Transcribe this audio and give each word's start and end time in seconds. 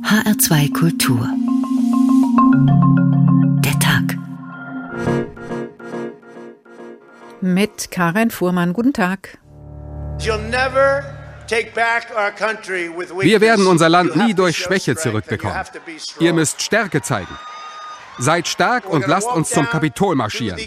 HR2 0.00 0.72
Kultur. 0.72 1.28
Der 3.62 3.78
Tag. 3.78 4.16
Mit 7.40 7.90
Karin 7.90 8.30
Fuhrmann. 8.30 8.72
Guten 8.72 8.94
Tag. 8.94 9.38
Wir 10.18 10.34
werden 13.40 13.66
unser 13.66 13.88
Land 13.88 14.16
nie 14.16 14.34
durch 14.34 14.56
Schwäche 14.56 14.96
zurückbekommen. 14.96 15.64
Ihr 16.18 16.32
müsst 16.32 16.62
Stärke 16.62 17.02
zeigen. 17.02 17.36
Seid 18.18 18.48
stark 18.48 18.88
und 18.88 19.06
lasst 19.06 19.28
uns 19.28 19.50
zum 19.50 19.66
Kapitol 19.66 20.14
marschieren. 20.14 20.58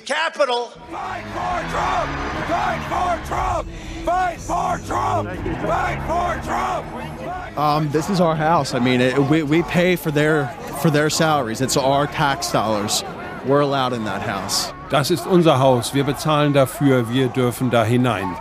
Um, 7.58 7.90
this 7.92 8.10
is 8.10 8.20
our 8.20 8.36
house. 8.36 8.74
I 8.74 8.80
mean, 8.80 9.00
it, 9.00 9.18
we, 9.18 9.42
we 9.44 9.64
pay 9.64 9.96
for 9.96 10.12
their, 10.12 10.48
for 10.82 10.90
their 10.90 11.10
salaries. 11.10 11.62
It's 11.62 11.78
our 11.78 12.06
tax 12.06 12.52
dollars. 12.52 13.04
We're 13.46 13.62
allowed 13.62 13.94
in 13.94 14.04
that 14.06 14.22
house. 14.22 14.74
Das 14.90 15.10
ist 15.10 15.26
unser 15.26 15.58
Haus. 15.60 15.94
Wir 15.94 16.04
bezahlen 16.04 16.54
dafür. 16.54 17.10
Wir 17.10 17.30
dürfen 17.30 17.70
da 17.70 17.84
hinein. 17.84 18.36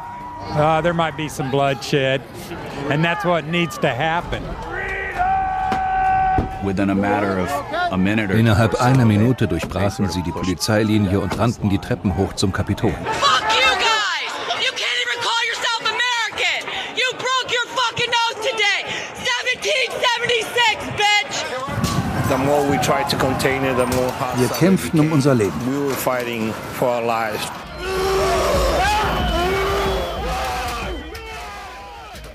Uh, 0.51 0.81
there 0.81 0.95
might 0.95 1.17
be 1.17 1.29
some 1.29 1.51
bloodshed, 1.51 2.21
and 2.91 3.05
that's 3.05 3.25
what 3.25 3.47
needs 3.47 3.79
to 3.79 3.89
happen. 3.89 4.43
Innerhalb 8.33 8.81
einer 8.81 9.05
Minute 9.05 9.47
durchbrachen 9.47 10.09
sie 10.09 10.23
die 10.23 10.33
Polizeilinie 10.33 11.21
und 11.21 11.39
rannten 11.39 11.69
die 11.69 11.79
Treppen 11.79 12.17
hoch 12.17 12.33
zum 12.35 12.53
Kapitol. 12.53 12.95
Wir 24.37 24.49
kämpften 24.49 25.01
um 25.01 25.13
unser 25.13 25.35
Leben. 25.35 25.53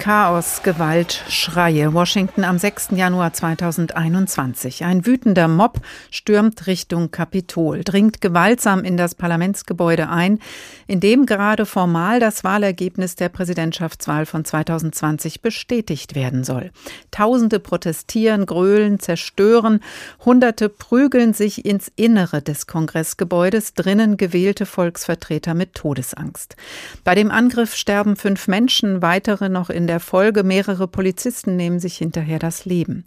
Chaos, 0.10 0.64
Gewalt, 0.64 1.24
Schreie. 1.30 1.94
Washington 1.94 2.44
am 2.44 2.58
6. 2.58 2.94
Januar 2.96 3.32
2021. 3.32 4.84
Ein 4.84 5.06
wütender 5.06 5.48
Mob 5.48 5.82
stürmt 6.10 6.66
Richtung 6.66 7.12
Kapitol, 7.12 7.84
dringt 7.84 8.20
gewaltsam 8.20 8.84
in 8.84 8.98
das 8.98 9.14
Parlamentsgebäude 9.14 10.10
ein, 10.10 10.40
in 10.88 11.00
dem 11.00 11.28
gerade 11.28 11.68
formal 11.68 12.20
das 12.20 12.44
Wahlergebnis 12.44 13.18
der 13.18 13.30
Präsidentschaftswahl 13.30 14.26
von 14.26 14.44
2020 14.44 15.44
bestätigt 15.44 16.16
werden 16.16 16.44
soll. 16.44 16.72
Tausende 17.12 17.60
protestieren, 17.60 18.48
gröhlen, 18.48 19.00
zerstören. 19.00 19.80
Hunderte 20.26 20.70
prügeln 20.70 21.34
sich 21.34 21.66
ins 21.66 21.92
Innere 21.96 22.42
des 22.42 22.66
Kongressgebäudes, 22.66 23.76
drinnen 23.76 24.18
gewählte 24.18 24.66
Volksvertreter 24.66 25.54
mit 25.54 25.76
Todesangst. 25.76 26.56
Bei 27.04 27.14
dem 27.14 27.30
Angriff 27.30 27.76
sterben 27.76 28.16
fünf 28.16 28.48
Menschen, 28.48 29.04
weitere 29.04 29.50
noch 29.50 29.70
in 29.70 29.86
der 29.86 29.99
Folge 30.00 30.44
mehrere 30.44 30.88
Polizisten 30.88 31.56
nehmen 31.56 31.80
sich 31.80 31.98
hinterher 31.98 32.40
das 32.40 32.66
Leben. 32.66 33.06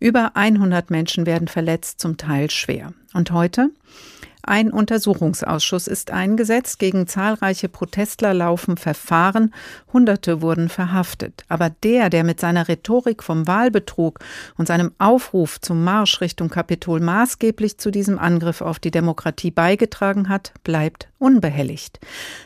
Über 0.00 0.32
100 0.34 0.90
Menschen 0.90 1.26
werden 1.26 1.48
verletzt, 1.48 2.00
zum 2.00 2.16
Teil 2.16 2.50
schwer. 2.50 2.92
Und 3.14 3.30
heute? 3.30 3.70
Ein 4.44 4.72
Untersuchungsausschuss 4.72 5.86
ist 5.86 6.10
eingesetzt. 6.10 6.80
Gegen 6.80 7.06
zahlreiche 7.06 7.68
Protestler 7.68 8.34
laufen 8.34 8.76
Verfahren. 8.76 9.54
Hunderte 9.92 10.42
wurden 10.42 10.68
verhaftet. 10.68 11.44
Aber 11.48 11.70
der, 11.70 12.10
der 12.10 12.24
mit 12.24 12.40
seiner 12.40 12.66
Rhetorik 12.66 13.22
vom 13.22 13.46
Wahlbetrug 13.46 14.18
und 14.56 14.66
seinem 14.66 14.92
Aufruf 14.98 15.60
zum 15.60 15.84
Marsch 15.84 16.20
Richtung 16.20 16.48
Kapitol 16.48 16.98
maßgeblich 16.98 17.78
zu 17.78 17.92
diesem 17.92 18.18
Angriff 18.18 18.62
auf 18.62 18.80
die 18.80 18.90
Demokratie 18.90 19.52
beigetragen 19.52 20.28
hat, 20.28 20.52
bleibt 20.64 21.08
unbehelligt. 21.22 22.00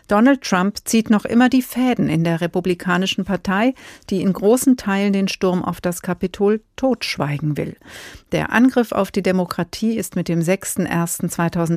Donald 0.07 0.43
Trump 0.43 0.77
zieht 0.85 1.09
noch 1.09 1.25
immer 1.25 1.49
die 1.49 1.63
Fäden 1.63 2.11
in 2.11 2.25
der 2.25 2.43
Republikanischen 2.43 3.25
Partei, 3.25 3.73
die 4.11 4.21
in 4.21 4.35
großen 4.35 4.77
Teilen 4.77 5.15
den 5.15 5.29
Sturm 5.29 5.65
auf 5.65 5.81
das 5.81 6.03
Kapitol 6.03 6.61
totschweigen 6.77 7.57
will. 7.57 7.77
Der 8.33 8.53
Angriff 8.53 8.93
auf 8.93 9.11
die 9.11 9.23
Demokratie 9.23 9.97
ist 9.97 10.15
mit 10.15 10.29
dem 10.29 10.43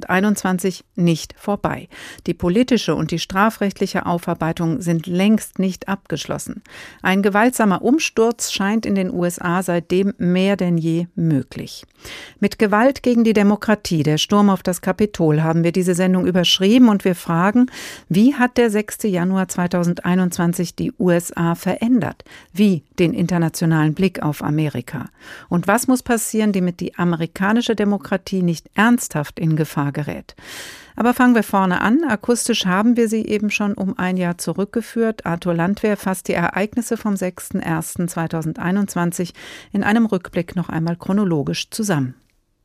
6.1.2021 0.09 0.81
nicht 0.96 1.34
vorbei. 1.38 1.88
Die 2.28 2.34
politische 2.34 2.96
und 2.96 3.12
die 3.12 3.20
strafrechtliche 3.20 4.06
Aufarbeitung 4.06 4.81
sind 4.81 5.08
längst 5.08 5.59
nicht 5.59 5.88
abgeschlossen. 5.88 6.64
Ein 7.02 7.22
gewaltsamer 7.22 7.81
Umsturz 7.81 8.52
scheint 8.52 8.86
in 8.86 8.96
den 8.96 9.14
USA 9.14 9.64
seitdem 9.64 10.14
mehr 10.18 10.58
denn 10.58 10.78
je 10.78 11.08
möglich. 11.16 11.86
Mit 12.40 12.60
Gewalt 12.60 13.04
gegen 13.04 13.24
die 13.24 13.34
Demokratie, 13.34 14.04
der 14.04 14.18
Sturm 14.18 14.50
auf 14.50 14.64
das 14.64 14.82
Kapitol, 14.82 15.42
haben 15.42 15.64
wir 15.64 15.72
diese 15.72 15.96
Sendung 15.96 16.26
überschrieben 16.26 16.90
und 16.90 17.06
wir 17.06 17.16
fragen, 17.16 17.68
wie 18.08 18.36
hat 18.36 18.58
der 18.58 18.70
6. 18.70 19.04
Januar 19.04 19.48
2021 19.48 20.76
die 20.76 20.94
USA 21.00 21.56
verändert? 21.56 22.24
Wie 22.54 22.84
den 22.98 23.14
internationalen 23.14 23.94
Blick 23.94 24.22
auf 24.22 24.44
Amerika? 24.44 25.09
Und 25.50 25.68
was 25.68 25.88
muss 25.88 26.04
passieren, 26.04 26.54
damit 26.54 26.80
die 26.80 26.96
amerikanische 26.96 27.76
Demokratie 27.76 28.42
nicht 28.42 28.70
ernsthaft 28.76 29.40
in 29.40 29.56
Gefahr 29.56 29.92
gerät? 29.92 30.36
Aber 31.00 31.14
fangen 31.14 31.34
wir 31.34 31.44
vorne 31.44 31.80
an. 31.80 32.04
Akustisch 32.04 32.66
haben 32.66 32.98
wir 32.98 33.08
sie 33.08 33.26
eben 33.26 33.52
schon 33.52 33.74
um 33.74 33.98
ein 33.98 34.18
Jahr 34.18 34.38
zurückgeführt. 34.38 35.26
Arthur 35.26 35.54
Landwehr 35.54 35.96
fasst 35.96 36.28
die 36.28 36.34
Ereignisse 36.34 36.98
vom 36.98 37.14
6.1.2021 37.14 39.32
in 39.72 39.86
einem 39.86 40.06
Rückblick 40.06 40.58
noch 40.58 40.68
einmal 40.68 40.98
chronologisch 40.98 41.70
zusammen. 41.70 42.16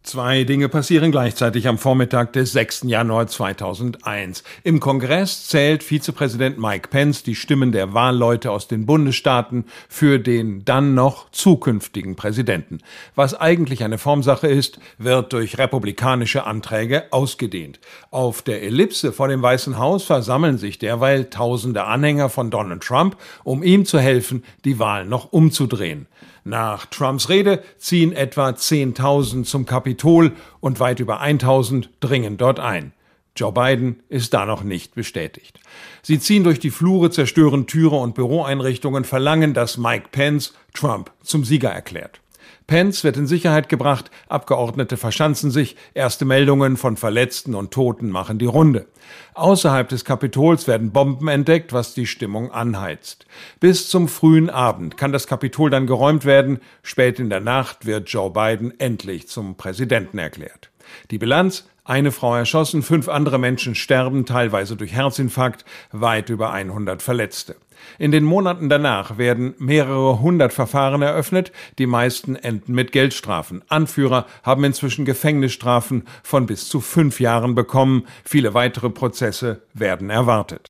Zwei 0.07 0.45
Dinge 0.45 0.69
passieren 0.69 1.13
gleichzeitig 1.13 1.67
am 1.67 1.79
Vormittag 1.79 2.35
des 2.35 2.53
6. 2.53 2.83
Januar 2.83 3.27
2001. 3.27 4.45
Im 4.63 4.79
Kongress 4.79 5.49
zählt 5.49 5.83
Vizepräsident 5.83 6.59
Mike 6.59 6.89
Pence 6.91 7.23
die 7.23 7.35
Stimmen 7.35 7.73
der 7.73 7.95
Wahlleute 7.95 8.51
aus 8.51 8.69
den 8.69 8.85
Bundesstaaten 8.85 9.65
für 9.89 10.19
den 10.19 10.63
dann 10.67 10.93
noch 10.93 11.31
zukünftigen 11.31 12.17
Präsidenten. 12.17 12.81
Was 13.15 13.35
eigentlich 13.35 13.83
eine 13.83 13.97
Formsache 13.97 14.47
ist, 14.47 14.79
wird 14.99 15.33
durch 15.33 15.57
republikanische 15.57 16.45
Anträge 16.45 17.05
ausgedehnt. 17.11 17.81
Auf 18.11 18.43
der 18.43 18.63
Ellipse 18.63 19.11
vor 19.11 19.29
dem 19.29 19.41
Weißen 19.41 19.79
Haus 19.79 20.05
versammeln 20.05 20.59
sich 20.59 20.79
derweil 20.79 21.31
tausende 21.31 21.85
Anhänger 21.85 22.29
von 22.29 22.51
Donald 22.51 22.83
Trump, 22.83 23.17
um 23.43 23.63
ihm 23.63 23.87
zu 23.87 23.99
helfen, 23.99 24.45
die 24.67 24.79
Wahl 24.79 25.07
noch 25.07 25.33
umzudrehen. 25.33 26.09
Nach 26.45 26.85
Trumps 26.87 27.31
Rede 27.31 27.63
ziehen 27.79 28.13
etwa 28.13 28.51
10.000 28.51 29.45
zum 29.45 29.65
Kapitol 29.65 30.33
und 30.61 30.79
weit 30.79 31.01
über 31.01 31.23
1.000 31.23 31.89
dringen 32.01 32.37
dort 32.37 32.61
ein. 32.61 32.93
Joe 33.35 33.51
Biden 33.51 34.01
ist 34.11 34.35
da 34.35 34.45
noch 34.45 34.63
nicht 34.63 34.95
bestätigt. 34.95 35.59
Sie 36.03 36.21
ziehen 36.21 36.45
durch 36.45 36.61
die 36.61 36.71
Flure, 36.71 37.11
zerstören 37.11 37.67
Türe 37.67 37.97
und 37.97 38.15
Büroeinrichtungen, 38.15 39.05
verlangen, 39.05 39.55
dass 39.55 39.79
Mike 39.79 40.09
Pence 40.13 40.55
Trump 40.73 41.11
zum 41.23 41.45
Sieger 41.45 41.71
erklärt. 41.71 42.21
Pence 42.67 43.05
wird 43.05 43.19
in 43.19 43.27
Sicherheit 43.27 43.69
gebracht, 43.69 44.11
Abgeordnete 44.29 44.97
verschanzen 44.97 45.51
sich, 45.51 45.77
erste 45.93 46.25
Meldungen 46.25 46.79
von 46.79 46.97
Verletzten 46.97 47.55
und 47.55 47.73
Toten 47.73 48.09
machen 48.11 48.39
die 48.39 48.47
Runde. 48.47 48.87
Außerhalb 49.35 49.89
des 49.89 50.07
Kapitols 50.07 50.67
werden 50.67 50.91
Bomben 50.91 51.29
entdeckt, 51.29 51.75
was 51.75 51.93
die 51.93 52.07
Stimmung 52.07 52.53
anheizt. 52.53 53.27
Bis 53.61 53.91
zum 53.91 54.09
frühen 54.09 54.49
Abend 54.49 54.97
kann 54.97 55.13
das 55.13 55.27
Kapitol 55.27 55.69
dann 55.69 55.87
geräumt 55.87 56.25
werden, 56.25 56.61
spät 56.83 57.19
in 57.19 57.29
der 57.29 57.41
Nacht 57.41 57.85
wird 57.85 58.09
Joe 58.09 58.31
Biden 58.31 58.79
endlich 58.81 59.29
zum 59.29 59.57
Präsidenten 59.57 60.17
erklärt. 60.17 60.71
Die 61.11 61.19
Bilanz 61.19 61.69
eine 61.85 62.13
Frau 62.13 62.35
erschossen, 62.35 62.83
fünf 62.83 63.09
andere 63.09 63.39
Menschen 63.39 63.75
sterben, 63.75 64.25
teilweise 64.25 64.75
durch 64.75 64.93
Herzinfarkt, 64.93 65.65
weit 65.93 66.31
über 66.31 66.51
100 66.51 67.03
Verletzte. 67.03 67.57
In 67.99 68.11
den 68.11 68.25
Monaten 68.25 68.71
danach 68.71 69.19
werden 69.19 69.55
mehrere 69.59 70.21
hundert 70.21 70.55
Verfahren 70.55 71.03
eröffnet, 71.03 71.53
die 71.79 71.87
meisten 71.87 72.37
enden 72.37 72.75
mit 72.75 72.93
Geldstrafen. 72.93 73.63
Anführer 73.69 74.27
haben 74.43 74.65
inzwischen 74.65 75.05
Gefängnisstrafen 75.05 76.05
von 76.23 76.47
bis 76.47 76.69
zu 76.69 76.81
fünf 76.81 77.21
Jahren 77.21 77.55
bekommen. 77.55 78.07
Viele 78.25 78.55
weitere 78.55 78.89
Prozesse 78.89 79.63
werden 79.75 80.09
erwartet. 80.09 80.67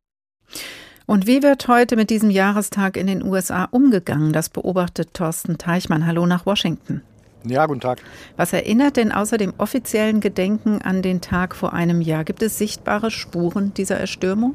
Und 1.06 1.26
wie 1.26 1.42
wird 1.42 1.68
heute 1.68 1.96
mit 1.96 2.10
diesem 2.10 2.30
Jahrestag 2.30 2.96
in 2.96 3.06
den 3.06 3.22
USA 3.22 3.68
umgegangen? 3.70 4.32
Das 4.32 4.48
beobachtet 4.48 5.12
Thorsten 5.12 5.58
Teichmann. 5.58 6.06
Hallo 6.06 6.26
nach 6.26 6.46
Washington. 6.46 7.02
Ja, 7.46 7.66
guten 7.66 7.80
Tag. 7.80 8.00
Was 8.36 8.54
erinnert 8.54 8.96
denn 8.96 9.12
außer 9.12 9.36
dem 9.36 9.52
offiziellen 9.58 10.20
Gedenken 10.20 10.80
an 10.80 11.02
den 11.02 11.20
Tag 11.20 11.54
vor 11.54 11.74
einem 11.74 12.00
Jahr? 12.00 12.24
Gibt 12.24 12.42
es 12.42 12.56
sichtbare 12.56 13.10
Spuren 13.10 13.74
dieser 13.74 13.98
Erstürmung? 13.98 14.54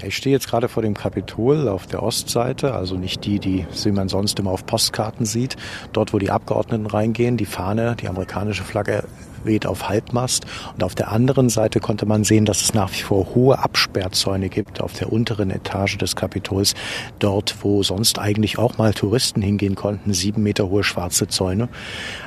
Ja, 0.00 0.06
ich 0.06 0.16
stehe 0.16 0.32
jetzt 0.32 0.48
gerade 0.48 0.68
vor 0.68 0.84
dem 0.84 0.94
Kapitol 0.94 1.68
auf 1.68 1.86
der 1.86 2.02
Ostseite, 2.02 2.74
also 2.74 2.96
nicht 2.96 3.24
die, 3.24 3.40
die 3.40 3.66
man 3.92 4.08
sonst 4.08 4.38
immer 4.38 4.50
auf 4.52 4.66
Postkarten 4.66 5.26
sieht. 5.26 5.56
Dort, 5.92 6.12
wo 6.12 6.18
die 6.18 6.30
Abgeordneten 6.30 6.86
reingehen, 6.86 7.36
die 7.36 7.46
Fahne, 7.46 7.96
die 7.96 8.08
amerikanische 8.08 8.62
Flagge 8.62 9.04
weht 9.44 9.66
auf 9.66 9.88
Halbmast. 9.88 10.46
Und 10.74 10.84
auf 10.84 10.94
der 10.94 11.10
anderen 11.12 11.48
Seite 11.48 11.80
konnte 11.80 12.06
man 12.06 12.24
sehen, 12.24 12.44
dass 12.44 12.62
es 12.62 12.74
nach 12.74 12.92
wie 12.92 13.02
vor 13.02 13.34
hohe 13.34 13.58
Absperrzäune 13.58 14.48
gibt 14.48 14.80
auf 14.80 14.92
der 14.94 15.12
unteren 15.12 15.50
Etage 15.50 15.98
des 15.98 16.16
Kapitols, 16.16 16.74
dort, 17.18 17.56
wo 17.62 17.82
sonst 17.82 18.18
eigentlich 18.18 18.58
auch 18.58 18.78
mal 18.78 18.94
Touristen 18.94 19.42
hingehen 19.42 19.74
konnten, 19.74 20.12
sieben 20.12 20.42
Meter 20.42 20.68
hohe 20.68 20.84
schwarze 20.84 21.28
Zäune. 21.28 21.68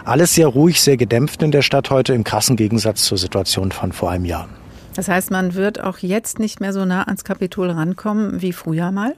Alles 0.05 0.33
sehr 0.33 0.47
ruhig, 0.47 0.81
sehr 0.81 0.97
gedämpft 0.97 1.43
in 1.43 1.51
der 1.51 1.61
Stadt 1.61 1.89
heute, 1.89 2.13
im 2.13 2.23
krassen 2.23 2.55
Gegensatz 2.55 3.03
zur 3.03 3.17
Situation 3.17 3.71
von 3.71 3.91
vor 3.91 4.11
einem 4.11 4.25
Jahr. 4.25 4.47
Das 4.95 5.07
heißt, 5.07 5.29
man 5.29 5.53
wird 5.53 5.83
auch 5.83 5.99
jetzt 5.99 6.39
nicht 6.39 6.59
mehr 6.59 6.73
so 6.73 6.83
nah 6.83 7.03
ans 7.03 7.23
Kapitol 7.23 7.69
rankommen 7.69 8.41
wie 8.41 8.51
früher 8.51 8.91
mal? 8.91 9.15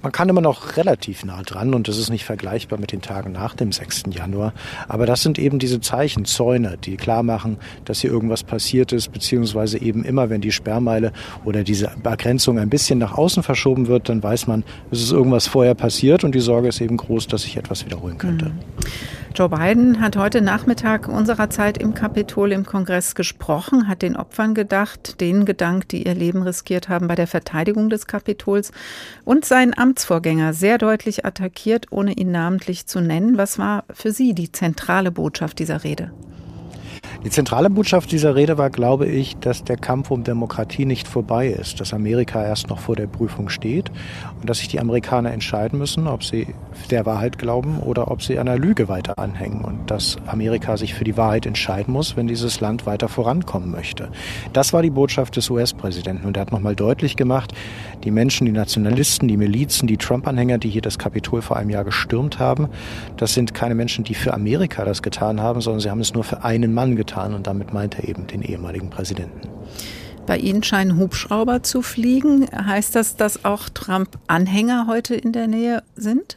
Man 0.00 0.12
kann 0.12 0.28
immer 0.28 0.40
noch 0.40 0.76
relativ 0.76 1.24
nah 1.24 1.42
dran 1.42 1.74
und 1.74 1.88
das 1.88 1.98
ist 1.98 2.08
nicht 2.08 2.24
vergleichbar 2.24 2.78
mit 2.78 2.92
den 2.92 3.02
Tagen 3.02 3.32
nach 3.32 3.54
dem 3.54 3.72
6. 3.72 4.04
Januar. 4.10 4.52
Aber 4.86 5.06
das 5.06 5.22
sind 5.22 5.38
eben 5.38 5.58
diese 5.58 5.80
Zeichen, 5.80 6.24
Zäune, 6.24 6.78
die 6.82 6.96
klar 6.96 7.24
machen, 7.24 7.56
dass 7.84 8.00
hier 8.00 8.10
irgendwas 8.10 8.44
passiert 8.44 8.92
ist, 8.92 9.12
beziehungsweise 9.12 9.80
eben 9.80 10.04
immer, 10.04 10.30
wenn 10.30 10.40
die 10.40 10.52
Sperrmeile 10.52 11.12
oder 11.44 11.64
diese 11.64 11.90
Begrenzung 12.00 12.58
ein 12.58 12.70
bisschen 12.70 13.00
nach 13.00 13.18
außen 13.18 13.42
verschoben 13.42 13.88
wird, 13.88 14.08
dann 14.08 14.22
weiß 14.22 14.46
man, 14.46 14.62
es 14.92 15.02
ist 15.02 15.10
irgendwas 15.10 15.48
vorher 15.48 15.74
passiert 15.74 16.22
und 16.22 16.34
die 16.34 16.40
Sorge 16.40 16.68
ist 16.68 16.80
eben 16.80 16.96
groß, 16.96 17.26
dass 17.26 17.42
sich 17.42 17.56
etwas 17.56 17.84
wiederholen 17.84 18.18
könnte. 18.18 18.46
Mhm. 18.46 18.58
Joe 19.38 19.48
Biden 19.48 20.00
hat 20.00 20.16
heute 20.16 20.40
Nachmittag 20.40 21.06
unserer 21.06 21.48
Zeit 21.48 21.78
im 21.78 21.94
Kapitol 21.94 22.50
im 22.50 22.66
Kongress 22.66 23.14
gesprochen, 23.14 23.86
hat 23.86 24.02
den 24.02 24.16
Opfern 24.16 24.52
gedacht, 24.52 25.20
denen 25.20 25.44
gedankt, 25.44 25.92
die 25.92 26.08
ihr 26.08 26.14
Leben 26.14 26.42
riskiert 26.42 26.88
haben 26.88 27.06
bei 27.06 27.14
der 27.14 27.28
Verteidigung 27.28 27.88
des 27.88 28.08
Kapitols 28.08 28.72
und 29.24 29.44
seinen 29.44 29.74
Amtsvorgänger 29.88 30.52
sehr 30.52 30.76
deutlich 30.76 31.24
attackiert, 31.24 31.86
ohne 31.90 32.12
ihn 32.12 32.30
namentlich 32.30 32.86
zu 32.86 33.00
nennen. 33.00 33.38
Was 33.38 33.58
war 33.58 33.84
für 33.90 34.12
Sie 34.12 34.34
die 34.34 34.52
zentrale 34.52 35.10
Botschaft 35.10 35.58
dieser 35.58 35.82
Rede? 35.82 36.12
Die 37.24 37.30
zentrale 37.30 37.70
Botschaft 37.70 38.12
dieser 38.12 38.34
Rede 38.36 38.58
war, 38.58 38.68
glaube 38.68 39.06
ich, 39.06 39.38
dass 39.38 39.64
der 39.64 39.78
Kampf 39.78 40.10
um 40.10 40.24
Demokratie 40.24 40.84
nicht 40.84 41.08
vorbei 41.08 41.48
ist, 41.48 41.80
dass 41.80 41.94
Amerika 41.94 42.44
erst 42.44 42.68
noch 42.68 42.80
vor 42.80 42.96
der 42.96 43.06
Prüfung 43.06 43.48
steht 43.48 43.90
und 44.40 44.48
dass 44.48 44.58
sich 44.58 44.68
die 44.68 44.80
Amerikaner 44.80 45.32
entscheiden 45.32 45.78
müssen, 45.78 46.06
ob 46.06 46.24
sie 46.24 46.48
der 46.90 47.06
Wahrheit 47.06 47.38
glauben 47.38 47.80
oder 47.80 48.10
ob 48.10 48.22
sie 48.22 48.38
einer 48.38 48.56
Lüge 48.56 48.88
weiter 48.88 49.18
anhängen 49.18 49.62
und 49.62 49.90
dass 49.90 50.16
Amerika 50.26 50.76
sich 50.76 50.94
für 50.94 51.04
die 51.04 51.16
Wahrheit 51.16 51.46
entscheiden 51.46 51.92
muss, 51.92 52.16
wenn 52.16 52.26
dieses 52.26 52.60
Land 52.60 52.86
weiter 52.86 53.08
vorankommen 53.08 53.70
möchte. 53.70 54.08
Das 54.52 54.72
war 54.72 54.82
die 54.82 54.90
Botschaft 54.90 55.36
des 55.36 55.50
US-Präsidenten 55.50 56.26
und 56.26 56.36
er 56.36 56.42
hat 56.42 56.52
nochmal 56.52 56.76
deutlich 56.76 57.16
gemacht, 57.16 57.52
die 58.04 58.10
Menschen, 58.10 58.46
die 58.46 58.52
Nationalisten, 58.52 59.28
die 59.28 59.36
Milizen, 59.36 59.86
die 59.86 59.96
Trump-Anhänger, 59.96 60.58
die 60.58 60.68
hier 60.68 60.82
das 60.82 60.98
Kapitol 60.98 61.42
vor 61.42 61.56
einem 61.56 61.70
Jahr 61.70 61.84
gestürmt 61.84 62.38
haben, 62.38 62.68
das 63.16 63.34
sind 63.34 63.54
keine 63.54 63.74
Menschen, 63.74 64.04
die 64.04 64.14
für 64.14 64.34
Amerika 64.34 64.84
das 64.84 65.02
getan 65.02 65.40
haben, 65.40 65.60
sondern 65.60 65.80
sie 65.80 65.90
haben 65.90 66.00
es 66.00 66.14
nur 66.14 66.24
für 66.24 66.44
einen 66.44 66.72
Mann 66.72 66.96
getan 66.96 67.34
und 67.34 67.46
damit 67.46 67.72
meint 67.72 67.98
er 67.98 68.08
eben 68.08 68.26
den 68.26 68.42
ehemaligen 68.42 68.90
Präsidenten. 68.90 69.48
Bei 70.28 70.36
Ihnen 70.36 70.62
scheinen 70.62 70.98
Hubschrauber 70.98 71.62
zu 71.62 71.80
fliegen. 71.80 72.46
Heißt 72.52 72.94
das, 72.94 73.16
dass 73.16 73.46
auch 73.46 73.70
Trump-Anhänger 73.70 74.86
heute 74.86 75.14
in 75.14 75.32
der 75.32 75.46
Nähe 75.46 75.82
sind? 75.96 76.36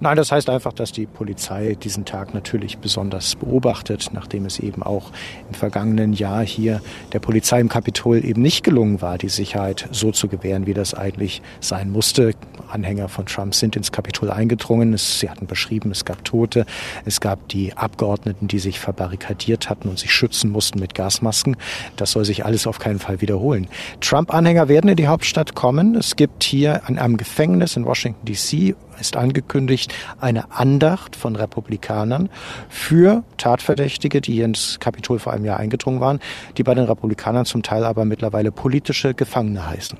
Nein, 0.00 0.16
das 0.16 0.32
heißt 0.32 0.48
einfach, 0.50 0.72
dass 0.72 0.92
die 0.92 1.06
Polizei 1.06 1.76
diesen 1.82 2.04
Tag 2.04 2.34
natürlich 2.34 2.78
besonders 2.78 3.36
beobachtet, 3.36 4.10
nachdem 4.12 4.44
es 4.44 4.58
eben 4.58 4.82
auch 4.82 5.10
im 5.48 5.54
vergangenen 5.54 6.12
Jahr 6.12 6.44
hier 6.44 6.80
der 7.12 7.20
Polizei 7.20 7.60
im 7.60 7.68
Kapitol 7.68 8.24
eben 8.24 8.42
nicht 8.42 8.64
gelungen 8.64 9.00
war, 9.02 9.18
die 9.18 9.28
Sicherheit 9.28 9.88
so 9.92 10.12
zu 10.12 10.28
gewähren, 10.28 10.66
wie 10.66 10.74
das 10.74 10.94
eigentlich 10.94 11.42
sein 11.60 11.90
musste. 11.90 12.34
Anhänger 12.68 13.08
von 13.08 13.26
Trump 13.26 13.54
sind 13.54 13.76
ins 13.76 13.92
Kapitol 13.92 14.30
eingedrungen. 14.30 14.96
sie 14.96 15.30
hatten 15.30 15.46
beschrieben, 15.46 15.90
es 15.90 16.04
gab 16.04 16.24
Tote, 16.24 16.66
es 17.04 17.20
gab 17.20 17.48
die 17.48 17.76
Abgeordneten, 17.76 18.48
die 18.48 18.58
sich 18.58 18.80
verbarrikadiert 18.80 19.70
hatten 19.70 19.88
und 19.88 19.98
sich 19.98 20.12
schützen 20.12 20.50
mussten 20.50 20.78
mit 20.80 20.94
Gasmasken. 20.94 21.56
Das 21.96 22.12
soll 22.12 22.24
sich 22.24 22.44
alles 22.44 22.66
auf 22.66 22.78
keinen 22.78 22.98
Fall 22.98 23.20
wiederholen. 23.20 23.68
Trump-Anhänger 24.00 24.68
werden 24.68 24.90
in 24.90 24.96
die 24.96 25.08
Hauptstadt 25.08 25.54
kommen. 25.54 25.94
Es 25.94 26.16
gibt 26.16 26.42
hier 26.42 26.86
an 26.86 26.98
einem 26.98 27.16
Gefängnis 27.16 27.76
in 27.76 27.84
Washington 27.84 28.26
DC 28.26 28.74
ist 29.00 29.16
angekündigt, 29.16 29.94
eine 30.20 30.50
Andacht 30.52 31.16
von 31.16 31.36
Republikanern 31.36 32.28
für 32.68 33.24
Tatverdächtige, 33.36 34.20
die 34.20 34.34
hier 34.34 34.44
ins 34.44 34.78
Kapitol 34.80 35.18
vor 35.18 35.32
einem 35.32 35.44
Jahr 35.44 35.58
eingedrungen 35.58 36.00
waren, 36.00 36.20
die 36.56 36.62
bei 36.62 36.74
den 36.74 36.84
Republikanern 36.84 37.44
zum 37.44 37.62
Teil 37.62 37.84
aber 37.84 38.04
mittlerweile 38.04 38.52
politische 38.52 39.14
Gefangene 39.14 39.66
heißen. 39.66 39.98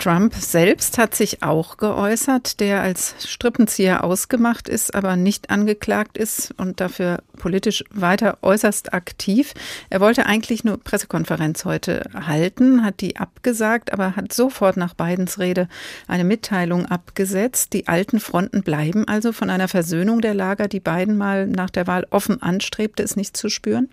Trump 0.00 0.34
selbst 0.34 0.96
hat 0.96 1.14
sich 1.14 1.42
auch 1.42 1.76
geäußert, 1.76 2.58
der 2.60 2.80
als 2.80 3.14
Strippenzieher 3.20 4.02
ausgemacht 4.02 4.66
ist, 4.66 4.94
aber 4.94 5.14
nicht 5.14 5.50
angeklagt 5.50 6.16
ist 6.16 6.54
und 6.56 6.80
dafür 6.80 7.22
politisch 7.36 7.84
weiter 7.90 8.38
äußerst 8.40 8.94
aktiv. 8.94 9.52
Er 9.90 10.00
wollte 10.00 10.24
eigentlich 10.24 10.64
nur 10.64 10.78
Pressekonferenz 10.78 11.66
heute 11.66 12.08
halten, 12.14 12.82
hat 12.82 13.02
die 13.02 13.18
abgesagt, 13.18 13.92
aber 13.92 14.16
hat 14.16 14.32
sofort 14.32 14.78
nach 14.78 14.94
Bidens 14.94 15.38
Rede 15.38 15.68
eine 16.08 16.24
Mitteilung 16.24 16.86
abgesetzt. 16.86 17.74
Die 17.74 17.86
alten 17.86 18.20
Fronten 18.20 18.62
bleiben 18.62 19.06
also 19.06 19.32
von 19.32 19.50
einer 19.50 19.68
Versöhnung 19.68 20.22
der 20.22 20.32
Lager, 20.32 20.66
die 20.66 20.80
Biden 20.80 21.18
mal 21.18 21.46
nach 21.46 21.68
der 21.68 21.86
Wahl 21.86 22.06
offen 22.08 22.40
anstrebte, 22.40 23.02
ist 23.02 23.18
nicht 23.18 23.36
zu 23.36 23.50
spüren? 23.50 23.90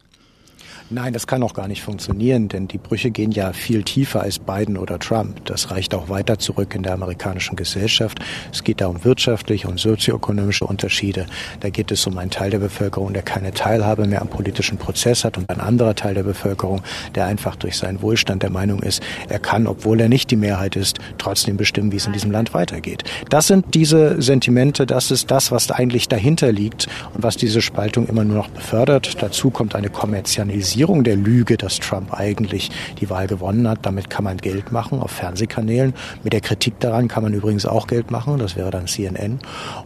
Nein, 0.89 1.11
das 1.11 1.27
kann 1.27 1.43
auch 1.43 1.53
gar 1.53 1.67
nicht 1.67 1.81
funktionieren, 1.81 2.47
denn 2.47 2.69
die 2.69 2.77
Brüche 2.77 3.11
gehen 3.11 3.31
ja 3.31 3.51
viel 3.51 3.83
tiefer 3.83 4.21
als 4.21 4.39
Biden 4.39 4.77
oder 4.77 4.99
Trump. 4.99 5.43
Das 5.43 5.69
reicht 5.69 5.93
auch 5.93 6.07
weiter 6.07 6.39
zurück 6.39 6.73
in 6.75 6.83
der 6.83 6.93
amerikanischen 6.93 7.57
Gesellschaft. 7.57 8.19
Es 8.53 8.63
geht 8.63 8.79
da 8.79 8.87
um 8.87 9.03
wirtschaftliche 9.03 9.67
und 9.67 9.81
sozioökonomische 9.81 10.65
Unterschiede. 10.65 11.25
Da 11.59 11.71
geht 11.71 11.91
es 11.91 12.07
um 12.07 12.17
einen 12.17 12.31
Teil 12.31 12.51
der 12.51 12.59
Bevölkerung, 12.59 13.11
der 13.11 13.21
keine 13.21 13.51
Teilhabe 13.51 14.07
mehr 14.07 14.21
am 14.21 14.29
politischen 14.29 14.77
Prozess 14.77 15.25
hat 15.25 15.37
und 15.37 15.49
ein 15.49 15.59
anderer 15.59 15.93
Teil 15.93 16.13
der 16.13 16.23
Bevölkerung, 16.23 16.81
der 17.15 17.25
einfach 17.25 17.57
durch 17.57 17.75
seinen 17.75 18.01
Wohlstand 18.01 18.43
der 18.43 18.49
Meinung 18.49 18.81
ist, 18.81 19.03
er 19.27 19.39
kann, 19.39 19.67
obwohl 19.67 19.99
er 19.99 20.07
nicht 20.07 20.31
die 20.31 20.37
Mehrheit 20.37 20.77
ist, 20.77 20.99
trotzdem 21.17 21.57
bestimmen, 21.57 21.91
wie 21.91 21.97
es 21.97 22.07
in 22.07 22.13
diesem 22.13 22.31
Land 22.31 22.53
weitergeht. 22.53 23.03
Das 23.29 23.47
sind 23.47 23.73
diese 23.73 24.21
Sentimente, 24.21 24.85
das 24.85 25.11
ist 25.11 25.31
das, 25.31 25.51
was 25.51 25.69
eigentlich 25.69 26.07
dahinter 26.07 26.53
liegt 26.53 26.87
und 27.13 27.23
was 27.23 27.35
diese 27.35 27.61
Spaltung 27.61 28.07
immer 28.07 28.23
nur 28.23 28.37
noch 28.37 28.47
befördert. 28.47 29.21
Dazu 29.21 29.49
kommt 29.49 29.75
eine 29.75 29.89
Kommerzialisierung 29.89 30.76
Legalisierung 30.77 31.03
der 31.03 31.15
Lüge, 31.15 31.57
dass 31.57 31.79
Trump 31.79 32.13
eigentlich 32.13 32.69
die 33.01 33.09
Wahl 33.09 33.25
gewonnen 33.25 33.67
hat. 33.67 33.79
Damit 33.81 34.11
kann 34.11 34.23
man 34.23 34.37
Geld 34.37 34.71
machen 34.71 34.99
auf 34.99 35.09
Fernsehkanälen. 35.09 35.95
Mit 36.23 36.33
der 36.33 36.41
Kritik 36.41 36.79
daran 36.79 37.07
kann 37.07 37.23
man 37.23 37.33
übrigens 37.33 37.65
auch 37.65 37.87
Geld 37.87 38.11
machen. 38.11 38.37
Das 38.37 38.55
wäre 38.55 38.69
dann 38.69 38.85
CNN. 38.85 39.39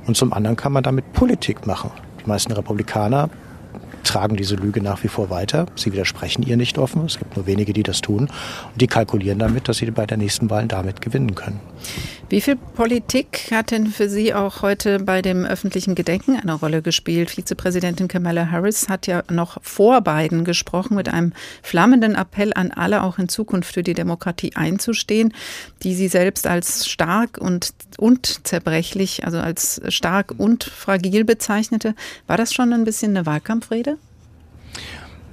Und 0.05 0.17
zum 0.17 0.33
anderen 0.33 0.57
kann 0.57 0.73
man 0.73 0.83
damit 0.83 1.13
Politik 1.13 1.65
machen. 1.65 1.91
Die 2.21 2.27
meisten 2.27 2.51
Republikaner 2.51 3.29
tragen 4.03 4.35
diese 4.35 4.55
Lüge 4.55 4.81
nach 4.81 5.03
wie 5.03 5.07
vor 5.07 5.29
weiter. 5.29 5.65
Sie 5.75 5.91
widersprechen 5.91 6.43
ihr 6.43 6.57
nicht 6.57 6.77
offen. 6.77 7.05
Es 7.05 7.17
gibt 7.17 7.35
nur 7.35 7.45
wenige, 7.45 7.73
die 7.73 7.83
das 7.83 8.01
tun. 8.01 8.29
Und 8.71 8.81
die 8.81 8.87
kalkulieren 8.87 9.39
damit, 9.39 9.67
dass 9.67 9.77
sie 9.77 9.89
bei 9.91 10.05
der 10.05 10.17
nächsten 10.17 10.49
Wahl 10.49 10.67
damit 10.67 11.01
gewinnen 11.01 11.35
können. 11.35 11.59
Wie 12.29 12.39
viel 12.39 12.55
Politik 12.55 13.49
hat 13.51 13.71
denn 13.71 13.87
für 13.87 14.07
Sie 14.07 14.33
auch 14.33 14.61
heute 14.61 14.99
bei 14.99 15.21
dem 15.21 15.43
öffentlichen 15.43 15.95
Gedenken 15.95 16.39
eine 16.39 16.53
Rolle 16.53 16.81
gespielt? 16.81 17.29
Vizepräsidentin 17.29 18.07
Kamala 18.07 18.49
Harris 18.49 18.87
hat 18.87 19.05
ja 19.05 19.23
noch 19.29 19.61
vor 19.61 19.99
Biden 20.01 20.45
gesprochen 20.45 20.95
mit 20.95 21.09
einem 21.09 21.33
flammenden 21.61 22.15
Appell 22.15 22.53
an 22.53 22.71
alle, 22.71 23.03
auch 23.03 23.19
in 23.19 23.27
Zukunft 23.27 23.73
für 23.73 23.83
die 23.83 23.93
Demokratie 23.93 24.55
einzustehen, 24.55 25.33
die 25.83 25.93
sie 25.93 26.07
selbst 26.07 26.47
als 26.47 26.87
stark 26.87 27.37
und, 27.37 27.73
und 27.97 28.47
zerbrechlich, 28.47 29.25
also 29.25 29.39
als 29.39 29.81
stark 29.89 30.33
und 30.37 30.63
fragil 30.63 31.25
bezeichnete. 31.25 31.95
War 32.27 32.37
das 32.37 32.53
schon 32.53 32.71
ein 32.71 32.85
bisschen 32.85 33.15
eine 33.15 33.25
Wahlkampfrede? 33.25 33.90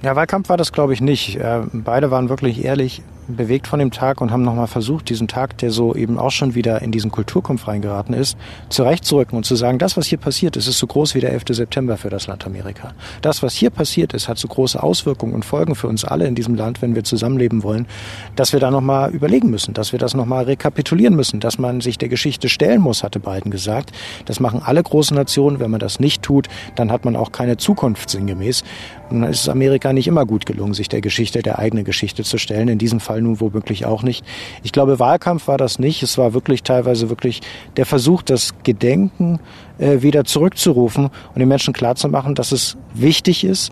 Ja, 0.01 0.15
Wahlkampf 0.15 0.49
war 0.49 0.57
das, 0.57 0.71
glaube 0.71 0.93
ich, 0.93 1.01
nicht. 1.01 1.35
Äh, 1.35 1.61
beide 1.73 2.09
waren 2.11 2.29
wirklich 2.29 2.63
ehrlich 2.63 3.01
bewegt 3.35 3.67
von 3.67 3.79
dem 3.79 3.91
Tag 3.91 4.21
und 4.21 4.31
haben 4.31 4.43
nochmal 4.43 4.67
versucht, 4.67 5.09
diesen 5.09 5.27
Tag, 5.27 5.57
der 5.59 5.71
so 5.71 5.95
eben 5.95 6.17
auch 6.17 6.31
schon 6.31 6.55
wieder 6.55 6.81
in 6.81 6.91
diesen 6.91 7.11
Kulturkampf 7.11 7.67
reingeraten 7.67 8.13
ist, 8.13 8.37
zurechtzurücken 8.69 9.37
und 9.37 9.45
zu 9.45 9.55
sagen, 9.55 9.77
das, 9.79 9.97
was 9.97 10.07
hier 10.07 10.17
passiert 10.17 10.57
ist, 10.57 10.67
ist 10.67 10.79
so 10.79 10.87
groß 10.87 11.15
wie 11.15 11.21
der 11.21 11.31
11. 11.31 11.43
September 11.51 11.97
für 11.97 12.09
das 12.09 12.27
Land 12.27 12.45
Amerika. 12.45 12.93
Das, 13.21 13.43
was 13.43 13.53
hier 13.53 13.69
passiert 13.69 14.13
ist, 14.13 14.27
hat 14.27 14.37
so 14.37 14.47
große 14.47 14.81
Auswirkungen 14.81 15.33
und 15.33 15.45
Folgen 15.45 15.75
für 15.75 15.87
uns 15.87 16.05
alle 16.05 16.27
in 16.27 16.35
diesem 16.35 16.55
Land, 16.55 16.81
wenn 16.81 16.95
wir 16.95 17.03
zusammenleben 17.03 17.63
wollen, 17.63 17.87
dass 18.35 18.53
wir 18.53 18.59
da 18.59 18.71
nochmal 18.71 19.11
überlegen 19.11 19.49
müssen, 19.49 19.73
dass 19.73 19.91
wir 19.91 19.99
das 19.99 20.13
nochmal 20.13 20.45
rekapitulieren 20.45 21.15
müssen, 21.15 21.39
dass 21.39 21.57
man 21.57 21.81
sich 21.81 21.97
der 21.97 22.09
Geschichte 22.09 22.49
stellen 22.49 22.81
muss, 22.81 23.03
hatte 23.03 23.19
Biden 23.19 23.51
gesagt. 23.51 23.91
Das 24.25 24.39
machen 24.39 24.61
alle 24.63 24.81
großen 24.81 25.15
Nationen. 25.15 25.59
Wenn 25.59 25.71
man 25.71 25.79
das 25.79 25.99
nicht 25.99 26.21
tut, 26.21 26.47
dann 26.75 26.91
hat 26.91 27.05
man 27.05 27.15
auch 27.15 27.31
keine 27.31 27.57
Zukunft 27.57 28.09
sinngemäß. 28.09 28.63
Und 29.09 29.21
dann 29.21 29.31
ist 29.31 29.41
es 29.41 29.49
Amerika 29.49 29.91
nicht 29.91 30.07
immer 30.07 30.25
gut 30.25 30.45
gelungen, 30.45 30.73
sich 30.73 30.87
der 30.89 31.01
Geschichte, 31.01 31.41
der 31.41 31.59
eigenen 31.59 31.83
Geschichte 31.83 32.23
zu 32.23 32.37
stellen. 32.37 32.67
In 32.67 32.77
diesem 32.77 32.99
Fall 32.99 33.18
nun 33.21 33.39
womöglich 33.39 33.85
auch 33.85 34.03
nicht. 34.03 34.25
Ich 34.63 34.71
glaube, 34.71 34.99
Wahlkampf 34.99 35.47
war 35.47 35.57
das 35.57 35.79
nicht. 35.79 36.03
Es 36.03 36.17
war 36.17 36.33
wirklich 36.33 36.63
teilweise 36.63 37.09
wirklich 37.09 37.41
der 37.77 37.85
Versuch, 37.85 38.21
das 38.21 38.53
Gedenken 38.63 39.39
äh, 39.77 40.01
wieder 40.01 40.25
zurückzurufen 40.25 41.05
und 41.05 41.39
den 41.39 41.47
Menschen 41.47 41.73
klarzumachen, 41.73 42.35
dass 42.35 42.51
es 42.51 42.77
wichtig 42.93 43.43
ist, 43.43 43.71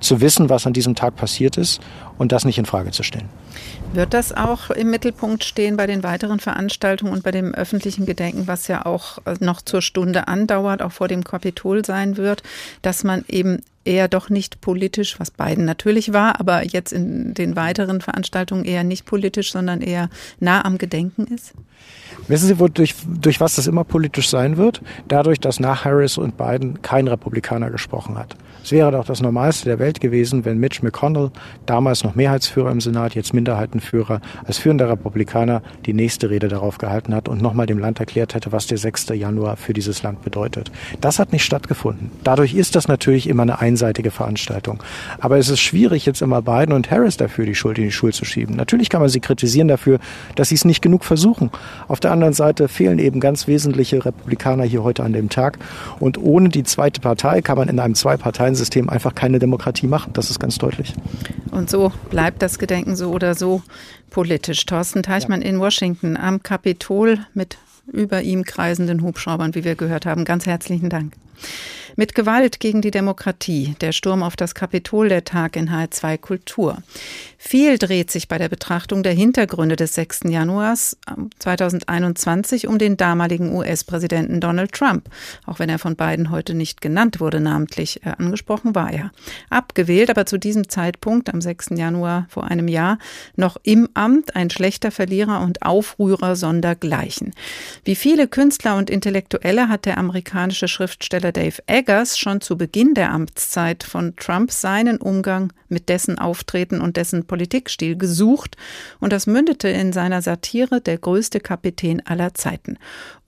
zu 0.00 0.20
wissen, 0.20 0.50
was 0.50 0.66
an 0.66 0.72
diesem 0.72 0.94
Tag 0.94 1.16
passiert 1.16 1.56
ist 1.56 1.80
und 2.18 2.32
das 2.32 2.44
nicht 2.44 2.58
in 2.58 2.66
Frage 2.66 2.90
zu 2.90 3.02
stellen. 3.02 3.28
Wird 3.94 4.12
das 4.12 4.32
auch 4.32 4.70
im 4.70 4.90
Mittelpunkt 4.90 5.44
stehen 5.44 5.76
bei 5.76 5.86
den 5.86 6.02
weiteren 6.02 6.40
Veranstaltungen 6.40 7.12
und 7.12 7.22
bei 7.22 7.30
dem 7.30 7.54
öffentlichen 7.54 8.06
Gedenken, 8.06 8.48
was 8.48 8.66
ja 8.66 8.86
auch 8.86 9.18
äh, 9.24 9.36
noch 9.38 9.62
zur 9.62 9.82
Stunde 9.82 10.26
andauert, 10.26 10.82
auch 10.82 10.90
vor 10.90 11.06
dem 11.06 11.22
Kapitol 11.22 11.84
sein 11.84 12.16
wird, 12.16 12.42
dass 12.82 13.04
man 13.04 13.24
eben 13.28 13.60
eher 13.84 14.08
doch 14.08 14.30
nicht 14.30 14.60
politisch, 14.60 15.20
was 15.20 15.30
Biden 15.30 15.64
natürlich 15.64 16.12
war, 16.12 16.40
aber 16.40 16.64
jetzt 16.64 16.92
in 16.92 17.34
den 17.34 17.54
weiteren 17.54 18.00
Veranstaltungen 18.00 18.64
eher 18.64 18.82
nicht 18.82 19.06
politisch, 19.06 19.52
sondern 19.52 19.80
eher 19.80 20.08
nah 20.40 20.64
am 20.64 20.78
Gedenken 20.78 21.32
ist? 21.32 21.52
Wissen 22.26 22.48
Sie, 22.48 22.70
durch, 22.70 22.94
durch 23.06 23.40
was 23.40 23.56
das 23.56 23.68
immer 23.68 23.84
politisch 23.84 24.28
sein 24.28 24.56
wird? 24.56 24.80
Dadurch, 25.06 25.38
dass 25.38 25.60
nach 25.60 25.84
Harris 25.84 26.18
und 26.18 26.36
Biden 26.36 26.82
kein 26.82 27.06
Republikaner 27.06 27.70
gesprochen 27.70 28.18
hat. 28.18 28.36
Es 28.64 28.72
wäre 28.72 28.92
doch 28.92 29.04
das 29.04 29.20
Normalste 29.20 29.66
der 29.66 29.78
Welt 29.78 30.00
gewesen, 30.00 30.46
wenn 30.46 30.56
Mitch 30.56 30.82
McConnell, 30.82 31.30
damals 31.66 32.02
noch 32.02 32.14
Mehrheitsführer 32.14 32.70
im 32.70 32.80
Senat, 32.80 33.14
jetzt 33.14 33.34
Minderheitenführer, 33.34 34.22
als 34.46 34.56
führender 34.56 34.88
Republikaner 34.88 35.60
die 35.84 35.92
nächste 35.92 36.30
Rede 36.30 36.48
darauf 36.48 36.78
gehalten 36.78 37.14
hat 37.14 37.28
und 37.28 37.42
nochmal 37.42 37.66
dem 37.66 37.78
Land 37.78 38.00
erklärt 38.00 38.34
hätte, 38.34 38.52
was 38.52 38.66
der 38.66 38.78
6. 38.78 39.10
Januar 39.10 39.58
für 39.58 39.74
dieses 39.74 40.02
Land 40.02 40.22
bedeutet. 40.22 40.72
Das 41.02 41.18
hat 41.18 41.30
nicht 41.30 41.44
stattgefunden. 41.44 42.10
Dadurch 42.24 42.54
ist 42.54 42.74
das 42.74 42.88
natürlich 42.88 43.28
immer 43.28 43.42
eine 43.42 43.58
einseitige 43.58 44.10
Veranstaltung. 44.10 44.82
Aber 45.20 45.36
es 45.36 45.50
ist 45.50 45.60
schwierig, 45.60 46.06
jetzt 46.06 46.22
immer 46.22 46.40
Biden 46.40 46.72
und 46.72 46.90
Harris 46.90 47.18
dafür 47.18 47.44
die 47.44 47.54
Schuld 47.54 47.76
in 47.76 47.84
die 47.84 47.92
Schule 47.92 48.14
zu 48.14 48.24
schieben. 48.24 48.56
Natürlich 48.56 48.88
kann 48.88 49.02
man 49.02 49.10
sie 49.10 49.20
kritisieren 49.20 49.68
dafür, 49.68 49.98
dass 50.36 50.48
sie 50.48 50.54
es 50.54 50.64
nicht 50.64 50.80
genug 50.80 51.04
versuchen. 51.04 51.50
Auf 51.86 52.00
der 52.00 52.12
anderen 52.12 52.32
Seite 52.32 52.68
fehlen 52.68 52.98
eben 52.98 53.20
ganz 53.20 53.46
wesentliche 53.46 54.06
Republikaner 54.06 54.64
hier 54.64 54.82
heute 54.84 55.02
an 55.02 55.12
dem 55.12 55.28
Tag. 55.28 55.58
Und 56.00 56.16
ohne 56.16 56.48
die 56.48 56.62
zweite 56.62 57.02
Partei 57.02 57.42
kann 57.42 57.58
man 57.58 57.68
in 57.68 57.78
einem 57.78 57.94
Zwei-Parteien-System 58.54 58.88
einfach 58.88 59.14
keine 59.14 59.38
Demokratie 59.38 59.86
machen. 59.86 60.12
Das 60.12 60.30
ist 60.30 60.38
ganz 60.38 60.58
deutlich. 60.58 60.94
Und 61.50 61.70
so 61.70 61.92
bleibt 62.10 62.42
das 62.42 62.58
Gedenken 62.58 62.96
so 62.96 63.10
oder 63.10 63.34
so 63.34 63.62
politisch. 64.10 64.64
Thorsten 64.66 65.02
Teichmann 65.02 65.42
ja. 65.42 65.48
in 65.48 65.60
Washington 65.60 66.16
am 66.16 66.42
Kapitol 66.42 67.18
mit 67.34 67.58
über 67.92 68.22
ihm 68.22 68.44
kreisenden 68.44 69.02
Hubschraubern, 69.02 69.54
wie 69.54 69.64
wir 69.64 69.74
gehört 69.74 70.06
haben. 70.06 70.24
Ganz 70.24 70.46
herzlichen 70.46 70.88
Dank. 70.88 71.12
Mit 71.96 72.16
Gewalt 72.16 72.58
gegen 72.58 72.82
die 72.82 72.90
Demokratie, 72.90 73.76
der 73.80 73.92
Sturm 73.92 74.24
auf 74.24 74.34
das 74.34 74.56
Kapitol, 74.56 75.08
der 75.08 75.24
Tag 75.24 75.54
in 75.54 75.70
H2 75.70 76.18
Kultur. 76.18 76.78
Viel 77.38 77.78
dreht 77.78 78.10
sich 78.10 78.26
bei 78.26 78.36
der 78.36 78.48
Betrachtung 78.48 79.02
der 79.04 79.12
Hintergründe 79.12 79.76
des 79.76 79.94
6. 79.94 80.22
Januars 80.24 80.96
2021 81.38 82.66
um 82.66 82.78
den 82.78 82.96
damaligen 82.96 83.54
US-Präsidenten 83.54 84.40
Donald 84.40 84.72
Trump. 84.72 85.08
Auch 85.46 85.58
wenn 85.58 85.68
er 85.68 85.78
von 85.78 85.94
beiden 85.94 86.30
heute 86.30 86.54
nicht 86.54 86.80
genannt 86.80 87.20
wurde, 87.20 87.38
namentlich 87.38 88.04
äh, 88.04 88.12
angesprochen 88.18 88.74
war 88.74 88.90
er. 88.90 89.12
Abgewählt, 89.50 90.10
aber 90.10 90.26
zu 90.26 90.38
diesem 90.38 90.68
Zeitpunkt, 90.68 91.32
am 91.32 91.40
6. 91.40 91.72
Januar 91.76 92.26
vor 92.28 92.44
einem 92.44 92.66
Jahr, 92.66 92.98
noch 93.36 93.56
im 93.62 93.88
Amt, 93.94 94.34
ein 94.34 94.50
schlechter 94.50 94.90
Verlierer 94.90 95.42
und 95.42 95.62
Aufrührer 95.62 96.34
sondergleichen. 96.34 97.34
Wie 97.84 97.94
viele 97.94 98.26
Künstler 98.26 98.76
und 98.76 98.90
Intellektuelle 98.90 99.68
hat 99.68 99.84
der 99.84 99.98
amerikanische 99.98 100.66
Schriftsteller 100.66 101.30
Dave 101.34 101.62
Eggers 101.66 102.18
schon 102.18 102.40
zu 102.40 102.56
Beginn 102.56 102.94
der 102.94 103.12
Amtszeit 103.12 103.84
von 103.84 104.16
Trump 104.16 104.50
seinen 104.50 104.96
Umgang 104.96 105.52
mit 105.68 105.90
dessen 105.90 106.18
Auftreten 106.18 106.80
und 106.80 106.96
dessen 106.96 107.26
Politikstil 107.26 107.96
gesucht 107.96 108.56
und 109.00 109.12
das 109.12 109.26
mündete 109.26 109.68
in 109.68 109.92
seiner 109.92 110.22
Satire 110.22 110.80
Der 110.80 110.96
größte 110.96 111.40
Kapitän 111.40 112.00
aller 112.06 112.32
Zeiten. 112.32 112.78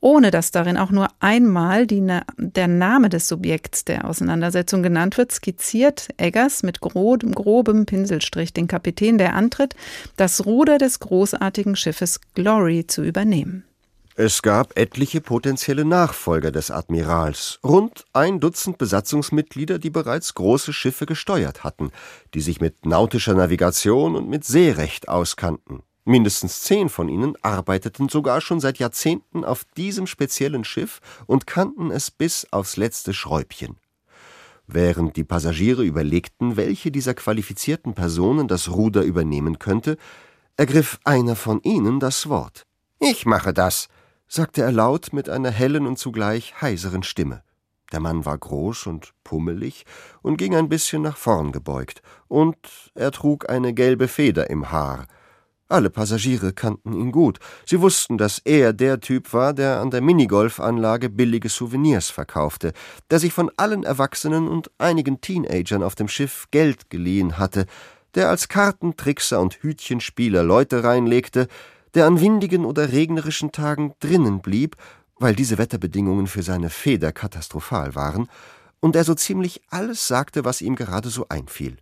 Ohne 0.00 0.30
dass 0.30 0.52
darin 0.52 0.76
auch 0.76 0.90
nur 0.90 1.08
einmal 1.20 1.86
die, 1.86 2.06
der 2.38 2.68
Name 2.68 3.08
des 3.08 3.28
Subjekts 3.28 3.84
der 3.84 4.04
Auseinandersetzung 4.08 4.82
genannt 4.82 5.18
wird, 5.18 5.32
skizziert 5.32 6.08
Eggers 6.16 6.62
mit 6.62 6.80
grobem, 6.80 7.32
grobem 7.34 7.86
Pinselstrich 7.86 8.52
den 8.52 8.68
Kapitän, 8.68 9.18
der 9.18 9.34
antritt, 9.34 9.74
das 10.16 10.46
Ruder 10.46 10.78
des 10.78 11.00
großartigen 11.00 11.76
Schiffes 11.76 12.20
Glory 12.34 12.86
zu 12.86 13.02
übernehmen. 13.02 13.64
Es 14.18 14.40
gab 14.40 14.78
etliche 14.78 15.20
potenzielle 15.20 15.84
Nachfolger 15.84 16.50
des 16.50 16.70
Admirals, 16.70 17.58
rund 17.62 18.06
ein 18.14 18.40
Dutzend 18.40 18.78
Besatzungsmitglieder, 18.78 19.78
die 19.78 19.90
bereits 19.90 20.32
große 20.32 20.72
Schiffe 20.72 21.04
gesteuert 21.04 21.64
hatten, 21.64 21.90
die 22.32 22.40
sich 22.40 22.58
mit 22.58 22.86
nautischer 22.86 23.34
Navigation 23.34 24.16
und 24.16 24.30
mit 24.30 24.46
Seerecht 24.46 25.10
auskannten. 25.10 25.82
Mindestens 26.06 26.62
zehn 26.62 26.88
von 26.88 27.10
ihnen 27.10 27.34
arbeiteten 27.42 28.08
sogar 28.08 28.40
schon 28.40 28.58
seit 28.58 28.78
Jahrzehnten 28.78 29.44
auf 29.44 29.66
diesem 29.76 30.06
speziellen 30.06 30.64
Schiff 30.64 31.02
und 31.26 31.46
kannten 31.46 31.90
es 31.90 32.10
bis 32.10 32.46
aufs 32.52 32.78
letzte 32.78 33.12
Schräubchen. 33.12 33.76
Während 34.66 35.16
die 35.16 35.24
Passagiere 35.24 35.84
überlegten, 35.84 36.56
welche 36.56 36.90
dieser 36.90 37.12
qualifizierten 37.12 37.92
Personen 37.92 38.48
das 38.48 38.70
Ruder 38.70 39.02
übernehmen 39.02 39.58
könnte, 39.58 39.98
ergriff 40.56 41.00
einer 41.04 41.36
von 41.36 41.60
ihnen 41.60 42.00
das 42.00 42.30
Wort. 42.30 42.62
Ich 42.98 43.26
mache 43.26 43.52
das, 43.52 43.88
sagte 44.28 44.62
er 44.62 44.72
laut 44.72 45.12
mit 45.12 45.28
einer 45.28 45.50
hellen 45.50 45.86
und 45.86 45.98
zugleich 45.98 46.60
heiseren 46.60 47.02
Stimme. 47.02 47.42
Der 47.92 48.00
Mann 48.00 48.24
war 48.24 48.36
groß 48.36 48.86
und 48.86 49.12
pummelig 49.22 49.84
und 50.22 50.36
ging 50.36 50.56
ein 50.56 50.68
bisschen 50.68 51.02
nach 51.02 51.16
vorn 51.16 51.52
gebeugt, 51.52 52.02
und 52.26 52.56
er 52.94 53.12
trug 53.12 53.48
eine 53.48 53.72
gelbe 53.74 54.08
Feder 54.08 54.50
im 54.50 54.72
Haar. 54.72 55.06
Alle 55.68 55.90
Passagiere 55.90 56.52
kannten 56.52 56.92
ihn 56.92 57.10
gut. 57.10 57.40
Sie 57.64 57.80
wussten, 57.80 58.18
dass 58.18 58.38
er 58.38 58.72
der 58.72 59.00
Typ 59.00 59.32
war, 59.32 59.52
der 59.52 59.80
an 59.80 59.90
der 59.90 60.00
Minigolfanlage 60.00 61.10
billige 61.10 61.48
Souvenirs 61.48 62.08
verkaufte, 62.08 62.72
der 63.10 63.18
sich 63.18 63.32
von 63.32 63.50
allen 63.56 63.82
Erwachsenen 63.82 64.46
und 64.46 64.70
einigen 64.78 65.20
Teenagern 65.20 65.82
auf 65.82 65.96
dem 65.96 66.06
Schiff 66.06 66.46
Geld 66.52 66.88
geliehen 66.88 67.38
hatte, 67.38 67.66
der 68.14 68.28
als 68.28 68.48
Kartentrickser 68.48 69.40
und 69.40 69.62
Hütchenspieler 69.62 70.44
Leute 70.44 70.84
reinlegte, 70.84 71.48
der 71.96 72.06
an 72.06 72.20
windigen 72.20 72.64
oder 72.64 72.92
regnerischen 72.92 73.52
Tagen 73.52 73.94
drinnen 74.00 74.40
blieb, 74.40 74.76
weil 75.18 75.34
diese 75.34 75.58
Wetterbedingungen 75.58 76.26
für 76.26 76.42
seine 76.42 76.70
Feder 76.70 77.10
katastrophal 77.10 77.94
waren, 77.94 78.28
und 78.80 78.94
er 78.94 79.04
so 79.04 79.14
ziemlich 79.14 79.62
alles 79.70 80.06
sagte, 80.06 80.44
was 80.44 80.60
ihm 80.60 80.76
gerade 80.76 81.08
so 81.08 81.26
einfiel. 81.28 81.78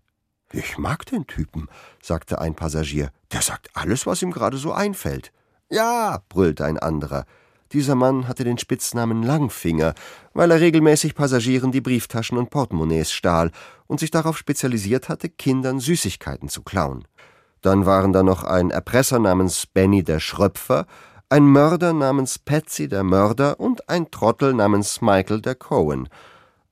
Ich 0.53 0.79
mag 0.79 1.05
den 1.07 1.27
Typen, 1.27 1.69
sagte 2.01 2.41
ein 2.41 2.55
Passagier. 2.55 3.11
Der 3.33 3.43
sagt 3.43 3.69
alles, 3.75 4.07
was 4.07 4.23
ihm 4.23 4.31
gerade 4.31 4.57
so 4.57 4.73
einfällt. 4.73 5.33
Ja, 5.69 6.23
brüllte 6.29 6.65
ein 6.65 6.79
anderer. 6.79 7.27
Dieser 7.73 7.97
Mann 7.97 8.29
hatte 8.29 8.45
den 8.45 8.59
Spitznamen 8.59 9.25
Langfinger, 9.25 9.95
weil 10.33 10.53
er 10.53 10.61
regelmäßig 10.61 11.17
Passagieren 11.17 11.73
die 11.73 11.81
Brieftaschen 11.81 12.39
und 12.39 12.51
Portemonnaies 12.51 13.11
stahl 13.11 13.51
und 13.89 13.99
sich 13.99 14.13
darauf 14.13 14.39
spezialisiert 14.39 15.09
hatte, 15.09 15.29
Kindern 15.29 15.81
Süßigkeiten 15.81 16.49
zu 16.49 16.63
klauen. 16.63 17.05
Dann 17.65 17.87
waren 17.87 18.13
da 18.13 18.23
noch 18.23 18.45
ein 18.45 18.71
Erpresser 18.71 19.19
namens 19.19 19.65
Benny 19.67 20.05
der 20.05 20.21
Schröpfer, 20.21 20.85
ein 21.31 21.47
Mörder 21.47 21.95
namens 21.95 22.39
Patsy 22.39 22.89
der 22.89 23.05
Mörder 23.05 23.59
und 23.59 23.89
ein 23.89 24.11
Trottel 24.11 24.53
namens 24.53 25.01
Michael 25.01 25.41
der 25.41 25.55
Cohen. 25.55 26.11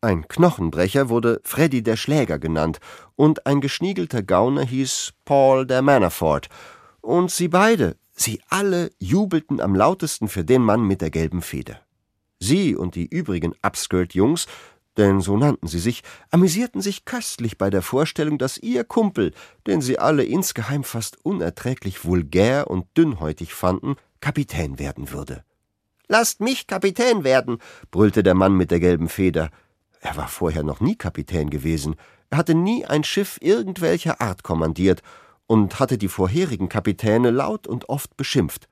Ein 0.03 0.29
Knochenbrecher 0.29 1.09
wurde 1.09 1.41
Freddy 1.45 1.83
der 1.83 1.97
Schläger 1.97 2.39
genannt 2.39 2.79
und 3.17 3.47
ein 3.47 3.63
geschniegelter 3.63 4.23
Gauner 4.23 4.65
hieß 4.67 5.15
Paul 5.25 5.67
der 5.67 5.81
Manafort. 5.81 6.49
Und 7.01 7.31
sie 7.31 7.49
beide, 7.49 7.97
sie 8.13 8.43
alle 8.51 8.91
jubelten 8.99 9.63
am 9.63 9.75
lautesten 9.75 10.29
für 10.29 10.45
den 10.45 10.61
Mann 10.61 10.83
mit 10.83 11.01
der 11.01 11.11
gelben 11.11 11.41
Feder. 11.41 11.81
Sie 12.39 12.77
und 12.77 12.97
die 12.97 13.07
übrigen 13.07 13.55
Upskirt-Jungs 13.63 14.47
denn 14.97 15.21
so 15.21 15.37
nannten 15.37 15.67
sie 15.67 15.79
sich, 15.79 16.03
amüsierten 16.31 16.81
sich 16.81 17.05
köstlich 17.05 17.59
bei 17.59 17.71
der 17.71 17.83
Vorstellung, 17.83 18.39
dass 18.39 18.59
ihr 18.59 18.85
Kumpel, 18.85 19.33
den 19.67 19.81
sie 19.81 19.99
alle 19.99 20.25
insgeheim 20.25 20.85
fast 20.85 21.25
unerträglich 21.25 22.05
vulgär 22.05 22.71
und 22.71 22.87
dünnhäutig 22.97 23.55
fanden, 23.55 23.97
Kapitän 24.21 24.79
werden 24.79 25.11
würde. 25.11 25.45
Lasst 26.09 26.41
mich 26.41 26.67
Kapitän 26.67 27.25
werden, 27.25 27.59
brüllte 27.91 28.23
der 28.23 28.35
Mann 28.35 28.55
mit 28.57 28.71
der 28.71 28.81
gelben 28.81 29.09
Feder. 29.09 29.51
Er 30.01 30.17
war 30.17 30.29
vorher 30.29 30.63
noch 30.63 30.81
nie 30.81 30.97
Kapitän 30.97 31.49
gewesen, 31.49 31.97
er 32.31 32.39
hatte 32.39 32.55
nie 32.55 32.87
ein 32.87 33.05
Schiff 33.05 33.39
irgendwelcher 33.41 34.21
Art 34.21 34.43
kommandiert 34.43 35.03
und 35.47 35.79
hatte 35.79 35.99
die 35.99 36.09
vorherigen 36.09 36.69
Kapitäne 36.69 37.31
laut 37.31 37.67
und 37.67 37.89
oft 37.89 38.17
beschimpft. 38.17 38.69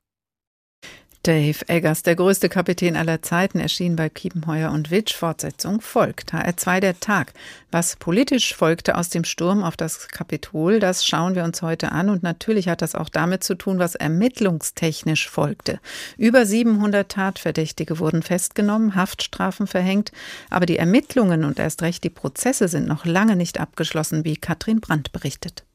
Dave 1.23 1.59
Eggers, 1.67 2.01
der 2.01 2.15
größte 2.15 2.49
Kapitän 2.49 2.95
aller 2.95 3.21
Zeiten, 3.21 3.59
erschien 3.59 3.95
bei 3.95 4.09
Kiepenheuer 4.09 4.71
und 4.71 4.89
Witsch. 4.89 5.13
Fortsetzung 5.13 5.79
folgt. 5.79 6.33
HR2 6.33 6.79
der 6.79 6.99
Tag. 6.99 7.33
Was 7.69 7.95
politisch 7.95 8.55
folgte 8.55 8.97
aus 8.97 9.09
dem 9.09 9.23
Sturm 9.23 9.63
auf 9.63 9.77
das 9.77 10.07
Kapitol, 10.07 10.79
das 10.79 11.05
schauen 11.05 11.35
wir 11.35 11.43
uns 11.43 11.61
heute 11.61 11.91
an. 11.91 12.09
Und 12.09 12.23
natürlich 12.23 12.67
hat 12.67 12.81
das 12.81 12.95
auch 12.95 13.07
damit 13.07 13.43
zu 13.43 13.53
tun, 13.53 13.77
was 13.77 13.93
ermittlungstechnisch 13.93 15.29
folgte. 15.29 15.79
Über 16.17 16.43
700 16.43 17.07
Tatverdächtige 17.11 17.99
wurden 17.99 18.23
festgenommen, 18.23 18.95
Haftstrafen 18.95 19.67
verhängt. 19.67 20.11
Aber 20.49 20.65
die 20.65 20.77
Ermittlungen 20.77 21.43
und 21.43 21.59
erst 21.59 21.83
recht 21.83 22.03
die 22.03 22.09
Prozesse 22.09 22.67
sind 22.67 22.87
noch 22.87 23.05
lange 23.05 23.35
nicht 23.35 23.59
abgeschlossen, 23.59 24.25
wie 24.25 24.37
Katrin 24.37 24.81
Brandt 24.81 25.11
berichtet. 25.11 25.65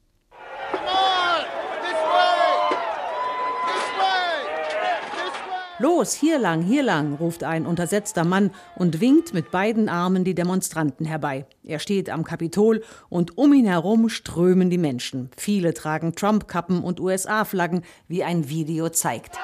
Los, 5.78 6.14
hier 6.14 6.38
lang, 6.38 6.62
hier 6.62 6.82
lang, 6.82 7.16
ruft 7.16 7.44
ein 7.44 7.66
untersetzter 7.66 8.24
Mann 8.24 8.50
und 8.76 9.02
winkt 9.02 9.34
mit 9.34 9.50
beiden 9.50 9.90
Armen 9.90 10.24
die 10.24 10.34
Demonstranten 10.34 11.04
herbei. 11.04 11.44
Er 11.62 11.80
steht 11.80 12.08
am 12.08 12.24
Kapitol 12.24 12.82
und 13.10 13.36
um 13.36 13.52
ihn 13.52 13.66
herum 13.66 14.08
strömen 14.08 14.70
die 14.70 14.78
Menschen. 14.78 15.30
Viele 15.36 15.74
tragen 15.74 16.14
Trump-Kappen 16.14 16.82
und 16.82 16.98
USA-Flaggen, 16.98 17.82
wie 18.08 18.24
ein 18.24 18.48
Video 18.48 18.88
zeigt. 18.88 19.36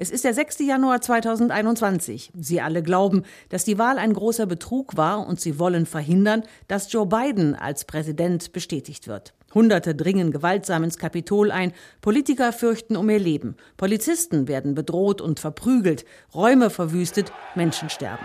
Es 0.00 0.10
ist 0.10 0.22
der 0.22 0.32
6. 0.32 0.60
Januar 0.60 1.00
2021. 1.00 2.30
Sie 2.38 2.60
alle 2.60 2.84
glauben, 2.84 3.24
dass 3.48 3.64
die 3.64 3.78
Wahl 3.78 3.98
ein 3.98 4.12
großer 4.12 4.46
Betrug 4.46 4.96
war 4.96 5.26
und 5.26 5.40
sie 5.40 5.58
wollen 5.58 5.86
verhindern, 5.86 6.44
dass 6.68 6.92
Joe 6.92 7.04
Biden 7.04 7.56
als 7.56 7.84
Präsident 7.84 8.52
bestätigt 8.52 9.08
wird. 9.08 9.34
Hunderte 9.52 9.96
dringen 9.96 10.30
gewaltsam 10.30 10.84
ins 10.84 10.98
Kapitol 10.98 11.50
ein, 11.50 11.72
Politiker 12.00 12.52
fürchten 12.52 12.94
um 12.94 13.10
ihr 13.10 13.18
Leben, 13.18 13.56
Polizisten 13.76 14.46
werden 14.46 14.76
bedroht 14.76 15.20
und 15.20 15.40
verprügelt, 15.40 16.04
Räume 16.32 16.70
verwüstet, 16.70 17.32
Menschen 17.56 17.90
sterben. 17.90 18.24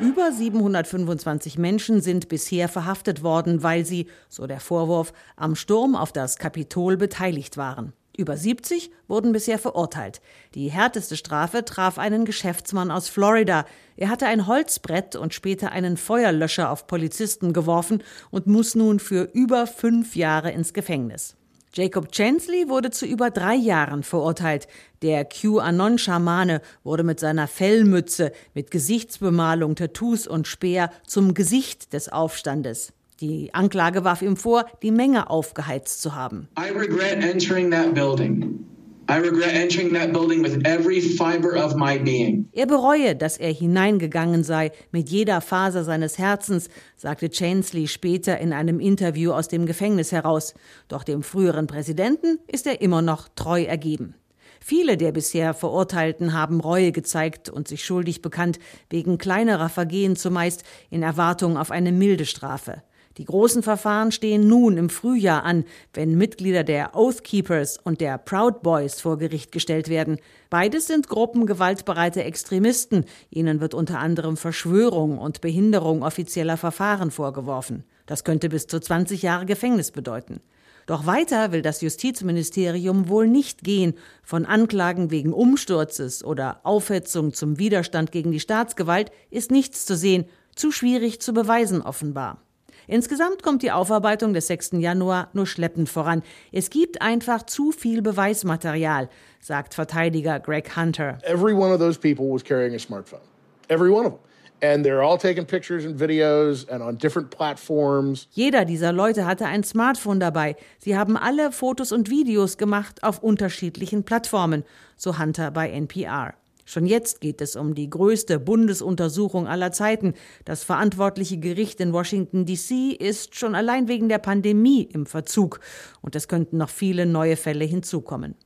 Über 0.00 0.32
725 0.32 1.58
Menschen 1.58 2.00
sind 2.00 2.30
bisher 2.30 2.66
verhaftet 2.66 3.22
worden, 3.22 3.62
weil 3.62 3.84
sie, 3.84 4.06
so 4.30 4.46
der 4.46 4.60
Vorwurf, 4.60 5.12
am 5.36 5.54
Sturm 5.54 5.96
auf 5.96 6.12
das 6.12 6.38
Kapitol 6.38 6.96
beteiligt 6.96 7.58
waren. 7.58 7.92
Über 8.16 8.36
70 8.36 8.90
wurden 9.08 9.32
bisher 9.32 9.58
verurteilt. 9.58 10.20
Die 10.54 10.70
härteste 10.70 11.16
Strafe 11.16 11.64
traf 11.64 11.98
einen 11.98 12.26
Geschäftsmann 12.26 12.90
aus 12.90 13.08
Florida. 13.08 13.64
Er 13.96 14.10
hatte 14.10 14.26
ein 14.26 14.46
Holzbrett 14.46 15.16
und 15.16 15.32
später 15.32 15.72
einen 15.72 15.96
Feuerlöscher 15.96 16.70
auf 16.70 16.86
Polizisten 16.86 17.54
geworfen 17.54 18.02
und 18.30 18.46
muss 18.46 18.74
nun 18.74 19.00
für 19.00 19.30
über 19.32 19.66
fünf 19.66 20.14
Jahre 20.14 20.50
ins 20.50 20.74
Gefängnis. 20.74 21.36
Jacob 21.74 22.12
Chansley 22.12 22.68
wurde 22.68 22.90
zu 22.90 23.06
über 23.06 23.30
drei 23.30 23.54
Jahren 23.54 24.02
verurteilt. 24.02 24.68
Der 25.00 25.24
QAnon-Schamane 25.24 26.60
wurde 26.84 27.02
mit 27.02 27.18
seiner 27.18 27.48
Fellmütze, 27.48 28.32
mit 28.52 28.70
Gesichtsbemalung, 28.70 29.74
Tattoos 29.74 30.26
und 30.26 30.46
Speer 30.46 30.90
zum 31.06 31.32
Gesicht 31.32 31.94
des 31.94 32.10
Aufstandes. 32.10 32.92
Die 33.22 33.54
Anklage 33.54 34.02
warf 34.02 34.20
ihm 34.20 34.36
vor, 34.36 34.66
die 34.82 34.90
Menge 34.90 35.30
aufgeheizt 35.30 36.02
zu 36.02 36.16
haben. 36.16 36.48
I 36.58 36.76
regret 36.76 37.22
entering 37.22 37.70
that 37.70 37.94
building. 37.94 38.66
I 39.08 39.18
regret 39.18 39.54
entering 39.54 39.94
that 39.94 40.12
building 40.12 40.42
with 40.42 40.58
every 40.64 41.00
fiber 41.00 41.54
of 41.54 41.76
my 41.76 42.00
being. 42.00 42.48
Er 42.50 42.66
bereue, 42.66 43.14
dass 43.14 43.36
er 43.36 43.52
hineingegangen 43.52 44.42
sei 44.42 44.72
mit 44.90 45.08
jeder 45.08 45.40
Faser 45.40 45.84
seines 45.84 46.18
Herzens, 46.18 46.68
sagte 46.96 47.30
Chansley 47.30 47.86
später 47.86 48.38
in 48.38 48.52
einem 48.52 48.80
Interview 48.80 49.30
aus 49.30 49.46
dem 49.46 49.66
Gefängnis 49.66 50.10
heraus. 50.10 50.54
Doch 50.88 51.04
dem 51.04 51.22
früheren 51.22 51.68
Präsidenten 51.68 52.40
ist 52.48 52.66
er 52.66 52.80
immer 52.80 53.02
noch 53.02 53.28
treu 53.36 53.62
ergeben. 53.62 54.16
Viele 54.60 54.96
der 54.96 55.12
bisher 55.12 55.54
Verurteilten 55.54 56.32
haben 56.32 56.58
Reue 56.58 56.90
gezeigt 56.90 57.50
und 57.50 57.68
sich 57.68 57.84
schuldig 57.84 58.20
bekannt, 58.20 58.58
wegen 58.90 59.18
kleinerer 59.18 59.68
Vergehen 59.68 60.16
zumeist 60.16 60.64
in 60.90 61.04
Erwartung 61.04 61.56
auf 61.56 61.70
eine 61.70 61.92
milde 61.92 62.26
Strafe. 62.26 62.82
Die 63.18 63.24
großen 63.24 63.62
Verfahren 63.62 64.10
stehen 64.10 64.48
nun 64.48 64.76
im 64.78 64.88
Frühjahr 64.88 65.44
an, 65.44 65.64
wenn 65.92 66.16
Mitglieder 66.16 66.64
der 66.64 66.96
Oath 66.96 67.22
Keepers 67.24 67.78
und 67.82 68.00
der 68.00 68.16
Proud 68.16 68.62
Boys 68.62 69.00
vor 69.00 69.18
Gericht 69.18 69.52
gestellt 69.52 69.88
werden. 69.88 70.18
Beides 70.48 70.86
sind 70.86 71.08
Gruppen 71.08 71.46
gewaltbereiter 71.46 72.24
Extremisten. 72.24 73.04
Ihnen 73.30 73.60
wird 73.60 73.74
unter 73.74 73.98
anderem 73.98 74.36
Verschwörung 74.36 75.18
und 75.18 75.42
Behinderung 75.42 76.02
offizieller 76.02 76.56
Verfahren 76.56 77.10
vorgeworfen. 77.10 77.84
Das 78.06 78.24
könnte 78.24 78.48
bis 78.48 78.66
zu 78.66 78.80
20 78.80 79.22
Jahre 79.22 79.46
Gefängnis 79.46 79.90
bedeuten. 79.90 80.40
Doch 80.86 81.06
weiter 81.06 81.52
will 81.52 81.62
das 81.62 81.80
Justizministerium 81.80 83.08
wohl 83.08 83.28
nicht 83.28 83.62
gehen. 83.62 83.94
Von 84.22 84.46
Anklagen 84.46 85.10
wegen 85.10 85.32
Umsturzes 85.32 86.24
oder 86.24 86.60
Aufhetzung 86.64 87.32
zum 87.32 87.58
Widerstand 87.58 88.10
gegen 88.10 88.32
die 88.32 88.40
Staatsgewalt 88.40 89.12
ist 89.30 89.50
nichts 89.50 89.86
zu 89.86 89.96
sehen, 89.96 90.24
zu 90.56 90.72
schwierig 90.72 91.20
zu 91.20 91.32
beweisen 91.32 91.82
offenbar. 91.82 92.42
Insgesamt 92.86 93.42
kommt 93.42 93.62
die 93.62 93.70
Aufarbeitung 93.70 94.34
des 94.34 94.46
6. 94.48 94.72
Januar 94.72 95.28
nur 95.32 95.46
schleppend 95.46 95.88
voran. 95.88 96.22
Es 96.50 96.70
gibt 96.70 97.00
einfach 97.02 97.44
zu 97.44 97.72
viel 97.72 98.02
Beweismaterial, 98.02 99.08
sagt 99.40 99.74
Verteidiger 99.74 100.40
Greg 100.40 100.76
Hunter. 100.76 101.18
Every 101.22 101.52
one 101.52 101.72
of 101.72 101.78
those 101.78 101.98
people 101.98 102.26
was 102.32 102.42
carrying 102.42 102.74
a 102.74 102.78
smartphone. 102.78 103.20
Every 103.68 103.90
one 103.90 104.06
of 104.06 104.12
them. 104.12 104.20
And 104.64 104.86
they're 104.86 105.02
all 105.02 105.18
taking 105.18 105.44
pictures 105.44 105.84
and 105.84 106.00
videos 106.00 106.68
and 106.68 106.82
on 106.82 106.96
different 106.96 107.30
platforms. 107.30 108.28
Jeder 108.30 108.64
dieser 108.64 108.92
Leute 108.92 109.26
hatte 109.26 109.46
ein 109.46 109.64
Smartphone 109.64 110.20
dabei. 110.20 110.54
Sie 110.78 110.96
haben 110.96 111.16
alle 111.16 111.50
Fotos 111.50 111.90
und 111.90 112.10
Videos 112.10 112.58
gemacht 112.58 113.02
auf 113.02 113.24
unterschiedlichen 113.24 114.04
Plattformen, 114.04 114.62
so 114.96 115.18
Hunter 115.18 115.50
bei 115.50 115.68
NPR. 115.68 116.34
Schon 116.72 116.86
jetzt 116.86 117.20
geht 117.20 117.42
es 117.42 117.54
um 117.54 117.74
die 117.74 117.90
größte 117.90 118.40
Bundesuntersuchung 118.40 119.46
aller 119.46 119.72
Zeiten. 119.72 120.14
Das 120.46 120.64
verantwortliche 120.64 121.36
Gericht 121.36 121.80
in 121.82 121.92
Washington, 121.92 122.46
DC 122.46 122.98
ist 122.98 123.36
schon 123.36 123.54
allein 123.54 123.88
wegen 123.88 124.08
der 124.08 124.16
Pandemie 124.16 124.84
im 124.84 125.04
Verzug. 125.04 125.60
Und 126.00 126.16
es 126.16 126.28
könnten 126.28 126.56
noch 126.56 126.70
viele 126.70 127.04
neue 127.04 127.36
Fälle 127.36 127.66
hinzukommen. 127.66 128.36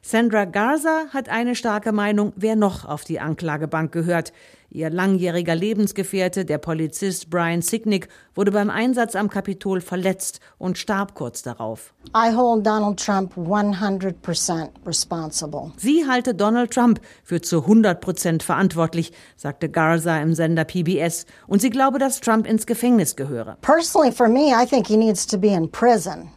Sandra 0.00 0.44
Garza 0.44 1.06
hat 1.10 1.28
eine 1.28 1.56
starke 1.56 1.90
Meinung, 1.90 2.32
wer 2.36 2.54
noch 2.54 2.84
auf 2.84 3.02
die 3.02 3.18
Anklagebank 3.18 3.90
gehört. 3.90 4.32
Ihr 4.74 4.88
langjähriger 4.88 5.54
Lebensgefährte, 5.54 6.46
der 6.46 6.56
Polizist 6.56 7.28
Brian 7.28 7.60
Sicknick, 7.60 8.08
wurde 8.34 8.52
beim 8.52 8.70
Einsatz 8.70 9.14
am 9.14 9.28
Kapitol 9.28 9.82
verletzt 9.82 10.40
und 10.56 10.78
starb 10.78 11.14
kurz 11.14 11.42
darauf. 11.42 11.92
I 12.16 12.34
hold 12.34 12.66
Donald 12.66 12.98
Trump 12.98 13.36
100% 13.36 14.68
responsible. 14.86 15.72
Sie 15.76 16.06
halte 16.08 16.34
Donald 16.34 16.70
Trump 16.70 17.02
für 17.22 17.42
zu 17.42 17.66
100% 17.66 18.42
verantwortlich, 18.42 19.12
sagte 19.36 19.68
Garza 19.68 20.18
im 20.22 20.34
Sender 20.34 20.64
PBS, 20.64 21.26
und 21.46 21.60
sie 21.60 21.68
glaube, 21.68 21.98
dass 21.98 22.22
Trump 22.22 22.46
ins 22.46 22.64
Gefängnis 22.64 23.14
gehöre. 23.14 23.58
Personally 23.60 24.10
for 24.10 24.28
me, 24.28 24.54
I 24.54 24.66
think 24.66 24.86
he 24.86 24.96
needs 24.96 25.26
to 25.26 25.36
be 25.36 25.48
in 25.48 25.70
prison. 25.70 26.30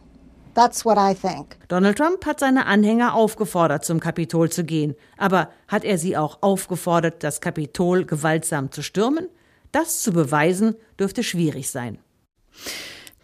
That's 0.56 0.86
what 0.86 0.96
I 0.96 1.14
think. 1.14 1.58
Donald 1.68 1.98
Trump 1.98 2.24
hat 2.24 2.40
seine 2.40 2.64
Anhänger 2.64 3.14
aufgefordert, 3.14 3.84
zum 3.84 4.00
Kapitol 4.00 4.50
zu 4.50 4.64
gehen. 4.64 4.94
Aber 5.18 5.50
hat 5.68 5.84
er 5.84 5.98
sie 5.98 6.16
auch 6.16 6.38
aufgefordert, 6.40 7.22
das 7.22 7.42
Kapitol 7.42 8.06
gewaltsam 8.06 8.72
zu 8.72 8.82
stürmen? 8.82 9.28
Das 9.70 10.00
zu 10.00 10.12
beweisen 10.12 10.74
dürfte 10.98 11.22
schwierig 11.22 11.70
sein. 11.70 11.98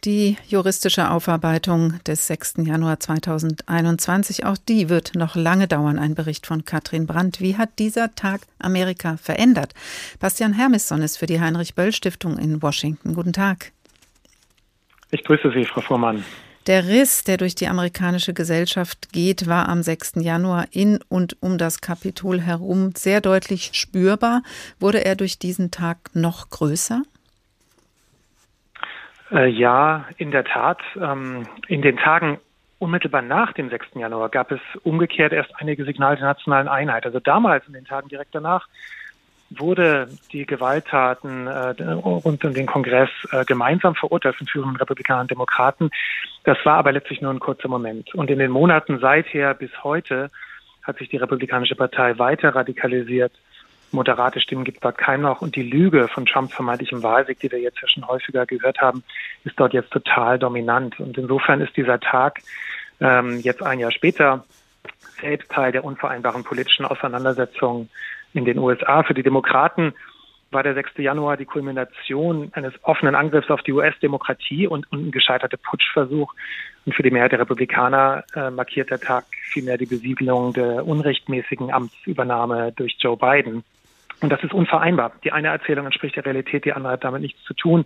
Die 0.05 0.37
juristische 0.47 1.11
Aufarbeitung 1.11 2.01
des 2.07 2.27
6. 2.27 2.55
Januar 2.65 3.01
2021, 3.01 4.45
auch 4.45 4.59
die 4.59 4.91
wird 4.91 5.15
noch 5.15 5.35
lange 5.35 5.69
dauern. 5.69 5.99
Ein 5.99 6.15
Bericht 6.15 6.47
von 6.47 6.67
Katrin 6.67 7.07
Brandt. 7.07 7.41
Wie 7.41 7.57
hat 7.57 7.79
dieser 7.79 8.15
Tag 8.15 8.43
Amerika 8.59 9.17
verändert? 9.17 9.73
Bastian 10.21 10.53
Hermisson 10.53 11.01
ist 11.01 11.17
für 11.17 11.27
die 11.27 11.41
Heinrich 11.41 11.75
Böll 11.75 11.93
Stiftung 11.93 12.37
in 12.37 12.61
Washington. 12.61 13.15
Guten 13.15 13.33
Tag. 13.33 13.73
Ich 15.11 15.25
grüße 15.25 15.51
Sie, 15.55 15.65
Frau 15.65 15.81
Fuhrmann. 15.81 16.25
Der 16.69 16.87
Riss, 16.87 17.25
der 17.25 17.39
durch 17.39 17.57
die 17.57 17.67
amerikanische 17.67 18.35
Gesellschaft 18.35 19.13
geht, 19.13 19.49
war 19.49 19.69
am 19.69 19.83
6. 19.83 20.13
Januar 20.17 20.67
in 20.71 21.01
und 21.09 21.37
um 21.43 21.59
das 21.59 21.81
Kapitol 21.81 22.41
herum 22.41 22.93
sehr 22.95 23.21
deutlich 23.21 23.71
spürbar. 23.73 24.43
Wurde 24.79 25.05
er 25.05 25.17
durch 25.17 25.41
diesen 25.41 25.73
Tag 25.73 25.99
noch 26.15 26.51
größer? 26.51 27.03
Äh, 29.33 29.49
ja, 29.49 30.07
in 30.19 30.31
der 30.31 30.45
Tat. 30.45 30.79
Ähm, 31.01 31.49
in 31.67 31.83
den 31.83 31.97
Tagen 31.97 32.39
unmittelbar 32.79 33.23
nach 33.23 33.53
dem 33.55 33.69
6. 33.69 33.95
Januar 33.95 34.29
gab 34.29 34.53
es 34.53 34.61
umgekehrt 34.85 35.33
erst 35.33 35.51
einige 35.57 35.85
Signale 35.85 36.17
der 36.17 36.27
nationalen 36.27 36.69
Einheit. 36.69 37.05
Also 37.07 37.19
damals, 37.19 37.67
in 37.67 37.73
den 37.73 37.87
Tagen 37.87 38.09
direkt 38.09 38.35
danach, 38.37 38.69
wurde 39.59 40.09
die 40.33 40.47
Gewalttaten 40.47 41.47
äh, 41.47 41.83
rund 41.93 42.45
um 42.45 42.55
den 42.55 42.67
Kongress 42.67 43.11
äh, 43.31 43.45
gemeinsam 43.45 43.95
verurteilt 43.95 44.37
von 44.37 44.47
führenden 44.47 44.77
Republikanern 44.77 45.23
und 45.23 45.31
Demokraten. 45.31 45.91
Das 46.45 46.59
war 46.65 46.77
aber 46.77 46.93
letztlich 46.93 47.21
nur 47.21 47.33
ein 47.33 47.41
kurzer 47.41 47.69
Moment. 47.69 48.15
Und 48.15 48.31
in 48.31 48.39
den 48.39 48.51
Monaten 48.51 48.99
seither 48.99 49.55
bis 49.55 49.71
heute 49.83 50.31
hat 50.83 50.99
sich 50.99 51.09
die 51.09 51.17
Republikanische 51.17 51.77
Partei 51.77 52.19
weiter 52.19 52.55
radikalisiert. 52.55 53.33
Moderate 53.93 54.41
Stimmen 54.41 54.65
gibt 54.65 54.85
dort 54.85 54.99
kaum 54.99 55.21
noch. 55.21 55.43
Und 55.43 55.55
die 55.55 55.63
Lüge 55.63 56.09
von 56.09 56.27
Trumps 56.27 56.55
vermeintlichem 56.55 57.03
Wahlsieg, 57.03 57.39
die 57.41 57.53
wir 57.53 57.61
jetzt 57.61 57.81
ja 57.81 57.89
schon 57.89 58.07
häufiger 58.09 58.47
gehört 58.47 58.81
haben, 58.81 59.05
ist 59.45 59.59
dort 59.59 59.75
jetzt 59.75 59.91
total 59.91 60.39
dominant. 60.39 60.99
Und 60.99 61.19
insofern 61.19 61.61
ist 61.61 61.77
dieser 61.77 62.01
Tag 62.01 62.41
ähm, 63.01 63.39
jetzt 63.41 63.63
ein 63.63 63.79
Jahr 63.79 63.93
später 63.93 64.45
selbst 65.21 65.51
Teil 65.51 65.73
der 65.73 65.85
unvereinbaren 65.85 66.43
politischen 66.43 66.85
Auseinandersetzung 66.85 67.89
in 68.35 68.45
den 68.45 68.59
USA. 68.59 69.03
Für 69.03 69.15
die 69.15 69.23
Demokraten 69.23 69.95
war 70.53 70.63
der 70.63 70.75
6. 70.75 70.99
Januar 70.99 71.37
die 71.37 71.45
Kulmination 71.45 72.51
eines 72.53 72.75
offenen 72.83 73.15
Angriffs 73.15 73.51
auf 73.51 73.63
die 73.63 73.73
US-Demokratie 73.73 74.67
und, 74.67 74.87
ein 74.93 75.11
gescheiterter 75.11 75.57
Putschversuch. 75.57 76.33
Und 76.85 76.95
für 76.95 77.03
die 77.03 77.11
Mehrheit 77.11 77.33
der 77.33 77.41
Republikaner 77.41 78.25
äh, 78.35 78.51
markiert 78.51 78.91
der 78.91 79.01
Tag 79.01 79.25
vielmehr 79.53 79.79
die 79.79 79.87
Besiegelung 79.87 80.53
der 80.53 80.87
unrechtmäßigen 80.87 81.73
Amtsübernahme 81.73 82.73
durch 82.73 82.97
Joe 82.99 83.17
Biden. 83.17 83.65
Und 84.21 84.31
das 84.31 84.43
ist 84.45 84.53
unvereinbar. 84.53 85.13
Die 85.25 85.33
eine 85.33 85.49
Erzählung 85.49 85.87
entspricht 85.87 86.17
der 86.17 86.25
Realität, 86.25 86.65
die 86.65 86.73
andere 86.73 86.93
hat 86.93 87.05
damit 87.05 87.23
nichts 87.23 87.43
zu 87.45 87.55
tun. 87.55 87.85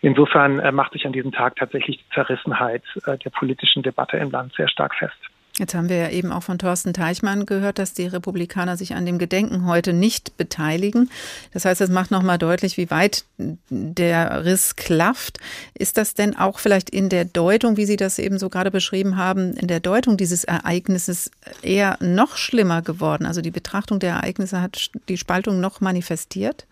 Insofern 0.00 0.60
äh, 0.60 0.72
macht 0.72 0.92
sich 0.92 1.06
an 1.06 1.12
diesem 1.12 1.32
Tag 1.32 1.56
tatsächlich 1.56 1.98
die 1.98 2.14
Zerrissenheit 2.14 2.82
äh, 3.06 3.18
der 3.18 3.30
politischen 3.30 3.82
Debatte 3.82 4.16
im 4.16 4.30
Land 4.30 4.54
sehr 4.54 4.68
stark 4.68 4.94
fest. 4.94 5.16
Jetzt 5.58 5.74
haben 5.74 5.90
wir 5.90 5.96
ja 5.96 6.08
eben 6.08 6.32
auch 6.32 6.42
von 6.42 6.58
Thorsten 6.58 6.94
Teichmann 6.94 7.44
gehört, 7.44 7.78
dass 7.78 7.92
die 7.92 8.06
Republikaner 8.06 8.78
sich 8.78 8.94
an 8.94 9.04
dem 9.04 9.18
Gedenken 9.18 9.66
heute 9.66 9.92
nicht 9.92 10.38
beteiligen. 10.38 11.10
Das 11.52 11.66
heißt, 11.66 11.82
es 11.82 11.90
macht 11.90 12.10
nochmal 12.10 12.38
deutlich, 12.38 12.78
wie 12.78 12.90
weit 12.90 13.26
der 13.68 14.46
Riss 14.46 14.76
klafft. 14.76 15.38
Ist 15.74 15.98
das 15.98 16.14
denn 16.14 16.38
auch 16.38 16.58
vielleicht 16.58 16.88
in 16.88 17.10
der 17.10 17.26
Deutung, 17.26 17.76
wie 17.76 17.84
Sie 17.84 17.96
das 17.96 18.18
eben 18.18 18.38
so 18.38 18.48
gerade 18.48 18.70
beschrieben 18.70 19.18
haben, 19.18 19.52
in 19.54 19.66
der 19.66 19.80
Deutung 19.80 20.16
dieses 20.16 20.44
Ereignisses 20.44 21.30
eher 21.60 21.98
noch 22.00 22.38
schlimmer 22.38 22.80
geworden? 22.80 23.26
Also 23.26 23.42
die 23.42 23.50
Betrachtung 23.50 23.98
der 23.98 24.14
Ereignisse 24.14 24.62
hat 24.62 24.90
die 25.08 25.18
Spaltung 25.18 25.60
noch 25.60 25.82
manifestiert? 25.82 26.66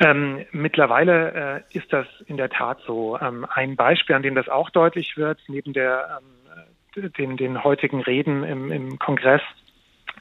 Ähm, 0.00 0.46
mittlerweile 0.50 1.62
äh, 1.72 1.76
ist 1.78 1.92
das 1.92 2.06
in 2.26 2.38
der 2.38 2.48
Tat 2.48 2.78
so. 2.86 3.18
Ähm, 3.20 3.46
ein 3.52 3.76
Beispiel, 3.76 4.16
an 4.16 4.22
dem 4.22 4.34
das 4.34 4.48
auch 4.48 4.70
deutlich 4.70 5.18
wird, 5.18 5.38
neben 5.46 5.74
der, 5.74 6.20
ähm, 6.96 7.12
den, 7.18 7.36
den 7.36 7.62
heutigen 7.62 8.00
Reden 8.00 8.42
im, 8.42 8.72
im 8.72 8.98
Kongress, 8.98 9.42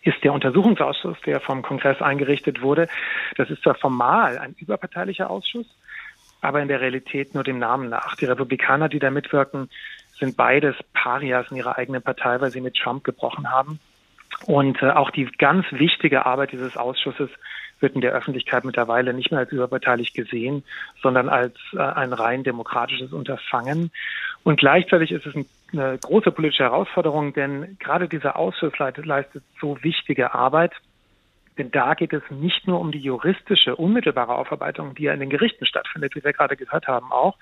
ist 0.01 0.21
der 0.23 0.33
Untersuchungsausschuss, 0.33 1.17
der 1.25 1.39
vom 1.39 1.61
Kongress 1.61 2.01
eingerichtet 2.01 2.61
wurde. 2.61 2.89
Das 3.37 3.49
ist 3.49 3.63
zwar 3.63 3.75
formal 3.75 4.37
ein 4.37 4.53
überparteilicher 4.59 5.29
Ausschuss, 5.29 5.67
aber 6.41 6.61
in 6.61 6.67
der 6.67 6.81
Realität 6.81 7.33
nur 7.33 7.43
dem 7.43 7.59
Namen 7.59 7.89
nach. 7.89 8.15
Die 8.15 8.25
Republikaner, 8.25 8.89
die 8.89 8.99
da 8.99 9.11
mitwirken, 9.11 9.69
sind 10.19 10.35
beides 10.35 10.75
Parias 10.93 11.51
in 11.51 11.57
ihrer 11.57 11.77
eigenen 11.77 12.01
Partei, 12.01 12.41
weil 12.41 12.51
sie 12.51 12.61
mit 12.61 12.75
Trump 12.75 13.05
gebrochen 13.05 13.49
haben. 13.49 13.79
Und 14.45 14.81
äh, 14.81 14.91
auch 14.91 15.11
die 15.11 15.25
ganz 15.37 15.65
wichtige 15.71 16.25
Arbeit 16.25 16.51
dieses 16.51 16.75
Ausschusses 16.75 17.29
wird 17.79 17.95
in 17.95 18.01
der 18.01 18.13
Öffentlichkeit 18.13 18.65
mittlerweile 18.65 19.13
nicht 19.13 19.31
mehr 19.31 19.41
als 19.41 19.51
überparteilich 19.51 20.13
gesehen, 20.13 20.63
sondern 21.01 21.29
als 21.29 21.55
äh, 21.73 21.79
ein 21.79 22.13
rein 22.13 22.43
demokratisches 22.43 23.13
Unterfangen. 23.13 23.91
Und 24.43 24.59
gleichzeitig 24.59 25.11
ist 25.11 25.25
es 25.25 25.35
eine 25.71 25.97
große 25.97 26.31
politische 26.31 26.63
Herausforderung, 26.63 27.33
denn 27.33 27.77
gerade 27.79 28.07
dieser 28.07 28.37
Ausschuss 28.37 28.73
leistet 28.77 29.43
so 29.61 29.77
wichtige 29.81 30.33
Arbeit. 30.33 30.73
Denn 31.57 31.71
da 31.71 31.93
geht 31.93 32.13
es 32.13 32.23
nicht 32.29 32.67
nur 32.67 32.79
um 32.79 32.91
die 32.91 32.99
juristische, 32.99 33.75
unmittelbare 33.75 34.35
Aufarbeitung, 34.35 34.95
die 34.95 35.03
ja 35.03 35.13
in 35.13 35.19
den 35.19 35.29
Gerichten 35.29 35.65
stattfindet, 35.65 36.15
wie 36.15 36.23
wir 36.23 36.31
gerade 36.31 36.55
gehört 36.55 36.87
haben 36.87 37.11
auch, 37.11 37.35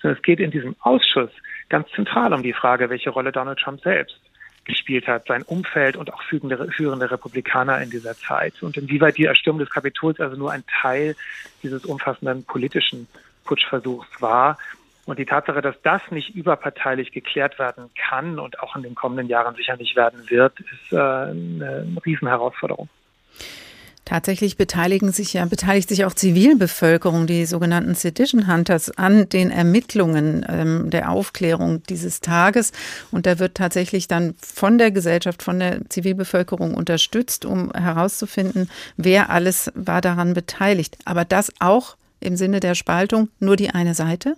sondern 0.00 0.16
es 0.16 0.22
geht 0.22 0.40
in 0.40 0.50
diesem 0.50 0.74
Ausschuss 0.80 1.30
ganz 1.68 1.88
zentral 1.90 2.34
um 2.34 2.42
die 2.42 2.52
Frage, 2.52 2.90
welche 2.90 3.10
Rolle 3.10 3.30
Donald 3.30 3.60
Trump 3.60 3.80
selbst 3.80 4.20
gespielt 4.64 5.06
hat, 5.06 5.26
sein 5.26 5.42
Umfeld 5.42 5.96
und 5.96 6.12
auch 6.12 6.22
führende, 6.22 6.70
führende 6.70 7.10
Republikaner 7.10 7.80
in 7.82 7.90
dieser 7.90 8.14
Zeit 8.16 8.62
und 8.62 8.76
inwieweit 8.76 9.18
die 9.18 9.24
Erstürmung 9.24 9.60
des 9.60 9.70
Kapitols 9.70 10.20
also 10.20 10.36
nur 10.36 10.52
ein 10.52 10.64
Teil 10.80 11.16
dieses 11.62 11.84
umfassenden 11.84 12.44
politischen 12.44 13.08
Putschversuchs 13.44 14.08
war. 14.20 14.58
Und 15.04 15.18
die 15.18 15.26
Tatsache, 15.26 15.62
dass 15.62 15.74
das 15.82 16.00
nicht 16.10 16.34
überparteilich 16.34 17.10
geklärt 17.10 17.58
werden 17.58 17.90
kann 17.96 18.38
und 18.38 18.60
auch 18.60 18.76
in 18.76 18.82
den 18.82 18.94
kommenden 18.94 19.26
Jahren 19.26 19.56
sicher 19.56 19.76
nicht 19.76 19.96
werden 19.96 20.30
wird, 20.30 20.60
ist 20.60 20.92
äh, 20.92 20.96
eine 20.96 21.96
Riesenherausforderung. 22.06 22.88
Tatsächlich 24.04 24.56
beteiligen 24.56 25.12
sich 25.12 25.32
ja, 25.34 25.44
beteiligt 25.44 25.88
sich 25.88 26.04
auch 26.04 26.14
Zivilbevölkerung, 26.14 27.28
die 27.28 27.46
sogenannten 27.46 27.94
Sedition 27.94 28.52
Hunters, 28.52 28.90
an 28.98 29.28
den 29.28 29.50
Ermittlungen 29.50 30.44
ähm, 30.48 30.90
der 30.90 31.10
Aufklärung 31.10 31.84
dieses 31.84 32.20
Tages. 32.20 32.72
Und 33.12 33.26
da 33.26 33.38
wird 33.38 33.54
tatsächlich 33.54 34.08
dann 34.08 34.34
von 34.40 34.76
der 34.76 34.90
Gesellschaft, 34.90 35.42
von 35.42 35.60
der 35.60 35.88
Zivilbevölkerung 35.88 36.74
unterstützt, 36.74 37.44
um 37.44 37.70
herauszufinden, 37.72 38.68
wer 38.96 39.30
alles 39.30 39.70
war 39.74 40.00
daran 40.00 40.34
beteiligt. 40.34 40.98
Aber 41.04 41.24
das 41.24 41.52
auch 41.60 41.96
im 42.18 42.36
Sinne 42.36 42.58
der 42.58 42.74
Spaltung 42.74 43.28
nur 43.38 43.56
die 43.56 43.70
eine 43.70 43.94
Seite? 43.94 44.36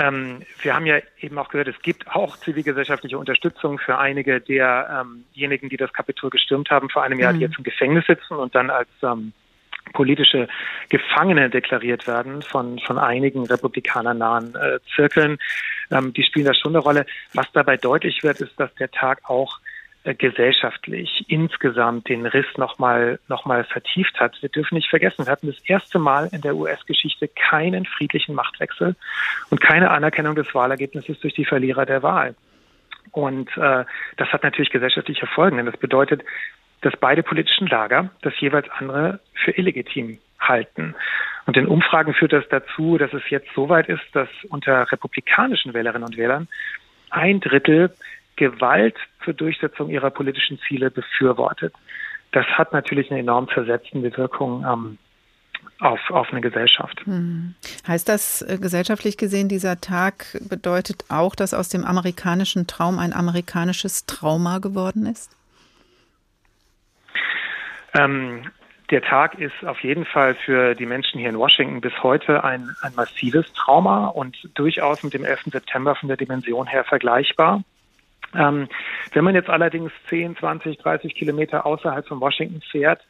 Ähm, 0.00 0.40
wir 0.62 0.74
haben 0.74 0.86
ja 0.86 0.98
eben 1.20 1.36
auch 1.38 1.50
gehört, 1.50 1.68
es 1.68 1.80
gibt 1.82 2.08
auch 2.08 2.38
zivilgesellschaftliche 2.38 3.18
Unterstützung 3.18 3.78
für 3.78 3.98
einige 3.98 4.40
derjenigen, 4.40 5.68
die 5.68 5.76
das 5.76 5.92
Kapitol 5.92 6.30
gestürmt 6.30 6.70
haben 6.70 6.88
vor 6.88 7.02
einem 7.02 7.20
Jahr, 7.20 7.34
mhm. 7.34 7.38
die 7.38 7.44
jetzt 7.44 7.58
im 7.58 7.64
Gefängnis 7.64 8.06
sitzen 8.06 8.34
und 8.34 8.54
dann 8.54 8.70
als 8.70 8.88
ähm, 9.02 9.34
politische 9.92 10.48
Gefangene 10.88 11.50
deklariert 11.50 12.06
werden 12.06 12.40
von, 12.40 12.78
von 12.78 12.98
einigen 12.98 13.44
republikanernahen 13.44 14.54
äh, 14.54 14.78
Zirkeln. 14.94 15.38
Ähm, 15.90 16.14
die 16.14 16.22
spielen 16.22 16.46
da 16.46 16.54
schon 16.54 16.72
eine 16.72 16.82
Rolle. 16.82 17.04
Was 17.34 17.52
dabei 17.52 17.76
deutlich 17.76 18.22
wird, 18.22 18.40
ist, 18.40 18.58
dass 18.58 18.74
der 18.76 18.90
Tag 18.90 19.20
auch 19.28 19.58
gesellschaftlich 20.04 21.24
insgesamt 21.28 22.08
den 22.08 22.24
Riss 22.24 22.46
nochmal 22.56 23.18
noch 23.28 23.44
mal 23.44 23.64
vertieft 23.64 24.18
hat. 24.18 24.40
Wir 24.40 24.48
dürfen 24.48 24.74
nicht 24.74 24.88
vergessen, 24.88 25.26
wir 25.26 25.32
hatten 25.32 25.48
das 25.48 25.60
erste 25.64 25.98
Mal 25.98 26.28
in 26.32 26.40
der 26.40 26.56
US-Geschichte 26.56 27.28
keinen 27.28 27.84
friedlichen 27.84 28.34
Machtwechsel 28.34 28.96
und 29.50 29.60
keine 29.60 29.90
Anerkennung 29.90 30.34
des 30.34 30.54
Wahlergebnisses 30.54 31.20
durch 31.20 31.34
die 31.34 31.44
Verlierer 31.44 31.84
der 31.84 32.02
Wahl. 32.02 32.34
Und 33.12 33.48
äh, 33.56 33.84
das 34.16 34.28
hat 34.32 34.42
natürlich 34.42 34.70
gesellschaftliche 34.70 35.26
Folgen, 35.26 35.58
denn 35.58 35.66
das 35.66 35.76
bedeutet, 35.76 36.22
dass 36.80 36.96
beide 36.96 37.22
politischen 37.22 37.66
Lager 37.66 38.10
das 38.22 38.32
jeweils 38.40 38.70
andere 38.70 39.20
für 39.44 39.50
illegitim 39.50 40.18
halten. 40.38 40.94
Und 41.46 41.56
in 41.56 41.66
Umfragen 41.66 42.14
führt 42.14 42.32
das 42.32 42.48
dazu, 42.48 42.96
dass 42.96 43.12
es 43.12 43.28
jetzt 43.28 43.48
so 43.54 43.68
weit 43.68 43.88
ist, 43.88 44.04
dass 44.12 44.28
unter 44.48 44.90
republikanischen 44.90 45.74
Wählerinnen 45.74 46.06
und 46.06 46.16
Wählern 46.16 46.48
ein 47.10 47.40
Drittel 47.40 47.92
Gewalt 48.40 48.96
zur 49.22 49.34
Durchsetzung 49.34 49.90
ihrer 49.90 50.08
politischen 50.08 50.58
Ziele 50.66 50.90
befürwortet. 50.90 51.74
Das 52.32 52.46
hat 52.46 52.72
natürlich 52.72 53.10
eine 53.10 53.20
enorm 53.20 53.48
versetzende 53.48 54.16
Wirkung 54.16 54.64
ähm, 54.64 54.98
auf, 55.78 56.00
auf 56.10 56.32
eine 56.32 56.40
Gesellschaft. 56.40 57.04
Hm. 57.04 57.54
Heißt 57.86 58.08
das 58.08 58.40
äh, 58.40 58.56
gesellschaftlich 58.56 59.18
gesehen, 59.18 59.50
dieser 59.50 59.82
Tag 59.82 60.38
bedeutet 60.48 61.04
auch, 61.10 61.34
dass 61.34 61.52
aus 61.52 61.68
dem 61.68 61.84
amerikanischen 61.84 62.66
Traum 62.66 62.98
ein 62.98 63.12
amerikanisches 63.12 64.06
Trauma 64.06 64.58
geworden 64.58 65.04
ist? 65.04 65.36
Ähm, 67.92 68.44
der 68.90 69.02
Tag 69.02 69.38
ist 69.38 69.66
auf 69.66 69.80
jeden 69.80 70.06
Fall 70.06 70.34
für 70.34 70.74
die 70.74 70.86
Menschen 70.86 71.20
hier 71.20 71.28
in 71.28 71.38
Washington 71.38 71.82
bis 71.82 71.92
heute 72.02 72.42
ein, 72.42 72.70
ein 72.80 72.94
massives 72.94 73.52
Trauma 73.52 74.06
und 74.06 74.48
durchaus 74.54 75.02
mit 75.02 75.12
dem 75.12 75.26
11. 75.26 75.52
September 75.52 75.94
von 75.94 76.08
der 76.08 76.16
Dimension 76.16 76.66
her 76.66 76.84
vergleichbar. 76.84 77.62
Ähm, 78.34 78.68
wenn 79.12 79.24
man 79.24 79.34
jetzt 79.34 79.48
allerdings 79.48 79.92
10, 80.08 80.36
20, 80.36 80.78
30 80.78 81.14
Kilometer 81.14 81.66
außerhalb 81.66 82.06
von 82.06 82.20
Washington 82.20 82.60
fährt, 82.70 83.00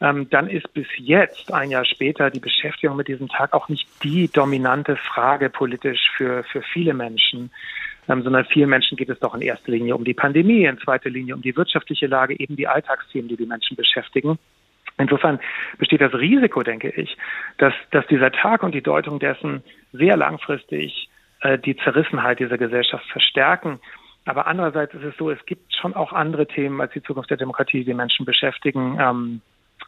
ähm, 0.00 0.28
dann 0.30 0.48
ist 0.48 0.72
bis 0.74 0.86
jetzt, 0.96 1.52
ein 1.52 1.70
Jahr 1.70 1.84
später, 1.84 2.30
die 2.30 2.40
Beschäftigung 2.40 2.96
mit 2.96 3.08
diesem 3.08 3.28
Tag 3.28 3.52
auch 3.52 3.68
nicht 3.68 3.88
die 4.02 4.28
dominante 4.28 4.96
Frage 4.96 5.50
politisch 5.50 6.10
für, 6.16 6.44
für 6.44 6.62
viele 6.62 6.94
Menschen, 6.94 7.50
ähm, 8.08 8.22
sondern 8.22 8.44
vielen 8.46 8.70
Menschen 8.70 8.96
geht 8.96 9.08
es 9.08 9.18
doch 9.18 9.34
in 9.34 9.42
erster 9.42 9.72
Linie 9.72 9.96
um 9.96 10.04
die 10.04 10.14
Pandemie, 10.14 10.64
in 10.64 10.78
zweiter 10.78 11.10
Linie 11.10 11.34
um 11.34 11.42
die 11.42 11.56
wirtschaftliche 11.56 12.06
Lage, 12.06 12.38
eben 12.38 12.56
die 12.56 12.68
Alltagsthemen, 12.68 13.28
die 13.28 13.36
die 13.36 13.46
Menschen 13.46 13.76
beschäftigen. 13.76 14.38
Insofern 14.98 15.38
besteht 15.78 16.00
das 16.00 16.14
Risiko, 16.14 16.62
denke 16.62 16.90
ich, 16.90 17.16
dass, 17.58 17.74
dass 17.90 18.06
dieser 18.06 18.32
Tag 18.32 18.62
und 18.62 18.74
die 18.74 18.82
Deutung 18.82 19.18
dessen 19.18 19.62
sehr 19.92 20.16
langfristig 20.16 21.08
äh, 21.40 21.58
die 21.58 21.76
Zerrissenheit 21.76 22.40
dieser 22.40 22.58
Gesellschaft 22.58 23.06
verstärken 23.10 23.80
aber 24.28 24.46
andererseits 24.46 24.94
ist 24.94 25.04
es 25.04 25.16
so, 25.16 25.30
es 25.30 25.44
gibt 25.46 25.74
schon 25.74 25.94
auch 25.94 26.12
andere 26.12 26.46
Themen 26.46 26.80
als 26.80 26.92
die 26.92 27.02
Zukunft 27.02 27.30
der 27.30 27.36
Demokratie, 27.36 27.84
die 27.84 27.94
Menschen 27.94 28.26
beschäftigen. 28.26 28.98
Ähm, 29.00 29.40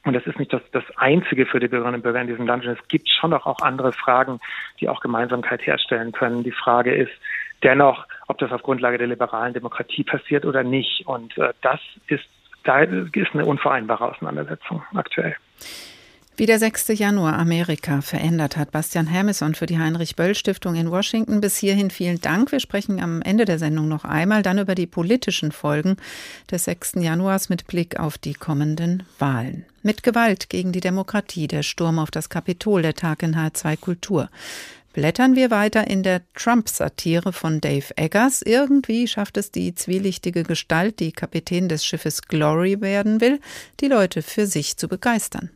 und 0.05 0.15
das 0.15 0.27
ist 0.27 0.39
nicht 0.39 0.53
das, 0.53 0.63
das 0.73 0.85
Einzige 0.97 1.45
für 1.45 1.61
die 1.61 1.69
Bürgerinnen 1.69 1.97
und 1.97 2.03
Bürger 2.03 2.23
in 2.23 2.27
diesem 2.27 2.47
Land. 2.47 2.65
Es 2.65 2.79
gibt 2.89 3.09
schon 3.09 3.35
auch, 3.35 3.45
auch 3.45 3.61
andere 3.61 3.93
Fragen, 3.93 4.41
die 4.81 4.89
auch 4.89 5.01
Gemeinsamkeit 5.01 5.67
herstellen 5.67 6.13
können. 6.13 6.43
Die 6.43 6.53
Frage 6.53 6.95
ist 6.95 7.13
dennoch, 7.63 8.07
ob 8.29 8.39
das 8.39 8.51
auf 8.51 8.63
Grundlage 8.63 8.97
der 8.97 9.09
liberalen 9.09 9.53
Demokratie 9.53 10.05
passiert 10.05 10.47
oder 10.47 10.63
nicht. 10.63 11.07
Und 11.07 11.37
äh, 11.37 11.53
das 11.61 11.81
ist, 12.07 12.25
da 12.65 12.81
ist 12.81 13.35
eine 13.35 13.45
unvereinbare 13.45 14.11
Auseinandersetzung 14.11 14.83
aktuell. 14.95 15.37
Wie 16.41 16.47
der 16.47 16.59
6. 16.59 16.99
Januar 16.99 17.39
Amerika 17.39 18.01
verändert 18.01 18.57
hat, 18.57 18.71
Bastian 18.71 19.13
Hamison 19.13 19.55
für 19.55 19.67
die 19.67 19.79
Heinrich-Böll-Stiftung 19.79 20.75
in 20.75 20.91
Washington. 20.91 21.43
Bis 21.43 21.59
hierhin 21.59 21.91
vielen 21.91 22.19
Dank. 22.19 22.51
Wir 22.51 22.61
sprechen 22.61 22.99
am 22.99 23.21
Ende 23.21 23.45
der 23.45 23.59
Sendung 23.59 23.89
noch 23.89 24.07
einmal 24.07 24.43
dann 24.43 24.57
über 24.57 24.75
die 24.75 24.87
politischen 24.87 25.53
Folgen 25.53 25.99
des 26.51 26.65
6. 26.65 26.93
Januars 26.95 27.51
mit 27.51 27.67
Blick 27.67 28.01
auf 28.01 28.17
die 28.17 28.33
kommenden 28.33 29.03
Wahlen. 29.19 29.67
Mit 29.83 30.03
Gewalt 30.03 30.49
gegen 30.49 30.73
die 30.73 30.81
Demokratie, 30.81 31.47
der 31.47 31.63
Sturm 31.63 31.99
auf 31.99 32.11
das 32.11 32.31
Kapitol, 32.31 32.81
der 32.81 32.95
Tag 32.95 33.23
in 33.23 33.37
H2 33.37 33.77
Kultur. 33.77 34.31
Blättern 34.95 35.37
wir 35.37 35.51
weiter 35.51 35.89
in 35.89 36.03
der 36.03 36.23
Trump-Satire 36.33 37.35
von 37.35 37.61
Dave 37.61 37.95
Eggers. 37.97 38.41
Irgendwie 38.41 39.09
schafft 39.09 39.37
es 39.37 39.51
die 39.51 39.75
zwielichtige 39.75 40.45
Gestalt, 40.45 41.01
die 41.01 41.13
Kapitän 41.13 41.69
des 41.69 41.85
Schiffes 41.85 42.23
Glory 42.23 42.81
werden 42.81 43.21
will, 43.21 43.41
die 43.81 43.89
Leute 43.89 44.23
für 44.23 44.47
sich 44.47 44.79
zu 44.79 44.89
begeistern. 44.89 45.51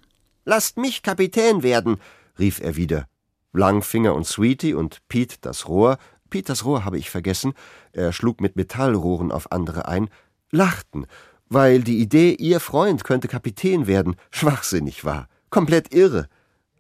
Lasst 0.45 0.77
mich 0.77 1.03
Kapitän 1.03 1.63
werden, 1.63 1.97
rief 2.39 2.61
er 2.61 2.77
wieder. 2.77 3.07
Langfinger 3.53 4.15
und 4.15 4.27
Sweetie 4.27 4.75
und 4.75 5.01
Pete 5.09 5.37
das 5.41 5.69
Rohr, 5.69 5.97
Pete 6.29 6.49
das 6.49 6.65
Rohr 6.65 6.85
habe 6.85 6.99
ich 6.99 7.09
vergessen, 7.09 7.55
er 7.93 8.13
schlug 8.13 8.41
mit 8.41 8.57
Metallrohren 8.57 9.33
auf 9.33 9.53
andere 9.53 9.89
ein, 9.89 10.11
lachten, 10.51 11.07
weil 11.49 11.83
die 11.83 11.99
Idee, 11.99 12.35
ihr 12.35 12.61
Freund 12.61 13.05
könnte 13.05 13.29
Kapitän 13.29 13.87
werden, 13.87 14.17
schwachsinnig 14.31 15.05
war, 15.05 15.29
komplett 15.51 15.95
irre. 15.95 16.29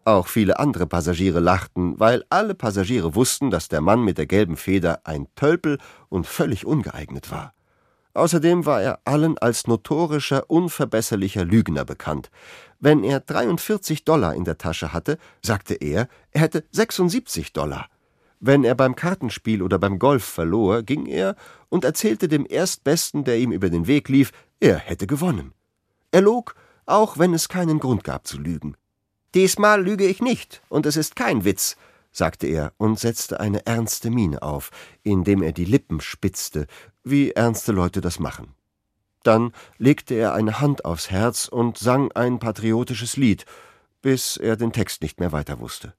Auch 0.04 0.26
viele 0.26 0.58
andere 0.58 0.86
Passagiere 0.86 1.40
lachten, 1.40 1.98
weil 1.98 2.24
alle 2.28 2.54
Passagiere 2.54 3.14
wussten, 3.14 3.50
dass 3.50 3.68
der 3.68 3.80
Mann 3.80 4.04
mit 4.04 4.18
der 4.18 4.26
gelben 4.26 4.56
Feder 4.58 5.00
ein 5.04 5.28
Tölpel 5.36 5.78
und 6.10 6.26
völlig 6.26 6.66
ungeeignet 6.66 7.30
war. 7.30 7.54
Außerdem 8.14 8.64
war 8.64 8.80
er 8.80 9.00
allen 9.04 9.36
als 9.38 9.66
notorischer, 9.66 10.48
unverbesserlicher 10.48 11.44
Lügner 11.44 11.84
bekannt. 11.84 12.30
Wenn 12.78 13.02
er 13.02 13.20
43 13.20 14.04
Dollar 14.04 14.34
in 14.34 14.44
der 14.44 14.56
Tasche 14.56 14.92
hatte, 14.92 15.18
sagte 15.42 15.74
er, 15.74 16.08
er 16.30 16.40
hätte 16.40 16.64
76 16.70 17.52
Dollar. 17.52 17.88
Wenn 18.38 18.62
er 18.62 18.74
beim 18.74 18.94
Kartenspiel 18.94 19.62
oder 19.62 19.78
beim 19.78 19.98
Golf 19.98 20.24
verlor, 20.24 20.82
ging 20.82 21.06
er 21.06 21.34
und 21.70 21.84
erzählte 21.84 22.28
dem 22.28 22.46
Erstbesten, 22.48 23.24
der 23.24 23.38
ihm 23.38 23.52
über 23.52 23.68
den 23.68 23.86
Weg 23.86 24.08
lief, 24.08 24.32
er 24.60 24.76
hätte 24.76 25.06
gewonnen. 25.06 25.52
Er 26.12 26.20
log, 26.20 26.54
auch 26.86 27.18
wenn 27.18 27.34
es 27.34 27.48
keinen 27.48 27.80
Grund 27.80 28.04
gab 28.04 28.26
zu 28.26 28.38
lügen. 28.38 28.76
Diesmal 29.34 29.82
lüge 29.82 30.06
ich 30.06 30.20
nicht, 30.20 30.62
und 30.68 30.86
es 30.86 30.96
ist 30.96 31.16
kein 31.16 31.44
Witz, 31.44 31.76
sagte 32.12 32.46
er 32.46 32.72
und 32.76 33.00
setzte 33.00 33.40
eine 33.40 33.66
ernste 33.66 34.10
Miene 34.10 34.42
auf, 34.42 34.70
indem 35.02 35.42
er 35.42 35.52
die 35.52 35.64
Lippen 35.64 36.00
spitzte, 36.00 36.66
wie 37.04 37.30
ernste 37.30 37.72
Leute 37.72 38.00
das 38.00 38.18
machen. 38.18 38.54
Dann 39.22 39.52
legte 39.78 40.14
er 40.14 40.34
eine 40.34 40.60
Hand 40.60 40.84
aufs 40.84 41.10
Herz 41.10 41.48
und 41.48 41.78
sang 41.78 42.12
ein 42.12 42.38
patriotisches 42.38 43.16
Lied, 43.16 43.46
bis 44.02 44.36
er 44.36 44.56
den 44.56 44.72
Text 44.72 45.02
nicht 45.02 45.20
mehr 45.20 45.32
weiter 45.32 45.60
wusste. 45.60 45.94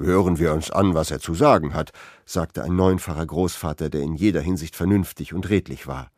Hören 0.00 0.38
wir 0.38 0.52
uns 0.52 0.70
an, 0.70 0.94
was 0.94 1.10
er 1.10 1.18
zu 1.18 1.34
sagen 1.34 1.74
hat, 1.74 1.90
sagte 2.24 2.62
ein 2.62 2.76
neunfacher 2.76 3.26
Großvater, 3.26 3.90
der 3.90 4.02
in 4.02 4.14
jeder 4.14 4.40
Hinsicht 4.40 4.76
vernünftig 4.76 5.34
und 5.34 5.48
redlich 5.48 5.86
war. 5.86 6.10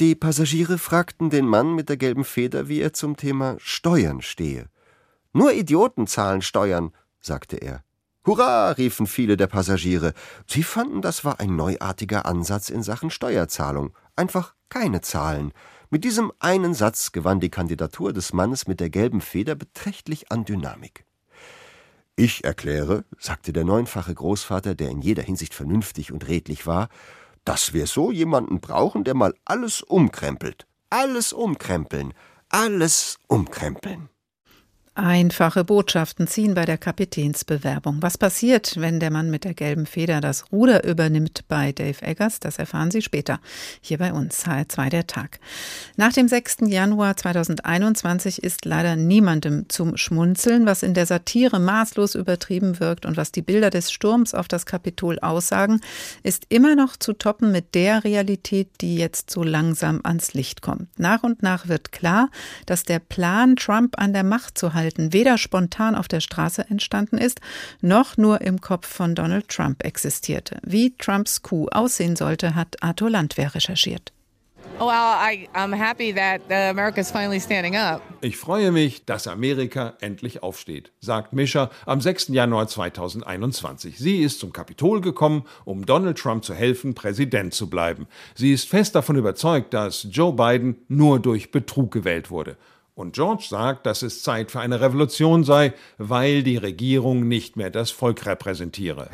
Die 0.00 0.16
Passagiere 0.16 0.78
fragten 0.78 1.30
den 1.30 1.46
Mann 1.46 1.76
mit 1.76 1.88
der 1.88 1.96
gelben 1.96 2.24
Feder, 2.24 2.68
wie 2.68 2.80
er 2.80 2.92
zum 2.92 3.16
Thema 3.16 3.56
Steuern 3.60 4.22
stehe. 4.22 4.66
Nur 5.32 5.52
Idioten 5.52 6.08
zahlen 6.08 6.42
Steuern, 6.42 6.92
sagte 7.20 7.56
er. 7.56 7.84
Hurra, 8.26 8.70
riefen 8.70 9.06
viele 9.06 9.36
der 9.36 9.48
Passagiere. 9.48 10.14
Sie 10.46 10.62
fanden, 10.62 11.02
das 11.02 11.24
war 11.24 11.40
ein 11.40 11.56
neuartiger 11.56 12.24
Ansatz 12.24 12.70
in 12.70 12.82
Sachen 12.82 13.10
Steuerzahlung. 13.10 13.94
Einfach 14.16 14.54
keine 14.70 15.02
Zahlen. 15.02 15.52
Mit 15.90 16.04
diesem 16.04 16.32
einen 16.38 16.72
Satz 16.72 17.12
gewann 17.12 17.40
die 17.40 17.50
Kandidatur 17.50 18.12
des 18.12 18.32
Mannes 18.32 18.66
mit 18.66 18.80
der 18.80 18.88
gelben 18.88 19.20
Feder 19.20 19.54
beträchtlich 19.54 20.32
an 20.32 20.44
Dynamik. 20.44 21.04
Ich 22.16 22.44
erkläre, 22.44 23.04
sagte 23.18 23.52
der 23.52 23.64
neunfache 23.64 24.14
Großvater, 24.14 24.74
der 24.74 24.88
in 24.88 25.02
jeder 25.02 25.22
Hinsicht 25.22 25.52
vernünftig 25.52 26.10
und 26.10 26.26
redlich 26.26 26.66
war, 26.66 26.88
dass 27.44 27.74
wir 27.74 27.86
so 27.86 28.10
jemanden 28.10 28.60
brauchen, 28.60 29.04
der 29.04 29.14
mal 29.14 29.34
alles 29.44 29.82
umkrempelt. 29.82 30.66
Alles 30.88 31.32
umkrempeln. 31.32 32.14
Alles 32.48 33.18
umkrempeln. 33.26 34.08
Einfache 34.96 35.64
Botschaften 35.64 36.28
ziehen 36.28 36.54
bei 36.54 36.66
der 36.66 36.78
Kapitänsbewerbung. 36.78 38.00
Was 38.00 38.16
passiert, 38.16 38.80
wenn 38.80 39.00
der 39.00 39.10
Mann 39.10 39.28
mit 39.28 39.42
der 39.42 39.52
gelben 39.52 39.86
Feder 39.86 40.20
das 40.20 40.52
Ruder 40.52 40.84
übernimmt 40.84 41.48
bei 41.48 41.72
Dave 41.72 42.00
Eggers? 42.00 42.38
Das 42.38 42.60
erfahren 42.60 42.92
Sie 42.92 43.02
später 43.02 43.40
hier 43.80 43.98
bei 43.98 44.12
uns, 44.12 44.46
HR2 44.46 44.90
der 44.90 45.08
Tag. 45.08 45.40
Nach 45.96 46.12
dem 46.12 46.28
6. 46.28 46.58
Januar 46.68 47.16
2021 47.16 48.44
ist 48.44 48.66
leider 48.66 48.94
niemandem 48.94 49.68
zum 49.68 49.96
Schmunzeln, 49.96 50.64
was 50.64 50.84
in 50.84 50.94
der 50.94 51.06
Satire 51.06 51.58
maßlos 51.58 52.14
übertrieben 52.14 52.78
wirkt 52.78 53.04
und 53.04 53.16
was 53.16 53.32
die 53.32 53.42
Bilder 53.42 53.70
des 53.70 53.90
Sturms 53.90 54.32
auf 54.32 54.46
das 54.46 54.64
Kapitol 54.64 55.18
aussagen, 55.18 55.80
ist 56.22 56.44
immer 56.50 56.76
noch 56.76 56.96
zu 56.96 57.14
toppen 57.14 57.50
mit 57.50 57.74
der 57.74 58.04
Realität, 58.04 58.68
die 58.80 58.94
jetzt 58.94 59.30
so 59.30 59.42
langsam 59.42 60.02
ans 60.04 60.34
Licht 60.34 60.62
kommt. 60.62 60.86
Nach 61.00 61.24
und 61.24 61.42
nach 61.42 61.66
wird 61.66 61.90
klar, 61.90 62.30
dass 62.66 62.84
der 62.84 63.00
Plan, 63.00 63.56
Trump 63.56 63.98
an 63.98 64.12
der 64.12 64.22
Macht 64.22 64.56
zu 64.56 64.72
halten, 64.72 64.83
Verhalten 64.84 65.14
weder 65.14 65.38
spontan 65.38 65.94
auf 65.94 66.08
der 66.08 66.20
Straße 66.20 66.66
entstanden 66.68 67.16
ist, 67.16 67.40
noch 67.80 68.18
nur 68.18 68.42
im 68.42 68.60
Kopf 68.60 68.86
von 68.86 69.14
Donald 69.14 69.48
Trump 69.48 69.82
existierte. 69.82 70.58
Wie 70.62 70.94
Trumps 70.96 71.40
Coup 71.40 71.68
aussehen 71.72 72.16
sollte, 72.16 72.54
hat 72.54 72.82
Arthur 72.82 73.08
Landwehr 73.08 73.54
recherchiert. 73.54 74.12
Ich 78.20 78.36
freue 78.36 78.72
mich, 78.72 79.04
dass 79.06 79.26
Amerika 79.26 79.94
endlich 80.00 80.42
aufsteht, 80.42 80.92
sagt 81.00 81.32
Mischer 81.32 81.70
am 81.86 82.00
6. 82.00 82.28
Januar 82.28 82.66
2021. 82.66 83.98
Sie 83.98 84.18
ist 84.18 84.40
zum 84.40 84.52
Kapitol 84.52 85.00
gekommen, 85.00 85.44
um 85.64 85.86
Donald 85.86 86.18
Trump 86.18 86.44
zu 86.44 86.54
helfen, 86.54 86.94
Präsident 86.94 87.54
zu 87.54 87.70
bleiben. 87.70 88.06
Sie 88.34 88.52
ist 88.52 88.68
fest 88.68 88.94
davon 88.94 89.16
überzeugt, 89.16 89.72
dass 89.72 90.06
Joe 90.10 90.32
Biden 90.32 90.76
nur 90.88 91.20
durch 91.20 91.50
Betrug 91.52 91.92
gewählt 91.92 92.30
wurde. 92.30 92.56
Und 92.96 93.12
George 93.12 93.46
sagt, 93.48 93.86
dass 93.86 94.02
es 94.02 94.22
Zeit 94.22 94.52
für 94.52 94.60
eine 94.60 94.80
Revolution 94.80 95.42
sei, 95.42 95.72
weil 95.98 96.44
die 96.44 96.56
Regierung 96.56 97.26
nicht 97.26 97.56
mehr 97.56 97.70
das 97.70 97.90
Volk 97.90 98.24
repräsentiere. 98.24 99.08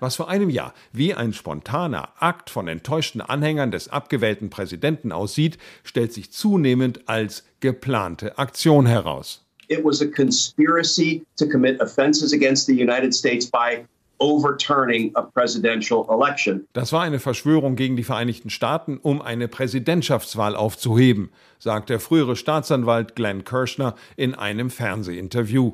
Was 0.00 0.16
vor 0.16 0.28
einem 0.28 0.50
Jahr 0.50 0.74
wie 0.92 1.14
ein 1.14 1.32
spontaner 1.32 2.08
Akt 2.22 2.50
von 2.50 2.68
enttäuschten 2.68 3.20
Anhängern 3.20 3.72
des 3.72 3.88
abgewählten 3.88 4.48
Präsidenten 4.48 5.10
aussieht, 5.10 5.58
stellt 5.82 6.12
sich 6.12 6.30
zunehmend 6.30 7.08
als 7.08 7.42
geplante 7.58 8.38
Aktion 8.38 8.86
heraus. 8.86 9.44
It 9.66 9.84
was 9.84 10.00
a 10.02 10.06
conspiracy 10.06 11.24
to 11.36 11.48
commit 11.48 11.80
offenses 11.80 12.32
against 12.32 12.66
the 12.66 12.72
United 12.72 13.12
States 13.12 13.50
by 13.50 13.84
overturning 14.20 15.10
a 15.16 15.22
presidential 15.22 16.06
election. 16.08 16.66
Das 16.72 16.92
war 16.92 17.02
eine 17.02 17.18
Verschwörung 17.18 17.74
gegen 17.74 17.96
die 17.96 18.04
Vereinigten 18.04 18.50
Staaten, 18.50 18.98
um 18.98 19.20
eine 19.20 19.48
Präsidentschaftswahl 19.48 20.54
aufzuheben, 20.54 21.30
sagt 21.58 21.90
der 21.90 21.98
frühere 21.98 22.36
Staatsanwalt 22.36 23.16
Glenn 23.16 23.42
Kirschner 23.44 23.96
in 24.16 24.34
einem 24.34 24.70
Fernsehinterview. 24.70 25.72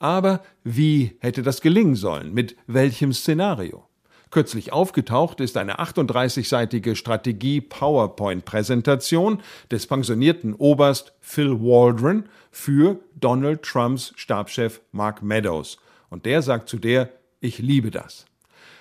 Aber 0.00 0.42
wie 0.64 1.16
hätte 1.20 1.42
das 1.42 1.60
gelingen 1.60 1.94
sollen? 1.94 2.34
Mit 2.34 2.56
welchem 2.66 3.12
Szenario? 3.12 3.84
Kürzlich 4.30 4.72
aufgetaucht 4.72 5.40
ist 5.40 5.56
eine 5.56 5.78
38-seitige 5.78 6.96
Strategie-PowerPoint-Präsentation 6.96 9.40
des 9.70 9.86
pensionierten 9.86 10.54
Oberst 10.54 11.14
Phil 11.20 11.60
Waldron 11.60 12.24
für 12.50 12.98
Donald 13.14 13.62
Trumps 13.62 14.12
Stabschef 14.16 14.80
Mark 14.90 15.22
Meadows. 15.22 15.78
Und 16.10 16.26
der 16.26 16.42
sagt 16.42 16.68
zu 16.68 16.78
der, 16.78 17.10
ich 17.44 17.58
liebe 17.58 17.90
das. 17.90 18.24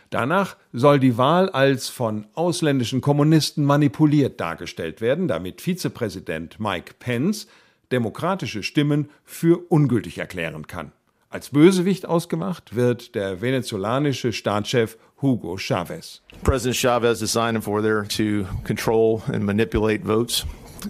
Danach 0.10 0.56
soll 0.71 0.99
die 0.99 1.17
Wahl 1.17 1.49
als 1.49 1.89
von 1.89 2.28
ausländischen 2.34 3.02
Kommunisten 3.02 3.65
manipuliert 3.65 4.39
dargestellt 4.39 5.02
werden, 5.02 5.28
damit 5.28 5.60
Vizepräsident 5.60 6.60
Mike 6.60 6.93
Pence 6.99 7.47
demokratische 7.91 8.63
Stimmen 8.63 9.10
für 9.26 9.58
ungültig 9.69 10.17
erklären 10.17 10.67
kann. 10.67 10.91
Als 11.30 11.49
Bösewicht 11.49 12.06
ausgemacht 12.06 12.76
wird 12.76 13.15
der 13.15 13.41
venezolanische 13.41 14.32
Staatschef 14.32 14.97
Hugo 15.21 15.58
Chavez. 15.58 16.21
President 16.43 16.76
Chavez 16.78 17.19
designed 17.19 17.63
for 17.63 17.82
there 17.82 18.08
to 18.08 18.45
control 18.63 19.23
and 19.28 19.43
manipulate 19.43 20.06
votes. 20.06 20.45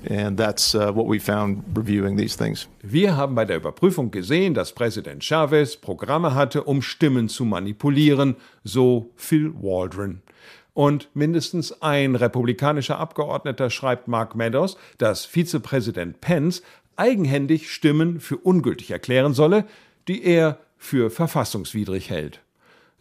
And 0.10 0.38
that's 0.38 0.75
uh, 0.75 0.91
what 0.93 1.08
we 1.08 1.19
found 1.19 1.63
reviewing 1.75 2.17
these 2.17 2.38
things. 2.38 2.67
Wir 2.82 3.15
haben 3.15 3.36
bei 3.36 3.45
der 3.45 3.58
Überprüfung 3.58 4.12
gesehen, 4.12 4.53
dass 4.53 4.73
Präsident 4.73 5.23
Chavez 5.23 5.77
Programme 5.77 6.34
hatte, 6.34 6.63
um 6.63 6.82
Stimmen 6.82 7.29
zu 7.29 7.45
manipulieren, 7.45 8.36
so 8.63 9.12
Phil 9.15 9.53
Waldron. 9.53 10.21
Und 10.73 11.10
mindestens 11.13 11.82
ein 11.82 12.15
republikanischer 12.15 12.97
Abgeordneter 12.97 13.69
schreibt 13.69 14.08
Mark 14.08 14.36
Meadows, 14.36 14.77
dass 14.97 15.25
Vizepräsident 15.25 16.19
Pence 16.19 16.63
eigenhändig 16.95 17.71
Stimmen 17.71 18.19
für 18.19 18.38
ungültig 18.38 18.91
erklären 18.91 19.34
solle, 19.34 19.65
die 20.08 20.23
er 20.23 20.60
für 20.77 21.10
verfassungswidrig 21.10 22.10
hält. 22.10 22.41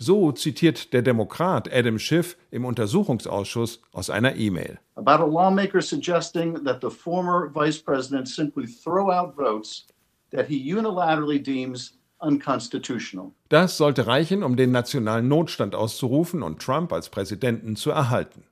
So 0.03 0.33
zitiert 0.33 0.93
der 0.93 1.03
Demokrat 1.03 1.73
Adam 1.73 1.97
Schiff 1.97 2.37
im 2.51 2.65
Untersuchungsausschuss 2.65 3.81
aus 3.93 4.11
einer 4.11 4.35
E-Mail. 4.35 4.81
About 4.97 5.23
a 5.23 5.27
lawmaker 5.27 5.81
suggesting 5.81 6.65
that 6.65 6.81
the 6.83 6.91
former 6.91 7.49
vice 7.55 7.81
president 7.81 8.27
simply 8.27 8.67
throw 8.67 9.13
out 9.13 9.37
votes 9.37 9.87
that 10.33 10.49
he 10.49 10.57
unilaterally 10.57 11.41
deems 11.41 11.97
unconstitutional. 12.19 13.31
Das 13.49 13.77
sollte 13.77 14.09
reichen, 14.09 14.43
um 14.43 14.57
den 14.57 14.73
nationalen 14.73 15.29
Notstand 15.29 15.77
auszurufen 15.77 16.43
und 16.43 16.61
Trump 16.61 16.93
als 16.93 17.09
Präsidenten 17.09 17.77
zu 17.77 17.93
erhalten. 17.93 18.43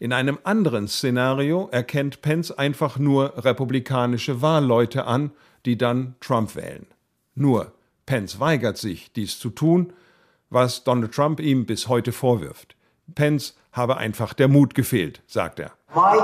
In 0.00 0.12
einem 0.12 0.38
anderen 0.44 0.86
Szenario 0.86 1.70
erkennt 1.72 2.20
Pence 2.20 2.50
einfach 2.50 2.98
nur 2.98 3.42
republikanische 3.42 4.42
Wahlleute 4.42 5.06
an, 5.06 5.30
die 5.64 5.78
dann 5.78 6.16
Trump 6.20 6.56
wählen. 6.56 6.84
Nur 7.34 7.72
Pence 8.04 8.38
weigert 8.38 8.76
sich, 8.76 9.14
dies 9.14 9.38
zu 9.38 9.48
tun 9.48 9.94
was 10.50 10.84
Donald 10.84 11.12
Trump 11.12 11.40
ihm 11.40 11.64
bis 11.64 11.88
heute 11.88 12.12
vorwirft. 12.12 12.76
Pence 13.14 13.56
habe 13.72 13.96
einfach 13.96 14.34
der 14.34 14.48
Mut 14.48 14.74
gefehlt, 14.74 15.22
sagt 15.26 15.60
er. 15.60 15.72
Mike, 15.94 16.22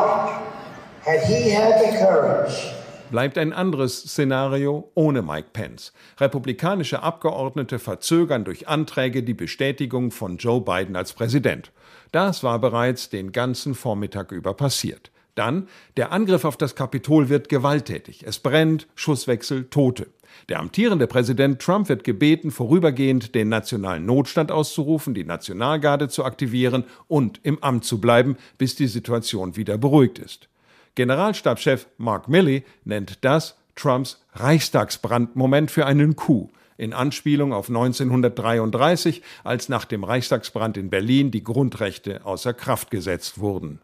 had 1.05 1.25
he 1.25 1.51
had 1.51 1.81
the 1.81 1.97
courage 1.99 2.77
bleibt 3.11 3.39
ein 3.39 3.53
anderes 3.53 4.03
Szenario 4.03 4.91
ohne 4.95 5.23
Mike 5.23 5.49
Pence. 5.53 5.93
Republikanische 6.19 7.03
Abgeordnete 7.03 7.79
verzögern 7.79 8.45
durch 8.45 8.69
Anträge 8.69 9.23
die 9.23 9.35
Bestätigung 9.35 10.11
von 10.11 10.39
Joe 10.39 10.61
Biden 10.61 10.97
als 10.97 11.13
Präsident. 11.13 11.73
Das 12.13 12.43
war 12.43 12.59
bereits 12.59 13.09
den 13.09 13.33
ganzen 13.33 13.75
Vormittag 13.75 14.33
über 14.33 14.55
passiert. 14.55 15.11
Dann, 15.37 15.69
der 15.97 16.11
Angriff 16.11 16.45
auf 16.45 16.57
das 16.57 16.75
Kapitol 16.75 17.29
wird 17.29 17.49
gewalttätig. 17.49 18.25
Es 18.27 18.41
brennt, 18.41 18.89
Schusswechsel, 18.97 19.67
Tote. 19.71 20.09
Der 20.49 20.59
amtierende 20.59 21.07
Präsident 21.07 21.61
Trump 21.61 21.89
wird 21.89 22.05
gebeten, 22.05 22.51
vorübergehend 22.51 23.35
den 23.35 23.49
nationalen 23.49 24.05
Notstand 24.05 24.51
auszurufen, 24.51 25.15
die 25.15 25.25
Nationalgarde 25.25 26.09
zu 26.09 26.25
aktivieren 26.25 26.85
und 27.07 27.41
im 27.43 27.63
Amt 27.63 27.85
zu 27.85 28.01
bleiben, 28.01 28.37
bis 28.59 28.75
die 28.75 28.89
Situation 28.89 29.57
wieder 29.57 29.79
beruhigt 29.79 30.19
ist. 30.19 30.49
Generalstabschef 30.95 31.87
Mark 31.99 32.29
Milley 32.29 32.65
nennt 32.85 33.25
das 33.25 33.57
Trumps 33.75 34.25
Reichstagsbrandmoment 34.33 35.71
für 35.71 35.87
einen 35.87 36.17
Coup 36.17 36.51
in 36.79 36.93
Anspielung 36.93 37.53
auf 37.53 37.69
1933, 37.69 39.23
als 39.45 39.69
nach 39.69 39.85
dem 39.85 40.05
Reichstagsbrand 40.05 40.77
in 40.77 40.91
Berlin 40.91 41.31
die 41.31 41.43
Grundrechte 41.43 42.25
außer 42.25 42.53
Kraft 42.53 42.91
gesetzt 42.91 43.39
wurden. 43.39 43.81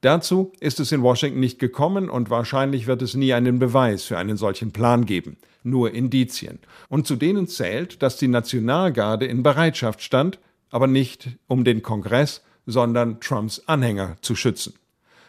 Dazu 0.00 0.52
ist 0.60 0.78
es 0.78 0.92
in 0.92 1.02
Washington 1.02 1.40
nicht 1.40 1.58
gekommen 1.58 2.08
und 2.08 2.30
wahrscheinlich 2.30 2.86
wird 2.86 3.02
es 3.02 3.14
nie 3.14 3.32
einen 3.32 3.58
Beweis 3.58 4.04
für 4.04 4.16
einen 4.16 4.36
solchen 4.36 4.70
Plan 4.72 5.06
geben, 5.06 5.38
nur 5.64 5.92
Indizien. 5.92 6.60
Und 6.88 7.06
zu 7.06 7.16
denen 7.16 7.48
zählt, 7.48 8.02
dass 8.02 8.16
die 8.16 8.28
Nationalgarde 8.28 9.26
in 9.26 9.42
Bereitschaft 9.42 10.02
stand, 10.02 10.38
aber 10.70 10.86
nicht 10.86 11.30
um 11.48 11.64
den 11.64 11.82
Kongress, 11.82 12.42
sondern 12.66 13.20
Trumps 13.20 13.62
Anhänger 13.66 14.16
zu 14.20 14.36
schützen. 14.36 14.74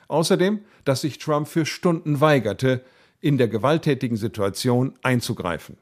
Außerdem, 0.08 0.60
dass 0.86 1.01
sich 1.01 1.17
Trump 1.17 1.47
für 1.47 1.65
Stunden 1.65 2.21
weigerte, 2.21 2.84
in 3.21 3.38
der 3.38 3.47
gewalttätigen 3.47 4.17
Situation 4.17 4.93
einzugreifen. 5.01 5.77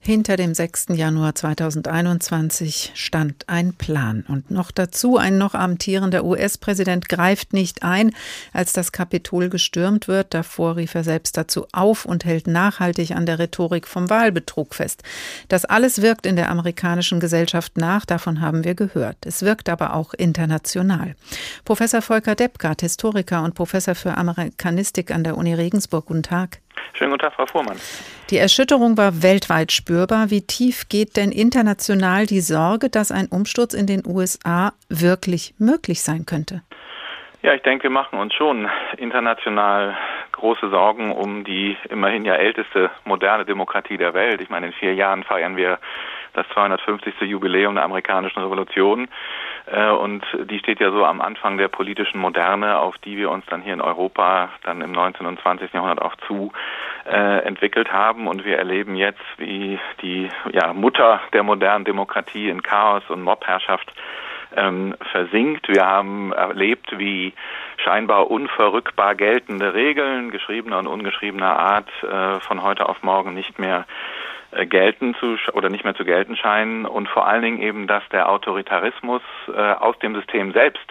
Hinter 0.00 0.36
dem 0.36 0.54
6. 0.54 0.86
Januar 0.94 1.34
2021 1.34 2.92
stand 2.94 3.44
ein 3.46 3.74
Plan. 3.74 4.24
Und 4.26 4.50
noch 4.50 4.70
dazu, 4.70 5.18
ein 5.18 5.36
noch 5.36 5.54
amtierender 5.54 6.24
US-Präsident 6.24 7.10
greift 7.10 7.52
nicht 7.52 7.82
ein, 7.82 8.12
als 8.54 8.72
das 8.72 8.92
Kapitol 8.92 9.50
gestürmt 9.50 10.08
wird. 10.08 10.32
Davor 10.32 10.76
rief 10.76 10.94
er 10.94 11.04
selbst 11.04 11.36
dazu 11.36 11.66
auf 11.72 12.06
und 12.06 12.24
hält 12.24 12.46
nachhaltig 12.46 13.10
an 13.10 13.26
der 13.26 13.38
Rhetorik 13.38 13.86
vom 13.86 14.08
Wahlbetrug 14.08 14.74
fest. 14.74 15.02
Das 15.48 15.66
alles 15.66 16.00
wirkt 16.00 16.24
in 16.24 16.36
der 16.36 16.48
amerikanischen 16.48 17.20
Gesellschaft 17.20 17.76
nach, 17.76 18.06
davon 18.06 18.40
haben 18.40 18.64
wir 18.64 18.74
gehört. 18.74 19.18
Es 19.26 19.42
wirkt 19.42 19.68
aber 19.68 19.94
auch 19.94 20.14
international. 20.14 21.16
Professor 21.66 22.00
Volker 22.00 22.34
Deppgart, 22.34 22.80
Historiker 22.80 23.42
und 23.42 23.54
Professor 23.54 23.94
für 23.94 24.16
Amerikanistik 24.16 25.10
an 25.10 25.24
der 25.24 25.36
Uni 25.36 25.52
Regensburg. 25.52 26.06
Guten 26.06 26.22
Tag. 26.22 26.60
Schönen 26.94 27.10
guten 27.10 27.22
Tag, 27.22 27.34
Frau 27.34 27.46
Fuhrmann. 27.46 27.76
Die 28.30 28.38
Erschütterung 28.38 28.96
war 28.96 29.22
weltweit 29.22 29.72
spürbar. 29.72 30.30
Wie 30.30 30.46
tief 30.46 30.88
geht 30.88 31.16
denn 31.16 31.32
international 31.32 32.26
die 32.26 32.40
Sorge, 32.40 32.90
dass 32.90 33.10
ein 33.10 33.28
Umsturz 33.30 33.74
in 33.74 33.86
den 33.86 34.02
USA 34.06 34.72
wirklich 34.88 35.54
möglich 35.58 36.02
sein 36.02 36.26
könnte? 36.26 36.62
Ja, 37.42 37.54
ich 37.54 37.62
denke, 37.62 37.84
wir 37.84 37.90
machen 37.90 38.18
uns 38.18 38.34
schon 38.34 38.68
international 38.96 39.96
große 40.32 40.70
Sorgen 40.70 41.12
um 41.12 41.44
die 41.44 41.76
immerhin 41.88 42.24
ja 42.24 42.34
älteste 42.34 42.90
moderne 43.04 43.44
Demokratie 43.44 43.96
der 43.96 44.14
Welt. 44.14 44.40
Ich 44.40 44.50
meine, 44.50 44.66
in 44.66 44.72
vier 44.72 44.94
Jahren 44.94 45.24
feiern 45.24 45.56
wir 45.56 45.78
das 46.34 46.46
250. 46.54 47.20
Jubiläum 47.22 47.74
der 47.74 47.84
amerikanischen 47.84 48.42
Revolution. 48.42 49.08
Äh, 49.66 49.90
und 49.90 50.24
die 50.44 50.58
steht 50.58 50.80
ja 50.80 50.90
so 50.90 51.04
am 51.04 51.20
Anfang 51.20 51.58
der 51.58 51.68
politischen 51.68 52.18
Moderne, 52.18 52.78
auf 52.78 52.96
die 52.98 53.16
wir 53.16 53.30
uns 53.30 53.44
dann 53.46 53.62
hier 53.62 53.74
in 53.74 53.80
Europa 53.80 54.50
dann 54.64 54.80
im 54.80 54.92
19. 54.92 55.26
und 55.26 55.40
20. 55.40 55.72
Jahrhundert 55.72 56.02
auch 56.02 56.16
zu 56.26 56.52
äh, 57.06 57.44
entwickelt 57.44 57.92
haben. 57.92 58.26
Und 58.26 58.44
wir 58.44 58.58
erleben 58.58 58.96
jetzt, 58.96 59.24
wie 59.36 59.78
die 60.02 60.28
ja, 60.52 60.72
Mutter 60.72 61.20
der 61.32 61.42
modernen 61.42 61.84
Demokratie 61.84 62.48
in 62.48 62.62
Chaos 62.62 63.02
und 63.08 63.22
Mobherrschaft 63.22 63.92
ähm, 64.56 64.94
versinkt. 65.12 65.68
Wir 65.68 65.86
haben 65.86 66.32
erlebt, 66.32 66.98
wie 66.98 67.34
scheinbar 67.76 68.30
unverrückbar 68.30 69.14
geltende 69.14 69.74
Regeln 69.74 70.30
geschriebener 70.30 70.78
und 70.78 70.86
ungeschriebener 70.86 71.58
Art 71.58 71.88
äh, 72.02 72.40
von 72.40 72.62
heute 72.62 72.88
auf 72.88 73.02
morgen 73.02 73.34
nicht 73.34 73.58
mehr 73.58 73.86
gelten 74.68 75.14
zu 75.16 75.36
oder 75.52 75.68
nicht 75.68 75.84
mehr 75.84 75.94
zu 75.94 76.04
gelten 76.04 76.36
scheinen 76.36 76.86
und 76.86 77.08
vor 77.08 77.26
allen 77.26 77.42
Dingen 77.42 77.60
eben, 77.60 77.86
dass 77.86 78.02
der 78.10 78.28
Autoritarismus 78.28 79.22
äh, 79.48 79.60
aus 79.60 79.98
dem 79.98 80.14
System 80.14 80.52
selbst 80.52 80.88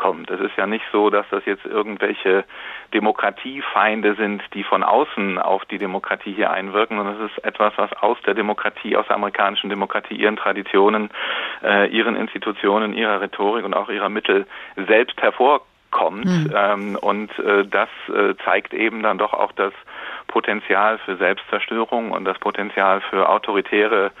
kommt. 0.00 0.30
Es 0.30 0.40
ist 0.40 0.56
ja 0.56 0.66
nicht 0.66 0.84
so, 0.92 1.10
dass 1.10 1.26
das 1.30 1.44
jetzt 1.44 1.66
irgendwelche 1.66 2.44
Demokratiefeinde 2.94 4.14
sind, 4.14 4.42
die 4.54 4.64
von 4.64 4.82
außen 4.82 5.38
auf 5.38 5.66
die 5.66 5.76
Demokratie 5.76 6.32
hier 6.32 6.50
einwirken, 6.50 6.96
sondern 6.96 7.20
es 7.22 7.30
ist 7.30 7.44
etwas, 7.44 7.74
was 7.76 7.92
aus 8.00 8.16
der 8.26 8.32
Demokratie, 8.32 8.96
aus 8.96 9.06
der 9.08 9.16
amerikanischen 9.16 9.68
Demokratie, 9.68 10.14
ihren 10.14 10.36
Traditionen, 10.36 11.10
äh, 11.62 11.86
ihren 11.90 12.16
Institutionen, 12.16 12.94
ihrer 12.94 13.20
Rhetorik 13.20 13.64
und 13.64 13.74
auch 13.74 13.90
ihrer 13.90 14.08
Mittel 14.08 14.46
selbst 14.88 15.20
hervorkommt. 15.20 16.24
Mhm. 16.24 16.54
Ähm, 16.56 16.96
und 16.96 17.38
äh, 17.38 17.66
das 17.66 17.90
äh, 18.08 18.34
zeigt 18.42 18.72
eben 18.72 19.02
dann 19.02 19.18
doch 19.18 19.34
auch 19.34 19.52
das 19.52 19.74
Potenzial 20.30 20.98
für 20.98 21.16
Selbstzerstörung 21.16 22.12
und 22.12 22.24
das 22.24 22.38
Potenzial 22.38 23.00
für 23.02 23.28
autoritäre 23.28 24.12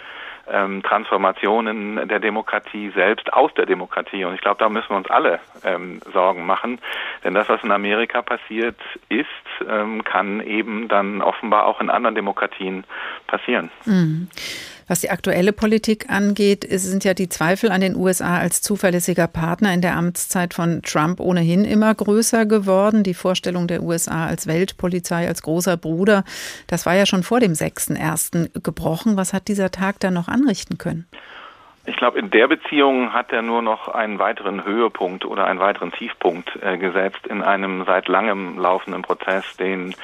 ähm, 0.50 0.82
Transformationen 0.82 2.08
der 2.08 2.18
Demokratie 2.18 2.90
selbst 2.94 3.32
aus 3.32 3.52
der 3.54 3.66
Demokratie. 3.66 4.24
Und 4.24 4.34
ich 4.34 4.40
glaube, 4.40 4.58
da 4.58 4.68
müssen 4.68 4.90
wir 4.90 4.96
uns 4.96 5.10
alle 5.10 5.38
ähm, 5.64 6.00
Sorgen 6.12 6.44
machen. 6.44 6.80
Denn 7.24 7.34
das, 7.34 7.48
was 7.48 7.62
in 7.62 7.70
Amerika 7.70 8.22
passiert 8.22 8.76
ist, 9.08 9.26
ähm, 9.68 10.02
kann 10.04 10.40
eben 10.40 10.88
dann 10.88 11.22
offenbar 11.22 11.66
auch 11.66 11.80
in 11.80 11.90
anderen 11.90 12.14
Demokratien 12.14 12.84
passieren. 13.26 13.70
Mhm. 13.84 14.28
Was 14.90 15.02
die 15.02 15.10
aktuelle 15.10 15.52
Politik 15.52 16.10
angeht, 16.10 16.66
sind 16.68 17.04
ja 17.04 17.14
die 17.14 17.28
Zweifel 17.28 17.70
an 17.70 17.80
den 17.80 17.94
USA 17.94 18.38
als 18.38 18.60
zuverlässiger 18.60 19.28
Partner 19.28 19.72
in 19.72 19.82
der 19.82 19.94
Amtszeit 19.94 20.52
von 20.52 20.82
Trump 20.82 21.20
ohnehin 21.20 21.64
immer 21.64 21.94
größer 21.94 22.44
geworden. 22.44 23.04
Die 23.04 23.14
Vorstellung 23.14 23.68
der 23.68 23.84
USA 23.84 24.26
als 24.26 24.48
Weltpolizei, 24.48 25.28
als 25.28 25.42
großer 25.42 25.76
Bruder, 25.76 26.24
das 26.66 26.86
war 26.86 26.96
ja 26.96 27.06
schon 27.06 27.22
vor 27.22 27.38
dem 27.38 27.52
6.1. 27.52 28.60
gebrochen. 28.64 29.16
Was 29.16 29.32
hat 29.32 29.46
dieser 29.46 29.70
Tag 29.70 30.00
dann 30.00 30.14
noch 30.14 30.26
anrichten 30.26 30.76
können? 30.76 31.06
Ich 31.86 31.96
glaube, 31.96 32.18
in 32.18 32.30
der 32.30 32.46
Beziehung 32.46 33.14
hat 33.14 33.32
er 33.32 33.40
nur 33.40 33.62
noch 33.62 33.88
einen 33.88 34.18
weiteren 34.18 34.64
Höhepunkt 34.64 35.24
oder 35.24 35.46
einen 35.46 35.60
weiteren 35.60 35.92
Tiefpunkt 35.92 36.58
äh, 36.62 36.76
gesetzt 36.76 37.26
in 37.26 37.42
einem 37.42 37.84
seit 37.86 38.06
langem 38.06 38.58
laufenden 38.58 39.00
Prozess, 39.00 39.56
den 39.56 39.94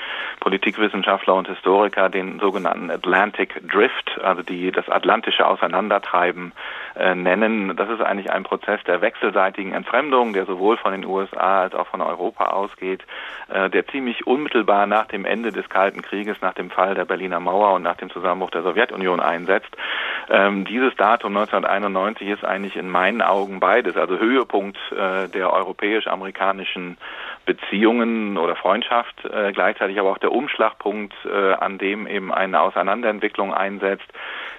Politikwissenschaftler 0.40 1.34
und 1.34 1.48
Historiker 1.48 2.08
den 2.08 2.38
sogenannten 2.38 2.90
Atlantic 2.90 3.60
Drift, 3.68 4.18
also 4.22 4.42
die 4.42 4.72
das 4.72 4.88
atlantische 4.88 5.46
Auseinandertreiben 5.46 6.52
äh, 6.94 7.14
nennen. 7.14 7.76
Das 7.76 7.90
ist 7.90 8.00
eigentlich 8.00 8.30
ein 8.30 8.44
Prozess 8.44 8.80
der 8.84 9.02
wechselseitigen 9.02 9.72
Entfremdung, 9.72 10.32
der 10.32 10.46
sowohl 10.46 10.78
von 10.78 10.92
den 10.92 11.04
USA 11.04 11.62
als 11.62 11.74
auch 11.74 11.88
von 11.88 12.00
Europa 12.00 12.46
ausgeht, 12.46 13.02
äh, 13.48 13.68
der 13.68 13.86
ziemlich 13.88 14.26
unmittelbar 14.26 14.86
nach 14.86 15.06
dem 15.08 15.26
Ende 15.26 15.52
des 15.52 15.68
Kalten 15.68 16.00
Krieges, 16.00 16.40
nach 16.40 16.54
dem 16.54 16.70
Fall 16.70 16.94
der 16.94 17.04
Berliner 17.04 17.40
Mauer 17.40 17.74
und 17.74 17.82
nach 17.82 17.96
dem 17.96 18.08
Zusammenbruch 18.08 18.50
der 18.50 18.62
Sowjetunion 18.62 19.20
einsetzt. 19.20 19.76
Ähm, 20.30 20.64
dieses 20.64 20.96
Datum 20.96 21.34
1991 21.68 22.28
ist 22.28 22.44
eigentlich 22.44 22.76
in 22.76 22.88
meinen 22.88 23.22
Augen 23.22 23.60
beides, 23.60 23.96
also 23.96 24.18
Höhepunkt 24.18 24.78
äh, 24.92 25.28
der 25.28 25.52
europäisch-amerikanischen 25.52 26.96
Beziehungen 27.44 28.38
oder 28.38 28.56
Freundschaft, 28.56 29.24
äh, 29.24 29.52
gleichzeitig 29.52 29.98
aber 29.98 30.10
auch 30.10 30.18
der 30.18 30.32
Umschlagpunkt, 30.32 31.14
äh, 31.24 31.52
an 31.52 31.78
dem 31.78 32.06
eben 32.06 32.32
eine 32.32 32.60
Auseinanderentwicklung 32.60 33.54
einsetzt, 33.54 34.06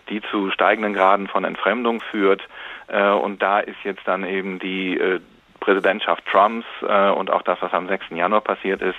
die 0.09 0.21
zu 0.21 0.51
steigenden 0.51 0.93
Graden 0.93 1.27
von 1.27 1.43
Entfremdung 1.43 2.01
führt. 2.01 2.41
Äh, 2.87 3.11
und 3.11 3.41
da 3.41 3.59
ist 3.59 3.77
jetzt 3.83 4.07
dann 4.07 4.25
eben 4.25 4.59
die 4.59 4.97
äh, 4.97 5.19
Präsidentschaft 5.67 6.23
Trumps 6.32 6.65
äh, 6.82 7.10
und 7.10 7.30
auch 7.30 7.41
das, 7.41 7.58
was 7.60 7.73
am 7.73 7.89
6. 7.89 8.06
Januar 8.12 8.39
passiert 8.39 8.82
ist, 8.82 8.95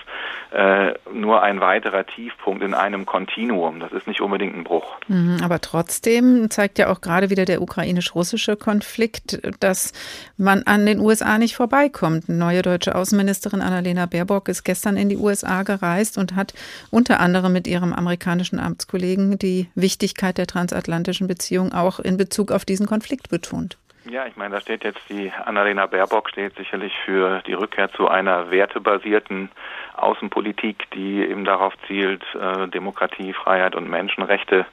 äh, 0.50 0.92
nur 1.11 1.42
ein 1.42 1.62
weiterer 1.62 2.04
Tiefpunkt 2.04 2.62
in 2.62 2.74
einem 2.74 3.07
Kontinuum. 3.07 3.81
Das 3.81 3.90
ist 3.92 4.07
nicht 4.07 4.20
unbedingt 4.20 4.54
ein 4.54 4.64
Bruch. 4.64 4.98
Mhm, 5.09 5.38
aber 5.42 5.62
trotzdem 5.62 6.50
zeigt 6.50 6.78
ja 6.78 6.90
auch 6.90 7.00
gerade 7.00 7.31
wieder 7.31 7.46
der 7.46 7.62
ukrainisch-russische 7.62 8.57
Konflikt, 8.57 9.40
dass 9.61 9.94
man 10.37 10.62
an 10.64 10.85
den 10.85 11.00
USA 11.00 11.38
nicht 11.38 11.57
vorbeikommt. 11.57 12.28
Neue 12.28 12.61
deutsche 12.61 12.94
Außenministerin 12.94 13.62
Annalena 13.62 14.04
Baerbock 14.04 14.50
ist 14.50 14.62
gestern 14.62 14.98
in 14.98 15.09
die 15.09 15.16
USA 15.16 15.62
gereist 15.62 16.18
und 16.18 16.37
hat 16.37 16.52
unter 16.90 17.18
anderem 17.18 17.54
mit 17.54 17.66
ihrem 17.66 17.94
amerikanischen 17.94 18.61
Amtskollegen 18.61 19.38
die 19.38 19.68
Wichtigkeit 19.74 20.37
der 20.37 20.46
transatlantischen 20.46 21.28
Beziehung 21.28 21.72
auch 21.72 21.98
in 21.98 22.18
Bezug 22.18 22.52
auf 22.52 22.66
diesen 22.66 22.85
Konflikt 22.85 23.31
betont. 23.31 23.78
Ja, 24.10 24.24
ich 24.24 24.36
meine, 24.36 24.54
da 24.54 24.60
steht 24.62 24.84
jetzt 24.84 25.02
die 25.10 25.30
Annalena 25.44 25.84
Baerbock 25.84 26.30
steht 26.30 26.56
sicherlich 26.56 26.94
für 27.04 27.42
die 27.46 27.52
Rückkehr 27.52 27.90
zu 27.92 28.08
einer 28.08 28.50
wertebasierten 28.50 29.50
Außenpolitik, 29.96 30.90
die 30.92 31.20
eben 31.26 31.44
darauf 31.44 31.74
zielt, 31.86 32.22
äh, 32.34 32.68
Demokratie, 32.68 33.34
Freiheit 33.34 33.74
und 33.74 33.90
Menschenrechte 33.90 34.64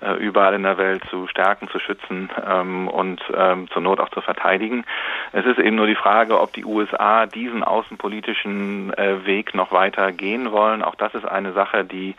äh, 0.00 0.12
überall 0.14 0.54
in 0.54 0.62
der 0.62 0.78
Welt 0.78 1.02
zu 1.10 1.26
stärken, 1.26 1.68
zu 1.68 1.78
schützen 1.80 2.30
ähm, 2.46 2.88
und 2.88 3.20
ähm, 3.36 3.68
zur 3.68 3.82
Not 3.82 4.00
auch 4.00 4.08
zu 4.08 4.22
verteidigen. 4.22 4.86
Es 5.32 5.44
ist 5.44 5.58
eben 5.58 5.76
nur 5.76 5.86
die 5.86 5.94
Frage, 5.94 6.40
ob 6.40 6.54
die 6.54 6.64
USA 6.64 7.26
diesen 7.26 7.62
außenpolitischen 7.62 8.94
äh, 8.94 9.26
Weg 9.26 9.54
noch 9.54 9.70
weiter 9.70 10.12
gehen 10.12 10.50
wollen. 10.50 10.82
Auch 10.82 10.94
das 10.94 11.14
ist 11.14 11.26
eine 11.26 11.52
Sache, 11.52 11.84
die 11.84 12.14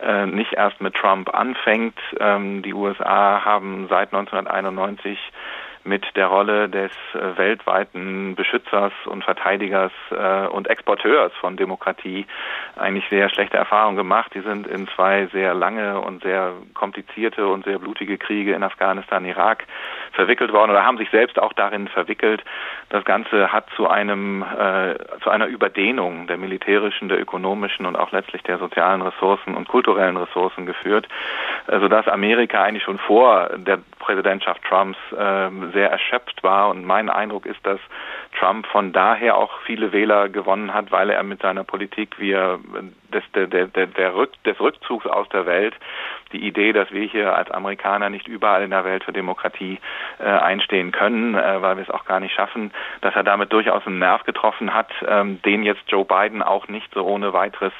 äh, 0.00 0.26
nicht 0.26 0.52
erst 0.52 0.80
mit 0.80 0.94
Trump 0.94 1.34
anfängt. 1.34 1.98
Ähm, 2.20 2.62
die 2.62 2.74
USA 2.74 3.44
haben 3.44 3.88
seit 3.88 4.14
1991 4.14 5.18
mit 5.84 6.04
der 6.16 6.26
Rolle 6.26 6.68
des 6.68 6.92
äh, 7.14 7.36
weltweiten 7.36 8.34
Beschützers 8.34 8.92
und 9.06 9.24
Verteidigers 9.24 9.92
äh, 10.10 10.46
und 10.46 10.68
Exporteurs 10.68 11.32
von 11.40 11.56
Demokratie 11.56 12.26
eigentlich 12.76 13.04
sehr 13.10 13.28
schlechte 13.28 13.56
Erfahrungen 13.56 13.96
gemacht. 13.96 14.32
Die 14.34 14.40
sind 14.40 14.66
in 14.66 14.88
zwei 14.88 15.26
sehr 15.32 15.54
lange 15.54 16.00
und 16.00 16.22
sehr 16.22 16.52
komplizierte 16.74 17.46
und 17.46 17.64
sehr 17.64 17.78
blutige 17.78 18.18
Kriege 18.18 18.54
in 18.54 18.62
Afghanistan, 18.62 19.24
Irak 19.24 19.64
verwickelt 20.12 20.52
worden 20.52 20.70
oder 20.70 20.84
haben 20.84 20.98
sich 20.98 21.10
selbst 21.10 21.38
auch 21.38 21.52
darin 21.52 21.88
verwickelt. 21.88 22.42
Das 22.90 23.04
Ganze 23.04 23.52
hat 23.52 23.66
zu 23.76 23.88
einem 23.88 24.42
äh, 24.42 24.94
zu 25.22 25.30
einer 25.30 25.46
Überdehnung 25.46 26.26
der 26.26 26.36
militärischen, 26.36 27.08
der 27.08 27.20
ökonomischen 27.20 27.86
und 27.86 27.96
auch 27.96 28.12
letztlich 28.12 28.42
der 28.42 28.58
sozialen 28.58 29.02
Ressourcen 29.02 29.54
und 29.54 29.68
kulturellen 29.68 30.16
Ressourcen 30.16 30.66
geführt, 30.66 31.08
äh, 31.66 31.80
sodass 31.80 32.06
Amerika 32.08 32.62
eigentlich 32.62 32.84
schon 32.84 32.98
vor 32.98 33.50
der 33.56 33.78
Präsidentschaft 33.98 34.62
Trumps 34.68 34.98
äh, 35.12 35.71
sehr 35.72 35.90
erschöpft 35.90 36.42
war. 36.42 36.68
Und 36.68 36.84
mein 36.84 37.08
Eindruck 37.08 37.46
ist, 37.46 37.64
dass 37.64 37.80
Trump 38.38 38.66
von 38.66 38.92
daher 38.92 39.36
auch 39.36 39.60
viele 39.66 39.92
Wähler 39.92 40.28
gewonnen 40.28 40.72
hat, 40.72 40.90
weil 40.90 41.10
er 41.10 41.22
mit 41.22 41.42
seiner 41.42 41.64
Politik, 41.64 42.18
wie 42.18 42.32
er 42.32 42.58
des, 43.12 43.22
der, 43.34 43.46
der, 43.46 43.86
der 43.86 44.14
Rück, 44.14 44.30
des 44.44 44.58
Rückzugs 44.58 45.06
aus 45.06 45.28
der 45.28 45.46
Welt, 45.46 45.74
die 46.32 46.46
Idee, 46.46 46.72
dass 46.72 46.90
wir 46.90 47.04
hier 47.04 47.36
als 47.36 47.50
Amerikaner 47.50 48.08
nicht 48.08 48.26
überall 48.26 48.62
in 48.62 48.70
der 48.70 48.84
Welt 48.84 49.04
für 49.04 49.12
Demokratie 49.12 49.78
äh, 50.18 50.24
einstehen 50.24 50.92
können, 50.92 51.34
äh, 51.34 51.60
weil 51.60 51.76
wir 51.76 51.82
es 51.82 51.90
auch 51.90 52.04
gar 52.06 52.20
nicht 52.20 52.34
schaffen, 52.34 52.72
dass 53.02 53.14
er 53.14 53.22
damit 53.22 53.52
durchaus 53.52 53.86
einen 53.86 53.98
Nerv 53.98 54.24
getroffen 54.24 54.72
hat, 54.74 54.90
ähm, 55.06 55.40
den 55.42 55.62
jetzt 55.62 55.82
Joe 55.88 56.04
Biden 56.04 56.42
auch 56.42 56.68
nicht 56.68 56.92
so 56.94 57.04
ohne 57.04 57.32
weiteres 57.32 57.72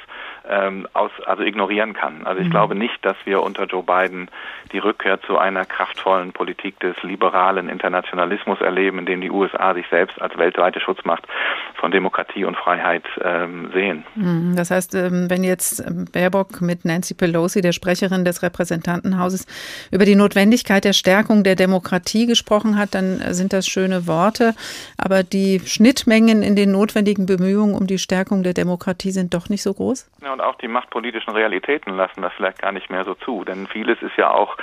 ähm, 0.49 0.89
aus, 0.93 1.11
also 1.27 1.43
ignorieren 1.43 1.95
kann. 1.95 2.27
Also 2.27 2.41
ich 2.41 2.49
mhm. 2.49 2.53
glaube 2.53 2.75
nicht, 2.75 3.05
dass 3.05 3.17
wir 3.25 3.43
unter 3.43 3.65
Joe 3.65 3.83
Biden 3.83 4.29
die 4.73 4.79
Rückkehr 4.79 5.21
zu 5.23 5.39
einer 5.39 5.65
kraftvollen 5.65 6.33
Politik 6.33 6.79
des 6.81 6.97
liberalen 7.03 7.69
Internationalismus 7.69 8.61
erleben, 8.61 8.99
in 8.99 9.07
dem 9.07 9.21
die 9.21 9.31
USA 9.31 9.75
sich 9.75 9.87
selbst 9.91 10.21
als 10.21 10.37
weltweite 10.39 10.81
Schutzmacht 10.81 11.27
von 11.75 11.91
Demokratie 11.91 12.45
und 12.45 12.57
Freiheit 12.57 13.05
ähm, 13.23 13.71
sehen. 13.73 14.05
Mhm. 14.15 14.55
Das 14.57 14.71
heißt, 14.71 14.95
ähm, 14.95 15.29
wenn 15.29 15.45
jetzt 15.45 15.85
Baerbock 16.13 16.61
mit 16.61 16.85
Nancy 16.85 17.15
Pelosi, 17.15 17.61
der 17.61 17.73
Sprecherin 17.73 18.25
des 18.25 18.43
Repräsentantenhauses, 18.43 19.47
über 19.91 20.05
die 20.05 20.15
Notwendigkeit 20.15 20.85
der 20.85 20.93
Stärkung 20.93 21.45
der 21.45 21.57
Demokratie 21.57 22.27
gesprochen 22.27 22.79
hat, 22.79 22.95
dann 22.95 23.21
sind 23.31 23.53
das 23.53 23.67
schöne 23.67 24.07
Worte. 24.07 24.55
Aber 24.97 25.23
die 25.23 25.61
Schnittmengen 25.61 26.43
in 26.43 26.57
den 26.57 26.73
notwendigen 26.73 27.27
Bemühungen 27.27 27.75
um 27.75 27.87
die 27.87 27.99
Stärkung 27.99 28.43
der 28.43 28.55
Demokratie 28.55 29.11
sind 29.11 29.35
doch 29.35 29.49
nicht 29.49 29.63
so 29.63 29.75
groß? 29.75 30.09
Ja, 30.23 30.32
und 30.33 30.41
auch 30.41 30.57
die 30.57 30.69
machtpolitischen 30.69 31.33
Realitäten 31.33 31.97
lassen 31.97 32.23
das 32.23 32.33
vielleicht 32.35 32.61
gar 32.61 32.73
nicht 32.73 32.91
mehr 32.91 33.05
so 33.05 33.15
zu. 33.15 33.45
Denn 33.45 33.67
vieles 33.67 34.01
ist 34.03 34.17
ja 34.17 34.31
auch 34.31 34.57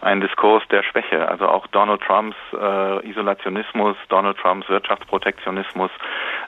ein 0.00 0.20
Diskurs 0.20 0.62
der 0.70 0.82
Schwäche. 0.82 1.28
Also 1.28 1.48
auch 1.48 1.66
Donald 1.68 2.00
Trumps 2.02 2.36
äh, 2.52 3.08
Isolationismus, 3.08 3.96
Donald 4.08 4.38
Trumps 4.38 4.68
Wirtschaftsprotektionismus, 4.68 5.90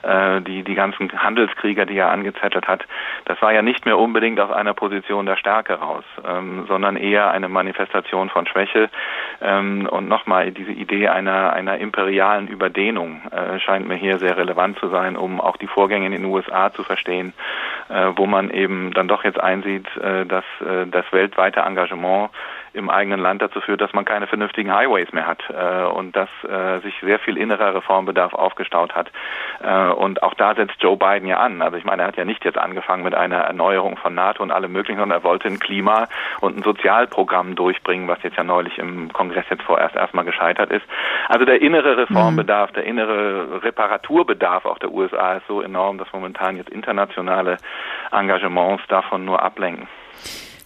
äh, 0.03 0.41
die, 0.41 0.63
die 0.63 0.75
ganzen 0.75 1.11
Handelskrieger, 1.11 1.85
die 1.85 1.97
er 1.97 2.09
angezettelt 2.09 2.67
hat, 2.67 2.85
das 3.25 3.41
war 3.41 3.53
ja 3.53 3.61
nicht 3.61 3.85
mehr 3.85 3.97
unbedingt 3.97 4.39
aus 4.39 4.51
einer 4.51 4.73
Position 4.73 5.25
der 5.25 5.35
Stärke 5.35 5.73
raus, 5.73 6.03
ähm, 6.25 6.65
sondern 6.67 6.95
eher 6.95 7.31
eine 7.31 7.49
Manifestation 7.49 8.29
von 8.29 8.47
Schwäche. 8.47 8.89
Ähm, 9.41 9.87
und 9.89 10.07
nochmal, 10.07 10.51
diese 10.51 10.71
Idee 10.71 11.09
einer, 11.09 11.53
einer 11.53 11.77
imperialen 11.77 12.47
Überdehnung 12.47 13.21
äh, 13.31 13.59
scheint 13.59 13.87
mir 13.87 13.95
hier 13.95 14.19
sehr 14.19 14.37
relevant 14.37 14.79
zu 14.79 14.87
sein, 14.89 15.15
um 15.15 15.41
auch 15.41 15.57
die 15.57 15.67
Vorgänge 15.67 16.05
in 16.05 16.11
den 16.11 16.25
USA 16.25 16.71
zu 16.71 16.83
verstehen, 16.83 17.33
wo 18.15 18.25
man 18.25 18.49
eben 18.51 18.93
dann 18.93 19.07
doch 19.07 19.23
jetzt 19.23 19.39
einsieht, 19.39 19.87
äh, 19.97 20.25
dass 20.25 20.45
äh, 20.61 20.85
das 20.87 21.05
weltweite 21.11 21.61
Engagement 21.61 22.29
im 22.73 22.89
eigenen 22.89 23.19
Land 23.19 23.41
dazu 23.41 23.61
führt, 23.61 23.81
dass 23.81 23.93
man 23.93 24.05
keine 24.05 24.27
vernünftigen 24.27 24.73
Highways 24.73 25.11
mehr 25.11 25.27
hat 25.27 25.43
äh, 25.49 25.83
und 25.85 26.15
dass 26.15 26.29
äh, 26.43 26.79
sich 26.81 26.93
sehr 27.01 27.19
viel 27.19 27.37
innerer 27.37 27.75
Reformbedarf 27.75 28.33
aufgestaut 28.33 28.95
hat. 28.95 29.11
Äh, 29.61 29.89
und 29.91 30.23
auch 30.23 30.33
da 30.33 30.55
setzt 30.55 30.81
Joe 30.81 30.97
Biden 30.97 31.27
ja 31.27 31.37
an. 31.37 31.61
Also 31.61 31.77
ich 31.77 31.85
meine, 31.85 32.03
er 32.03 32.07
hat 32.07 32.17
ja 32.17 32.25
nicht 32.25 32.45
jetzt 32.45 32.57
angefangen 32.57 33.03
mit 33.03 33.15
einer 33.15 33.37
Erneuerung 33.37 33.97
von 33.97 34.13
NATO 34.13 34.43
und 34.43 34.51
allem 34.51 34.71
möglichen, 34.71 34.99
sondern 34.99 35.19
er 35.19 35.23
wollte 35.23 35.47
ein 35.47 35.59
Klima- 35.59 36.07
und 36.41 36.57
ein 36.57 36.63
Sozialprogramm 36.63 37.55
durchbringen, 37.55 38.07
was 38.07 38.21
jetzt 38.23 38.37
ja 38.37 38.43
neulich 38.43 38.77
im 38.77 39.11
Kongress 39.13 39.45
jetzt 39.49 39.63
vorerst 39.63 39.95
erstmal 39.95 40.25
gescheitert 40.25 40.71
ist. 40.71 40.85
Also 41.27 41.45
der 41.45 41.61
innere 41.61 41.97
Reformbedarf, 41.97 42.71
mhm. 42.71 42.75
der 42.75 42.83
innere 42.85 43.63
Reparaturbedarf 43.63 44.65
auch 44.65 44.79
der 44.79 44.91
USA 44.91 45.35
ist 45.35 45.47
so 45.47 45.61
enorm, 45.61 45.97
dass 45.97 46.11
momentan 46.13 46.57
jetzt 46.57 46.69
internationale 46.69 47.57
Engagements 48.11 48.83
davon 48.87 49.25
nur 49.25 49.41
ablenken. 49.41 49.87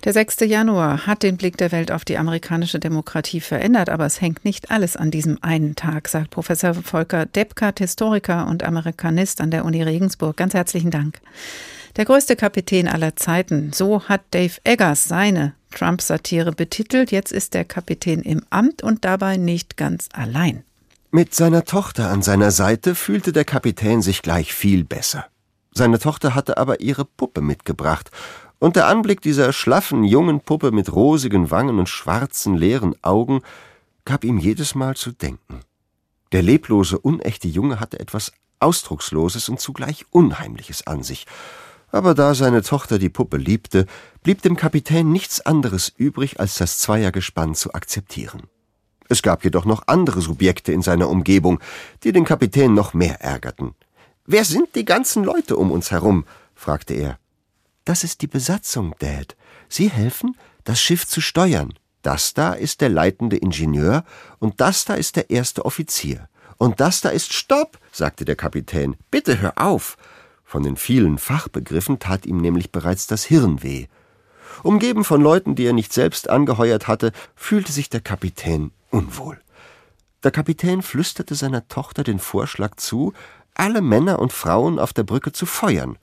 Der 0.04 0.12
6. 0.12 0.42
Januar 0.42 1.08
hat 1.08 1.24
den 1.24 1.38
Blick 1.38 1.56
der 1.56 1.72
Welt 1.72 1.90
auf 1.90 2.04
die 2.04 2.18
amerikanische 2.18 2.78
Demokratie 2.78 3.40
verändert, 3.40 3.88
aber 3.88 4.06
es 4.06 4.20
hängt 4.20 4.44
nicht 4.44 4.70
alles 4.70 4.98
an 4.98 5.12
diesem 5.12 5.38
einen 5.42 5.76
Tag, 5.76 6.10
sagt 6.10 6.30
Professor 6.30 6.74
Volker 6.74 7.26
Deppkart, 7.26 7.80
Historiker 7.80 8.48
und 8.48 8.64
Amerikanist 8.64 9.40
an 9.40 9.50
der 9.50 9.64
Uni 9.64 9.82
Regensburg. 9.82 10.36
Ganz 10.36 10.54
herzlichen 10.54 10.92
Dank. 10.92 11.22
Der 11.96 12.04
größte 12.04 12.36
Kapitän 12.36 12.90
aller 12.90 13.16
Zeiten, 13.16 13.72
so 13.72 14.04
hat 14.10 14.24
Dave 14.32 14.56
Eggers 14.66 15.06
seine 15.06 15.54
Trump-Satire 15.72 16.52
betitelt. 16.52 17.12
Jetzt 17.14 17.32
ist 17.32 17.54
der 17.54 17.64
Kapitän 17.64 18.24
im 18.24 18.42
Amt 18.50 18.84
und 18.84 19.06
dabei 19.06 19.38
nicht 19.38 19.78
ganz 19.78 20.10
allein. 20.12 20.64
Mit 21.12 21.34
seiner 21.34 21.64
Tochter 21.64 22.10
an 22.10 22.22
seiner 22.22 22.52
Seite 22.52 22.96
fühlte 22.96 23.32
der 23.32 23.46
Kapitän 23.46 24.02
sich 24.02 24.22
gleich 24.22 24.54
viel 24.54 24.84
besser. 24.84 25.28
Seine 25.74 25.98
Tochter 25.98 26.36
hatte 26.36 26.58
aber 26.58 26.82
ihre 26.82 27.06
Puppe 27.06 27.42
mitgebracht 27.42 28.12
und 28.60 28.76
der 28.76 28.88
Anblick 28.88 29.22
dieser 29.22 29.54
schlaffen 29.54 30.04
jungen 30.04 30.40
Puppe 30.40 30.72
mit 30.72 30.94
rosigen 30.94 31.52
Wangen 31.52 31.80
und 31.80 31.90
schwarzen, 31.90 32.56
leeren 32.56 32.96
Augen 33.04 33.42
gab 34.06 34.24
ihm 34.24 34.38
jedes 34.38 34.76
Mal 34.76 34.96
zu 34.96 35.12
denken. 35.12 35.62
Der 36.32 36.42
leblose, 36.42 36.98
unechte 36.98 37.48
Junge 37.48 37.80
hatte 37.80 38.00
etwas 38.00 38.32
Ausdrucksloses 38.60 39.50
und 39.50 39.60
zugleich 39.60 40.06
Unheimliches 40.12 40.88
an 40.88 41.04
sich, 41.04 41.26
aber 41.92 42.16
da 42.16 42.34
seine 42.34 42.64
Tochter 42.64 42.98
die 42.98 43.10
Puppe 43.10 43.38
liebte, 43.38 43.86
blieb 44.24 44.42
dem 44.42 44.56
Kapitän 44.56 45.12
nichts 45.12 45.42
anderes 45.42 45.94
übrig, 45.96 46.40
als 46.40 46.58
das 46.58 46.80
Zweiergespann 46.80 47.54
zu 47.54 47.74
akzeptieren. 47.74 48.44
Es 49.10 49.22
gab 49.22 49.44
jedoch 49.44 49.66
noch 49.66 49.84
andere 49.88 50.22
Subjekte 50.22 50.72
in 50.72 50.82
seiner 50.82 51.08
Umgebung, 51.08 51.60
die 52.04 52.12
den 52.12 52.26
Kapitän 52.26 52.74
noch 52.74 52.96
mehr 52.96 53.22
ärgerten. 53.22 53.76
Wer 54.26 54.44
sind 54.44 54.74
die 54.76 54.86
ganzen 54.86 55.24
Leute 55.24 55.56
um 55.56 55.70
uns 55.70 55.92
herum? 55.92 56.26
fragte 56.56 56.96
er. 56.96 57.20
Das 57.86 58.04
ist 58.04 58.22
die 58.22 58.28
Besatzung, 58.28 58.96
Dad. 59.00 59.36
Sie 59.68 59.90
helfen, 59.90 60.38
das 60.64 60.80
Schiff 60.80 61.06
zu 61.06 61.20
steuern. 61.20 61.74
Das 62.02 62.34
da 62.34 62.54
ist 62.54 62.82
der 62.82 62.90
leitende 62.90 63.38
Ingenieur 63.38 64.04
und 64.40 64.62
das 64.62 64.86
da 64.86 64.94
ist 64.94 65.16
der 65.16 65.30
erste 65.30 65.66
Offizier. 65.66 66.30
Und 66.58 66.80
das 66.80 67.02
da 67.02 67.10
ist 67.10 67.34
Stopp, 67.34 67.80
sagte 67.92 68.26
der 68.26 68.36
Kapitän. 68.36 68.96
Bitte 69.12 69.42
hör 69.42 69.54
auf. 69.58 69.98
Von 70.46 70.64
den 70.64 70.78
vielen 70.78 71.18
Fachbegriffen 71.18 72.00
tat 72.00 72.26
ihm 72.26 72.38
nämlich 72.38 72.72
bereits 72.72 73.08
das 73.08 73.24
Hirn 73.24 73.64
weh. 73.64 73.88
Umgeben 74.62 75.04
von 75.04 75.22
Leuten, 75.22 75.56
die 75.56 75.66
er 75.66 75.74
nicht 75.74 75.92
selbst 75.92 76.30
angeheuert 76.30 76.88
hatte, 76.88 77.12
fühlte 77.36 77.72
sich 77.72 77.90
der 77.90 78.02
Kapitän 78.02 78.72
unwohl. 78.92 79.40
Der 80.24 80.32
Kapitän 80.32 80.82
flüsterte 80.82 81.36
seiner 81.36 81.68
Tochter 81.68 82.04
den 82.04 82.20
Vorschlag 82.20 82.76
zu, 82.76 83.14
alle 83.56 83.82
Männer 83.82 84.20
und 84.20 84.32
Frauen 84.32 84.80
auf 84.80 84.94
der 84.94 85.04
Brücke 85.04 85.34
zu 85.34 85.46
feuern 85.46 85.98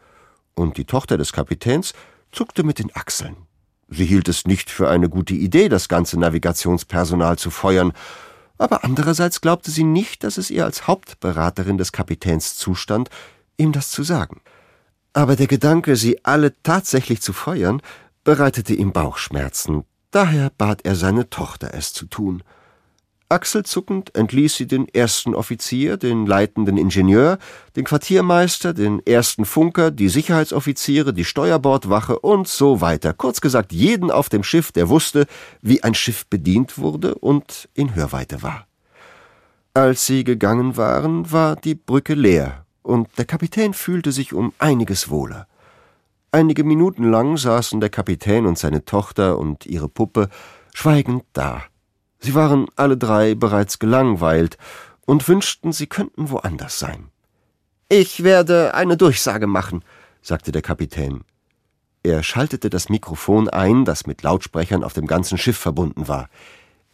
und 0.54 0.76
die 0.76 0.84
Tochter 0.84 1.16
des 1.16 1.32
Kapitäns 1.32 1.92
zuckte 2.32 2.62
mit 2.62 2.78
den 2.78 2.94
Achseln. 2.94 3.36
Sie 3.88 4.06
hielt 4.06 4.28
es 4.28 4.46
nicht 4.46 4.70
für 4.70 4.88
eine 4.88 5.08
gute 5.08 5.34
Idee, 5.34 5.68
das 5.68 5.88
ganze 5.88 6.18
Navigationspersonal 6.18 7.38
zu 7.38 7.50
feuern, 7.50 7.92
aber 8.56 8.84
andererseits 8.84 9.40
glaubte 9.40 9.70
sie 9.70 9.84
nicht, 9.84 10.22
dass 10.22 10.36
es 10.36 10.50
ihr 10.50 10.64
als 10.64 10.86
Hauptberaterin 10.86 11.78
des 11.78 11.92
Kapitäns 11.92 12.56
zustand, 12.56 13.08
ihm 13.56 13.72
das 13.72 13.90
zu 13.90 14.02
sagen. 14.02 14.42
Aber 15.12 15.34
der 15.34 15.46
Gedanke, 15.46 15.96
sie 15.96 16.24
alle 16.24 16.54
tatsächlich 16.62 17.20
zu 17.20 17.32
feuern, 17.32 17.82
bereitete 18.22 18.74
ihm 18.74 18.92
Bauchschmerzen, 18.92 19.84
daher 20.10 20.50
bat 20.56 20.84
er 20.84 20.94
seine 20.94 21.30
Tochter 21.30 21.74
es 21.74 21.92
zu 21.92 22.06
tun. 22.06 22.42
Achselzuckend 23.30 24.16
entließ 24.16 24.56
sie 24.56 24.66
den 24.66 24.88
ersten 24.88 25.36
Offizier, 25.36 25.96
den 25.96 26.26
leitenden 26.26 26.76
Ingenieur, 26.76 27.38
den 27.76 27.84
Quartiermeister, 27.84 28.74
den 28.74 29.06
ersten 29.06 29.44
Funker, 29.44 29.92
die 29.92 30.08
Sicherheitsoffiziere, 30.08 31.14
die 31.14 31.24
Steuerbordwache 31.24 32.18
und 32.18 32.48
so 32.48 32.80
weiter. 32.80 33.12
Kurz 33.12 33.40
gesagt, 33.40 33.72
jeden 33.72 34.10
auf 34.10 34.28
dem 34.28 34.42
Schiff, 34.42 34.72
der 34.72 34.88
wusste, 34.88 35.26
wie 35.62 35.84
ein 35.84 35.94
Schiff 35.94 36.26
bedient 36.26 36.76
wurde 36.76 37.14
und 37.14 37.68
in 37.72 37.94
Hörweite 37.94 38.42
war. 38.42 38.66
Als 39.74 40.06
sie 40.06 40.24
gegangen 40.24 40.76
waren, 40.76 41.30
war 41.30 41.54
die 41.54 41.76
Brücke 41.76 42.14
leer, 42.14 42.66
und 42.82 43.08
der 43.16 43.26
Kapitän 43.26 43.74
fühlte 43.74 44.10
sich 44.10 44.32
um 44.32 44.52
einiges 44.58 45.08
wohler. 45.08 45.46
Einige 46.32 46.64
Minuten 46.64 47.08
lang 47.08 47.36
saßen 47.36 47.80
der 47.80 47.90
Kapitän 47.90 48.46
und 48.46 48.58
seine 48.58 48.84
Tochter 48.84 49.38
und 49.38 49.66
ihre 49.66 49.88
Puppe 49.88 50.28
schweigend 50.74 51.22
da. 51.32 51.62
Sie 52.20 52.34
waren 52.34 52.66
alle 52.76 52.96
drei 52.96 53.34
bereits 53.34 53.78
gelangweilt 53.78 54.58
und 55.06 55.26
wünschten, 55.26 55.72
sie 55.72 55.86
könnten 55.86 56.30
woanders 56.30 56.78
sein. 56.78 57.08
Ich 57.88 58.22
werde 58.22 58.74
eine 58.74 58.96
Durchsage 58.96 59.46
machen, 59.46 59.84
sagte 60.22 60.52
der 60.52 60.62
Kapitän. 60.62 61.24
Er 62.02 62.22
schaltete 62.22 62.70
das 62.70 62.88
Mikrofon 62.88 63.48
ein, 63.48 63.84
das 63.84 64.06
mit 64.06 64.22
Lautsprechern 64.22 64.84
auf 64.84 64.92
dem 64.92 65.06
ganzen 65.06 65.36
Schiff 65.36 65.58
verbunden 65.58 66.08
war. 66.08 66.28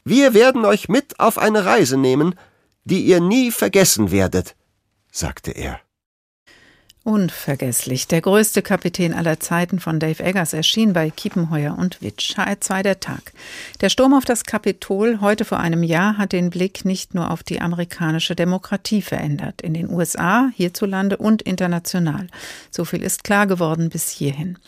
Wir 0.04 0.34
werden 0.34 0.64
euch 0.64 0.88
mit 0.88 1.20
auf 1.20 1.38
eine 1.38 1.64
Reise 1.64 1.96
nehmen. 1.96 2.34
die 2.84 3.04
ihr 3.04 3.20
nie 3.20 3.50
vergessen 3.50 4.12
werdet, 4.12 4.54
sagte 5.10 5.50
er. 5.50 5.80
Unvergesslich. 7.06 8.08
Der 8.08 8.20
größte 8.20 8.62
Kapitän 8.62 9.14
aller 9.14 9.38
Zeiten 9.38 9.78
von 9.78 10.00
Dave 10.00 10.24
Eggers 10.24 10.52
erschien 10.52 10.92
bei 10.92 11.08
Kiepenheuer 11.08 11.78
und 11.78 12.02
Witsch. 12.02 12.36
HR2 12.36 12.82
der 12.82 12.98
Tag. 12.98 13.32
Der 13.80 13.90
Sturm 13.90 14.12
auf 14.12 14.24
das 14.24 14.42
Kapitol 14.42 15.20
heute 15.20 15.44
vor 15.44 15.60
einem 15.60 15.84
Jahr 15.84 16.18
hat 16.18 16.32
den 16.32 16.50
Blick 16.50 16.84
nicht 16.84 17.14
nur 17.14 17.30
auf 17.30 17.44
die 17.44 17.60
amerikanische 17.60 18.34
Demokratie 18.34 19.02
verändert. 19.02 19.62
In 19.62 19.72
den 19.72 19.88
USA, 19.88 20.50
hierzulande 20.56 21.16
und 21.16 21.42
international. 21.42 22.26
So 22.72 22.84
viel 22.84 23.04
ist 23.04 23.22
klar 23.22 23.46
geworden 23.46 23.88
bis 23.88 24.10
hierhin. 24.10 24.58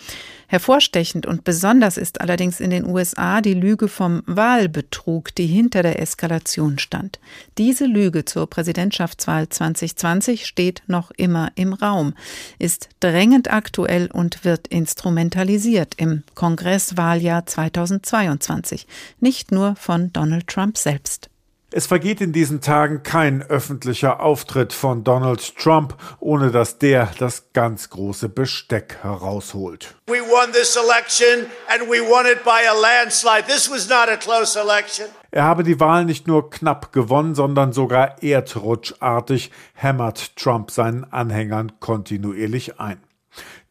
Hervorstechend 0.51 1.27
und 1.27 1.45
besonders 1.45 1.99
ist 1.99 2.23
allerdings 2.23 2.59
in 2.59 2.71
den 2.71 2.87
USA 2.87 3.43
die 3.43 3.53
Lüge 3.53 3.87
vom 3.87 4.23
Wahlbetrug, 4.25 5.35
die 5.35 5.47
hinter 5.47 5.83
der 5.83 6.01
Eskalation 6.01 6.79
stand. 6.79 7.21
Diese 7.59 7.85
Lüge 7.85 8.25
zur 8.25 8.49
Präsidentschaftswahl 8.49 9.51
2020 9.51 10.47
steht 10.47 10.83
noch 10.87 11.11
immer 11.11 11.53
im 11.55 11.75
Raum, 11.75 12.15
ist 12.59 12.89
drängend 13.01 13.53
aktuell 13.53 14.09
und 14.11 14.43
wird 14.47 14.69
instrumentalisiert 14.69 15.97
im 15.99 16.23
Kongresswahljahr 16.35 17.45
2022, 17.45 18.87
nicht 19.21 19.53
nur 19.53 19.77
von 19.77 20.15
Donald 20.15 20.47
Trump 20.47 20.79
selbst. 20.79 21.28
Es 21.71 21.87
vergeht 21.87 22.23
in 22.23 22.33
diesen 22.33 22.63
Tagen 22.63 23.03
kein 23.03 23.43
öffentlicher 23.43 24.21
Auftritt 24.21 24.73
von 24.73 25.05
Donald 25.05 25.55
Trump, 25.59 25.95
ohne 26.19 26.51
dass 26.51 26.79
der 26.79 27.11
das 27.19 27.53
ganz 27.53 27.91
große 27.91 28.31
Besteck 28.31 28.97
herausholt. 29.03 29.95
We 30.07 30.21
won 30.21 30.51
this 30.53 30.77
election 30.77 31.47
and 31.69 31.83
we 31.91 32.01
won 32.01 32.25
it 32.25 32.43
by 32.43 32.67
a 32.67 32.73
landslide. 32.73 33.45
This 33.47 33.71
was 33.71 33.87
not 33.87 34.09
a 34.09 34.17
close 34.17 34.59
election. 34.59 35.09
Er 35.31 35.45
habe 35.45 35.63
die 35.63 35.79
Wahl 35.79 36.07
nicht 36.07 36.27
nur 36.27 36.49
knapp 36.49 36.91
gewonnen, 36.93 37.35
sondern 37.35 37.75
sogar 37.75 38.23
erdrutschartig 38.23 39.51
hämmert 39.75 40.37
Trump 40.37 40.71
seinen 40.71 41.05
Anhängern 41.13 41.73
kontinuierlich 41.81 42.81
ein. 42.81 42.99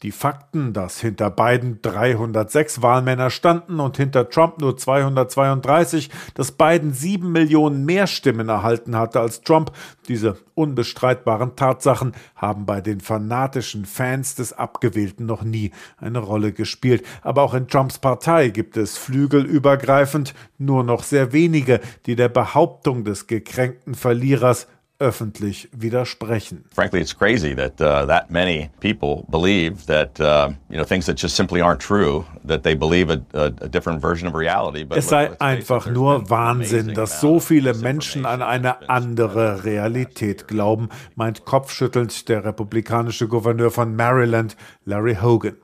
Die 0.03 0.11
Fakten, 0.11 0.73
dass 0.73 1.01
hinter 1.01 1.31
Biden 1.31 1.81
306 1.81 2.83
Wahlmänner 2.83 3.31
standen 3.31 3.79
und 3.79 3.97
hinter 3.97 4.29
Trump 4.29 4.61
nur 4.61 4.77
232, 4.77 6.11
dass 6.35 6.51
Biden 6.51 6.93
sieben 6.93 7.31
Millionen 7.31 7.83
mehr 7.83 8.05
Stimmen 8.05 8.47
erhalten 8.47 8.95
hatte 8.95 9.19
als 9.19 9.41
Trump, 9.41 9.71
diese 10.07 10.37
unbestreitbaren 10.53 11.55
Tatsachen 11.55 12.11
haben 12.35 12.67
bei 12.67 12.79
den 12.79 13.01
fanatischen 13.01 13.85
Fans 13.85 14.35
des 14.35 14.53
Abgewählten 14.53 15.25
noch 15.25 15.41
nie 15.41 15.71
eine 15.97 16.19
Rolle 16.19 16.53
gespielt. 16.53 17.03
Aber 17.23 17.41
auch 17.41 17.55
in 17.55 17.67
Trumps 17.67 17.97
Partei 17.97 18.49
gibt 18.49 18.77
es 18.77 18.99
flügelübergreifend 18.99 20.35
nur 20.59 20.83
noch 20.83 21.01
sehr 21.01 21.33
wenige, 21.33 21.79
die 22.05 22.15
der 22.15 22.29
Behauptung 22.29 23.03
des 23.03 23.25
gekränkten 23.25 23.95
Verlierers 23.95 24.67
öffentlich 24.99 25.69
widersprechen. 25.71 26.65
Frankly, 26.73 27.01
it's 27.01 27.13
crazy 27.13 27.53
that 27.53 27.79
uh, 27.79 28.05
that 28.07 28.31
many 28.31 28.69
people 28.79 29.25
believe 29.29 29.85
that 29.85 30.19
uh, 30.19 30.49
you 30.69 30.77
know 30.77 30.83
things 30.83 31.05
that 31.05 31.17
just 31.17 31.35
simply 31.35 31.61
aren't 31.61 31.79
true, 31.79 32.25
that 32.43 32.63
they 32.63 32.75
believe 32.75 33.11
a, 33.11 33.21
a, 33.33 33.45
a 33.61 33.69
different 33.69 34.01
version 34.01 34.27
of 34.27 34.33
reality. 34.33 34.83
But 34.83 34.97
es 34.97 35.09
sei 35.09 35.29
einfach 35.39 35.87
nur 35.87 36.29
Wahnsinn, 36.29 36.93
dass 36.95 37.21
so 37.21 37.39
viele 37.39 37.73
Menschen 37.75 38.25
an 38.25 38.41
eine 38.41 38.89
andere 38.89 39.63
Realität 39.63 40.47
glauben, 40.47 40.89
meint 41.15 41.45
kopfschüttelnd 41.45 42.27
der 42.27 42.43
republikanische 42.43 43.27
Gouverneur 43.27 43.69
von 43.69 43.95
Maryland, 43.95 44.57
Larry 44.85 45.15
Hogan. 45.21 45.57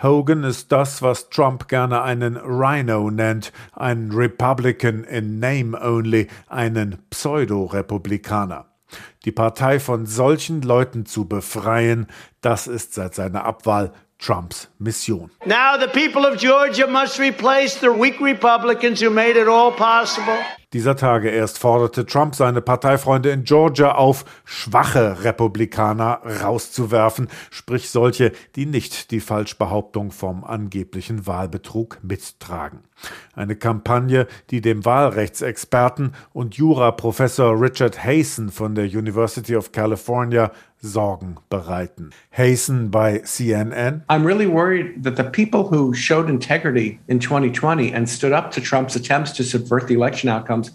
Hogan 0.00 0.44
ist 0.44 0.70
das, 0.70 1.02
was 1.02 1.28
Trump 1.28 1.68
gerne 1.68 2.02
einen 2.02 2.36
Rhino 2.36 3.10
nennt, 3.10 3.52
einen 3.72 4.12
Republican 4.12 5.02
in 5.04 5.40
Name 5.40 5.76
only, 5.80 6.28
einen 6.48 6.98
Pseudo-Republikaner. 7.10 8.66
Die 9.24 9.32
Partei 9.32 9.80
von 9.80 10.06
solchen 10.06 10.62
Leuten 10.62 11.04
zu 11.04 11.26
befreien, 11.28 12.06
das 12.40 12.66
ist 12.66 12.94
seit 12.94 13.14
seiner 13.14 13.44
Abwahl 13.44 13.92
Trumps 14.18 14.68
Mission. 14.78 15.30
Now 15.44 15.76
the 15.78 15.88
people 15.88 16.26
of 16.26 16.38
Georgia 16.38 16.86
must 16.86 17.18
replace 17.18 17.78
the 17.80 17.88
weak 17.88 18.20
Republicans 18.20 19.00
who 19.02 19.10
made 19.10 19.36
it 19.36 19.48
all 19.48 19.72
possible. 19.72 20.38
Dieser 20.74 20.96
Tage 20.96 21.30
erst 21.30 21.58
forderte 21.58 22.04
Trump 22.04 22.34
seine 22.34 22.60
Parteifreunde 22.60 23.30
in 23.30 23.44
Georgia 23.44 23.92
auf, 23.92 24.26
schwache 24.44 25.24
Republikaner 25.24 26.20
rauszuwerfen, 26.42 27.28
sprich 27.50 27.88
solche, 27.88 28.32
die 28.54 28.66
nicht 28.66 29.10
die 29.10 29.20
Falschbehauptung 29.20 30.10
vom 30.10 30.44
angeblichen 30.44 31.26
Wahlbetrug 31.26 32.00
mittragen. 32.02 32.80
Eine 33.34 33.56
Kampagne, 33.56 34.26
die 34.50 34.60
dem 34.60 34.84
Wahlrechtsexperten 34.84 36.14
und 36.34 36.56
Juraprofessor 36.56 37.58
Richard 37.58 38.04
Hasen 38.04 38.50
von 38.50 38.74
der 38.74 38.84
University 38.84 39.56
of 39.56 39.72
California 39.72 40.52
Sorgen 40.80 41.36
bereiten. 41.48 42.10
Hazen 42.30 42.90
bei 42.90 43.18
CNN. 43.18 44.02
I'm 44.08 44.24
really 44.24 44.46
worried 44.46 45.02
that 45.04 45.16
the 45.16 45.24
people 45.24 45.70
who 45.70 45.92
showed 45.94 46.28
integrity 46.28 47.00
in 47.06 47.20
2020 47.20 47.94
and 47.94 48.08
stood 48.08 48.32
up 48.32 48.50
to 48.52 48.60
Trump's 48.60 48.96
attempts 48.96 49.32
to 49.34 49.42
subvert 49.42 49.88
the 49.88 49.94
election 49.94 50.30
outcomes 50.30 50.72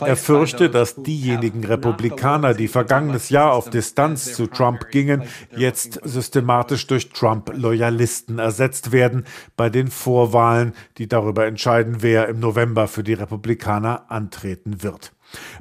er 0.00 0.16
fürchte, 0.16 0.70
dass 0.70 0.96
diejenigen 0.96 1.64
Republikaner, 1.64 2.54
die 2.54 2.66
vergangenes 2.66 3.28
Jahr 3.28 3.52
auf 3.52 3.70
Distanz 3.70 4.34
zu 4.34 4.46
Trump 4.46 4.90
gingen, 4.90 5.22
jetzt 5.54 6.00
systematisch 6.02 6.86
durch 6.86 7.10
Trump-Loyalisten 7.10 8.38
ersetzt 8.38 8.90
werden 8.90 9.24
bei 9.56 9.70
den 9.70 9.88
Vorwahlen, 9.88 10.72
die 10.98 11.08
darüber 11.08 11.46
entscheiden, 11.46 11.96
wer 12.00 12.28
im 12.28 12.40
November 12.40 12.88
für 12.88 13.04
die 13.04 13.14
Republikaner 13.14 14.10
antreten 14.10 14.82
wird. 14.82 15.12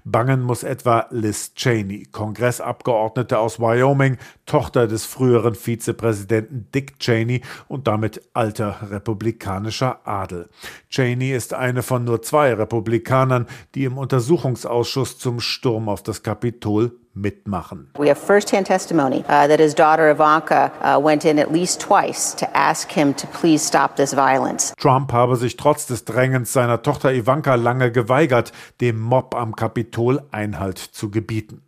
Bangen 0.03 0.41
muss 0.41 0.63
etwa 0.63 1.07
Liz 1.11 1.53
Cheney, 1.55 2.05
Kongressabgeordnete 2.11 3.39
aus 3.39 3.59
Wyoming, 3.59 4.17
Tochter 4.45 4.87
des 4.87 5.05
früheren 5.05 5.55
Vizepräsidenten 5.55 6.67
Dick 6.73 6.99
Cheney 6.99 7.41
und 7.67 7.87
damit 7.87 8.21
alter 8.33 8.89
republikanischer 8.89 10.07
Adel. 10.07 10.49
Cheney 10.89 11.31
ist 11.31 11.53
eine 11.53 11.83
von 11.83 12.03
nur 12.03 12.21
zwei 12.21 12.53
Republikanern, 12.53 13.47
die 13.75 13.85
im 13.85 13.97
Untersuchungsausschuss 13.97 15.17
zum 15.17 15.39
Sturm 15.39 15.89
auf 15.89 16.03
das 16.03 16.23
Kapitol 16.23 16.91
mitmachen. 17.13 17.89
We 17.97 18.09
have 18.09 18.19
first-hand 18.19 18.67
testimony 18.67 19.19
uh, 19.19 19.47
that 19.47 19.59
his 19.59 19.75
daughter 19.75 20.09
Ivanka 20.09 20.71
uh, 20.81 21.03
went 21.03 21.25
in 21.25 21.39
at 21.39 21.51
least 21.51 21.81
twice 21.81 22.35
to 22.35 22.45
ask 22.53 22.91
him 22.91 23.15
to 23.15 23.27
please 23.27 23.65
stop 23.65 23.95
this 23.95 24.13
violence. 24.13 24.73
Trump 24.77 25.11
habe 25.13 25.35
sich 25.35 25.57
trotz 25.57 25.85
des 25.85 26.05
Drängens 26.05 26.53
seiner 26.53 26.81
Tochter 26.81 27.13
Ivanka 27.13 27.55
lange 27.55 27.91
geweigert, 27.91 28.51
dem 28.81 28.99
Mob 28.99 29.35
am 29.35 29.55
Kapitol 29.55 30.21
Einhalt 30.31 30.77
zu 30.77 31.11
gebieten. 31.11 31.61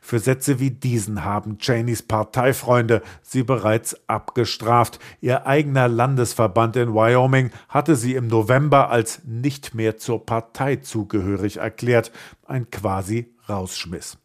Für 0.00 0.18
Sätze 0.18 0.60
wie 0.60 0.70
diesen 0.70 1.24
haben 1.24 1.58
Cheneys 1.58 2.02
Parteifreunde 2.02 3.02
sie 3.22 3.42
bereits 3.42 3.96
abgestraft. 4.06 4.98
Ihr 5.20 5.46
eigener 5.46 5.88
Landesverband 5.88 6.76
in 6.76 6.94
Wyoming 6.94 7.50
hatte 7.68 7.96
sie 7.96 8.14
im 8.14 8.26
November 8.26 8.90
als 8.90 9.22
nicht 9.24 9.74
mehr 9.74 9.96
zur 9.96 10.26
Partei 10.26 10.76
zugehörig 10.76 11.56
erklärt, 11.56 12.12
ein 12.46 12.70
quasi 12.70 13.32
Rausschmiss. 13.48 14.18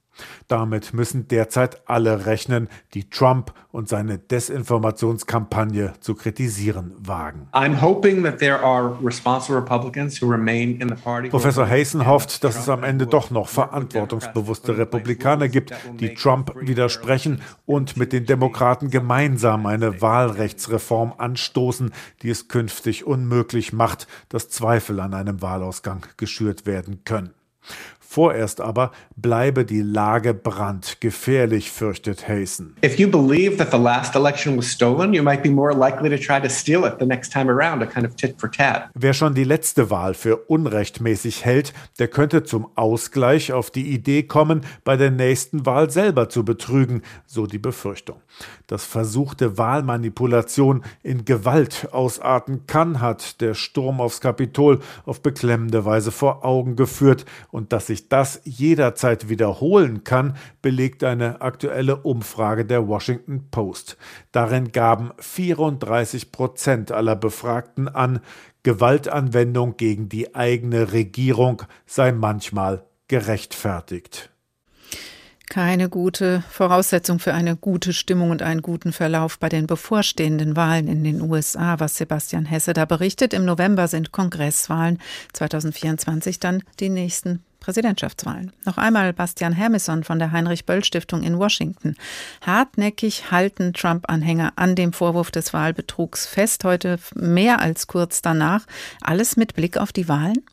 Damit 0.48 0.94
müssen 0.94 1.28
derzeit 1.28 1.82
alle 1.90 2.26
rechnen, 2.26 2.70
die 2.94 3.10
Trump 3.10 3.54
und 3.72 3.90
seine 3.90 4.18
Desinformationskampagne 4.18 5.94
zu 6.00 6.16
kritisieren 6.16 6.94
wagen. 6.98 7.48
Professor 11.30 11.70
Hazen 11.70 12.08
hofft, 12.08 12.44
dass 12.44 12.58
es 12.58 12.70
am 12.70 12.84
Ende 12.84 13.08
doch 13.08 13.30
noch 13.30 13.50
verantwortungsbewusste 13.50 14.78
Republikaner 14.78 15.50
gibt, 15.50 15.74
die 16.00 16.14
Trump 16.14 16.54
widersprechen 16.60 17.42
und 17.66 17.98
mit 17.98 18.14
den 18.14 18.26
Demokraten 18.26 18.90
gemeinsam 18.90 19.66
eine 19.66 20.02
Wahlrechtsreform 20.02 21.14
anstoßen, 21.18 21.94
die 22.22 22.30
es 22.30 22.48
künftig 22.48 23.06
unmöglich 23.06 23.74
macht, 23.74 24.08
dass 24.30 24.50
Zweifel 24.50 25.00
an 25.00 25.14
einem 25.14 25.42
Wahlausgang 25.42 26.06
geschürt 26.18 26.66
werden 26.66 27.04
können. 27.04 27.34
Vorerst 28.10 28.62
aber 28.62 28.92
bleibe 29.18 29.66
die 29.66 29.82
Lage 29.82 30.34
brandgefährlich, 30.34 31.72
fürchtet 31.72 32.30
Hazen. 32.30 32.78
If 32.84 32.98
you 32.98 33.10
believe 33.10 33.58
that 33.58 33.70
the 33.70 33.78
last 33.78 34.16
election 34.16 34.58
was 34.58 34.72
stolen, 34.72 35.14
you 35.14 35.22
might 35.22 35.44
be 35.44 35.50
more 35.50 35.74
likely 35.74 36.10
to 36.10 36.16
try 36.16 36.40
to 36.42 36.48
steal 36.48 36.86
it 36.86 36.96
the 37.00 37.06
next 37.06 37.34
time 37.34 37.52
around, 37.52 37.84
a 37.84 37.86
kind 37.86 38.08
of 38.08 38.16
tit 38.16 38.40
for 38.40 38.50
tat. 38.50 38.90
Wer 38.94 39.14
schon 39.14 39.36
die 39.36 39.44
letzte 39.44 39.90
Wahl 39.90 40.14
für 40.14 40.38
unrechtmäßig 40.38 41.44
hält, 41.44 41.74
der 42.00 42.08
könnte 42.08 42.44
zum 42.44 42.70
Ausgleich 42.76 43.52
auf 43.52 43.72
die 43.72 43.94
Idee 43.94 44.24
kommen, 44.24 44.62
bei 44.86 44.96
der 44.96 45.12
nächsten 45.12 45.66
Wahl 45.66 45.90
selber 45.90 46.30
zu 46.30 46.46
betrügen, 46.46 47.02
so 47.26 47.46
die 47.46 47.60
Befürchtung. 47.60 48.22
Dass 48.68 48.84
versuchte 48.84 49.58
Wahlmanipulation 49.58 50.84
in 51.02 51.24
Gewalt 51.24 51.88
ausarten 51.94 52.68
kann, 52.68 53.00
hat 53.00 53.40
der 53.40 53.54
Sturm 53.54 54.02
aufs 54.02 54.20
Kapitol 54.20 54.80
auf 55.06 55.22
beklemmende 55.22 55.86
Weise 55.86 56.12
vor 56.12 56.44
Augen 56.44 56.76
geführt 56.76 57.26
und 57.50 57.72
dass 57.72 57.88
sich 57.88 58.10
das 58.10 58.42
jederzeit 58.44 59.30
wiederholen 59.30 60.04
kann, 60.04 60.36
belegt 60.62 61.06
eine 61.06 61.40
aktuelle 61.42 61.96
Umfrage 61.96 62.66
der 62.66 62.88
Washington 62.90 63.48
Post. 63.52 63.98
Darin 64.34 64.74
gaben 64.74 65.12
34 65.20 66.34
Prozent 66.34 66.92
aller 66.92 67.16
Befragten 67.16 67.88
an, 67.88 68.20
Gewaltanwendung 68.64 69.78
gegen 69.78 70.10
die 70.10 70.36
eigene 70.36 70.92
Regierung 70.92 71.64
sei 71.86 72.12
manchmal 72.12 72.84
gerechtfertigt. 73.08 74.30
Keine 75.50 75.88
gute 75.88 76.44
Voraussetzung 76.50 77.20
für 77.20 77.34
eine 77.34 77.56
gute 77.56 77.94
Stimmung 77.94 78.32
und 78.32 78.42
einen 78.42 78.62
guten 78.62 78.92
Verlauf 78.92 79.40
bei 79.40 79.48
den 79.48 79.66
bevorstehenden 79.66 80.58
Wahlen 80.58 80.88
in 80.88 81.06
den 81.06 81.22
USA, 81.22 81.80
was 81.80 81.96
Sebastian 81.98 82.46
Hesse 82.46 82.74
da 82.74 82.84
berichtet. 82.84 83.34
Im 83.34 83.46
November 83.46 83.88
sind 83.88 84.12
Kongresswahlen, 84.12 85.00
2024 85.32 86.40
dann 86.40 86.64
die 86.82 86.90
nächsten 86.90 87.44
Präsidentschaftswahlen. 87.62 88.52
Noch 88.66 88.78
einmal 88.78 89.14
Bastian 89.14 89.54
Hermison 89.54 90.04
von 90.04 90.20
der 90.20 90.32
Heinrich-Böll-Stiftung 90.32 91.24
in 91.24 91.40
Washington. 91.40 91.96
Hartnäckig 92.42 93.32
halten 93.32 93.74
Trump-Anhänger 93.74 94.54
an 94.58 94.76
dem 94.76 94.94
Vorwurf 94.94 95.32
des 95.32 95.54
Wahlbetrugs 95.54 96.28
fest, 96.28 96.66
heute 96.66 97.00
mehr 97.16 97.60
als 97.60 97.88
kurz 97.88 98.22
danach. 98.22 98.66
Alles 99.02 99.38
mit 99.38 99.54
Blick 99.56 99.78
auf 99.78 99.92
die 99.92 100.08
Wahlen? 100.08 100.44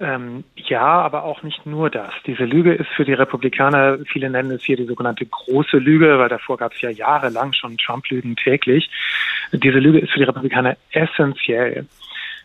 Ähm, 0.00 0.44
ja, 0.56 0.80
aber 0.80 1.24
auch 1.24 1.42
nicht 1.42 1.66
nur 1.66 1.90
das. 1.90 2.12
Diese 2.26 2.44
Lüge 2.44 2.72
ist 2.72 2.88
für 2.96 3.04
die 3.04 3.12
Republikaner, 3.12 3.98
viele 4.06 4.30
nennen 4.30 4.50
es 4.50 4.62
hier 4.62 4.78
die 4.78 4.86
sogenannte 4.86 5.26
große 5.26 5.76
Lüge, 5.76 6.18
weil 6.18 6.30
davor 6.30 6.56
gab 6.56 6.72
es 6.72 6.80
ja 6.80 6.88
jahrelang 6.88 7.52
schon 7.52 7.76
Trump-Lügen 7.76 8.34
täglich. 8.34 8.90
Diese 9.52 9.78
Lüge 9.78 9.98
ist 9.98 10.12
für 10.12 10.20
die 10.20 10.24
Republikaner 10.24 10.78
essentiell. 10.92 11.86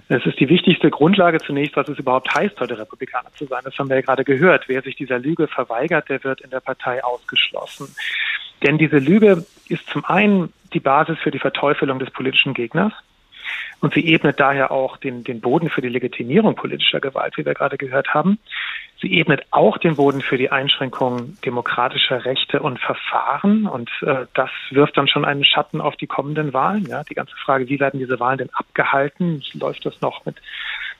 Es 0.09 0.25
ist 0.25 0.39
die 0.39 0.49
wichtigste 0.49 0.89
Grundlage 0.91 1.39
zunächst, 1.39 1.77
was 1.77 1.87
es 1.87 1.97
überhaupt 1.97 2.35
heißt, 2.35 2.59
heute 2.59 2.77
Republikaner 2.77 3.31
zu 3.33 3.45
sein. 3.45 3.61
Das 3.63 3.77
haben 3.79 3.89
wir 3.89 3.95
ja 3.95 4.01
gerade 4.01 4.25
gehört. 4.25 4.67
Wer 4.67 4.81
sich 4.81 4.97
dieser 4.97 5.17
Lüge 5.17 5.47
verweigert, 5.47 6.09
der 6.09 6.23
wird 6.25 6.41
in 6.41 6.49
der 6.49 6.59
Partei 6.59 7.03
ausgeschlossen. 7.03 7.87
Denn 8.63 8.77
diese 8.77 8.97
Lüge 8.97 9.45
ist 9.69 9.87
zum 9.89 10.03
einen 10.05 10.53
die 10.73 10.79
Basis 10.81 11.17
für 11.19 11.31
die 11.31 11.39
Verteufelung 11.39 11.99
des 11.99 12.11
politischen 12.11 12.53
Gegners. 12.53 12.93
Und 13.81 13.93
sie 13.93 14.05
ebnet 14.07 14.39
daher 14.39 14.71
auch 14.71 14.97
den, 14.97 15.23
den 15.23 15.41
Boden 15.41 15.69
für 15.69 15.81
die 15.81 15.89
Legitimierung 15.89 16.55
politischer 16.55 16.99
Gewalt, 16.99 17.37
wie 17.37 17.45
wir 17.45 17.53
gerade 17.53 17.77
gehört 17.77 18.13
haben. 18.13 18.39
Sie 19.01 19.13
ebnet 19.19 19.45
auch 19.51 19.77
den 19.77 19.95
Boden 19.97 20.21
für 20.21 20.37
die 20.37 20.51
Einschränkung 20.51 21.37
demokratischer 21.45 22.25
Rechte 22.25 22.61
und 22.61 22.79
Verfahren. 22.79 23.67
Und 23.67 23.89
äh, 24.01 24.25
das 24.33 24.49
wirft 24.71 24.97
dann 24.97 25.07
schon 25.07 25.25
einen 25.25 25.43
Schatten 25.43 25.81
auf 25.81 25.95
die 25.97 26.07
kommenden 26.07 26.53
Wahlen. 26.53 26.85
Ja? 26.87 27.03
Die 27.03 27.13
ganze 27.13 27.35
Frage, 27.35 27.67
wie 27.67 27.79
werden 27.79 27.99
diese 27.99 28.19
Wahlen 28.19 28.37
denn 28.37 28.49
abgehalten? 28.53 29.43
Läuft 29.53 29.85
das 29.85 30.01
noch 30.01 30.25
mit 30.25 30.37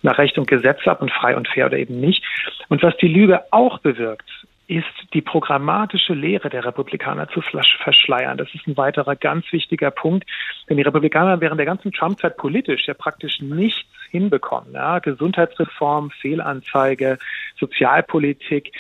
nach 0.02 0.18
Recht 0.18 0.38
und 0.38 0.48
Gesetz 0.48 0.86
ab 0.88 1.02
und 1.02 1.12
frei 1.12 1.36
und 1.36 1.48
fair 1.48 1.68
oder 1.68 1.78
eben 1.78 2.00
nicht? 2.00 2.24
Und 2.70 2.84
was 2.84 2.96
die 2.98 3.08
Lüge 3.08 3.42
auch 3.52 3.80
bewirkt, 3.80 4.30
ist 4.68 5.14
die 5.14 5.22
programmatische 5.22 6.14
Lehre 6.14 6.50
der 6.50 6.66
Republikaner 6.66 7.30
zu 7.30 7.42
verschleiern. 7.42 8.38
Das 8.38 8.54
ist 8.54 8.68
ein 8.68 8.78
weiterer 8.78 9.16
ganz 9.16 9.46
wichtiger 9.52 9.92
Punkt, 9.92 10.28
denn 10.70 10.78
die 10.78 10.84
Republikaner 10.84 11.40
während 11.40 11.60
der 11.60 11.66
ganzen 11.66 11.92
Trump-Zeit 11.92 12.38
politisch 12.38 12.88
ja 12.88 12.94
praktisch 12.94 13.42
nichts 13.42 13.90
hinbekommen. 14.10 14.74
Ja, 14.74 15.00
Gesundheitsreform, 15.00 16.10
Fehlanzeige, 16.10 17.20
Sozialpolitik, 17.60 18.72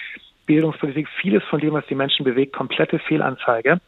Bildungspolitik, 0.45 1.07
vieles 1.21 1.43
von 1.43 1.59
dem, 1.59 1.73
was 1.73 1.85
die 1.87 1.95
Menschen 1.95 2.23
bewegt, 2.23 2.53
komplette 2.53 2.99
Fehlanzeige 2.99 3.79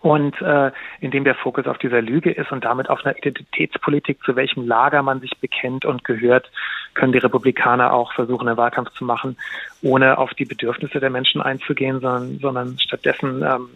und 0.00 0.40
äh, 0.40 0.70
indem 1.00 1.24
der 1.24 1.34
Fokus 1.34 1.66
auf 1.66 1.78
dieser 1.78 2.00
Lüge 2.00 2.30
ist 2.30 2.50
und 2.50 2.64
damit 2.64 2.88
auf 2.88 3.04
einer 3.04 3.16
Identitätspolitik, 3.16 4.22
zu 4.24 4.36
welchem 4.36 4.66
Lager 4.66 5.02
man 5.02 5.20
sich 5.20 5.36
bekennt 5.38 5.84
und 5.84 6.04
gehört, 6.04 6.50
können 6.94 7.12
die 7.12 7.18
Republikaner 7.18 7.92
auch 7.92 8.12
versuchen, 8.12 8.48
einen 8.48 8.56
Wahlkampf 8.56 8.90
zu 8.92 9.04
machen, 9.04 9.36
ohne 9.82 10.18
auf 10.18 10.32
die 10.34 10.44
Bedürfnisse 10.44 11.00
der 11.00 11.10
Menschen 11.10 11.40
einzugehen, 11.40 12.00
sondern, 12.00 12.38
sondern 12.38 12.78
stattdessen 12.78 13.42
ähm, 13.42 13.68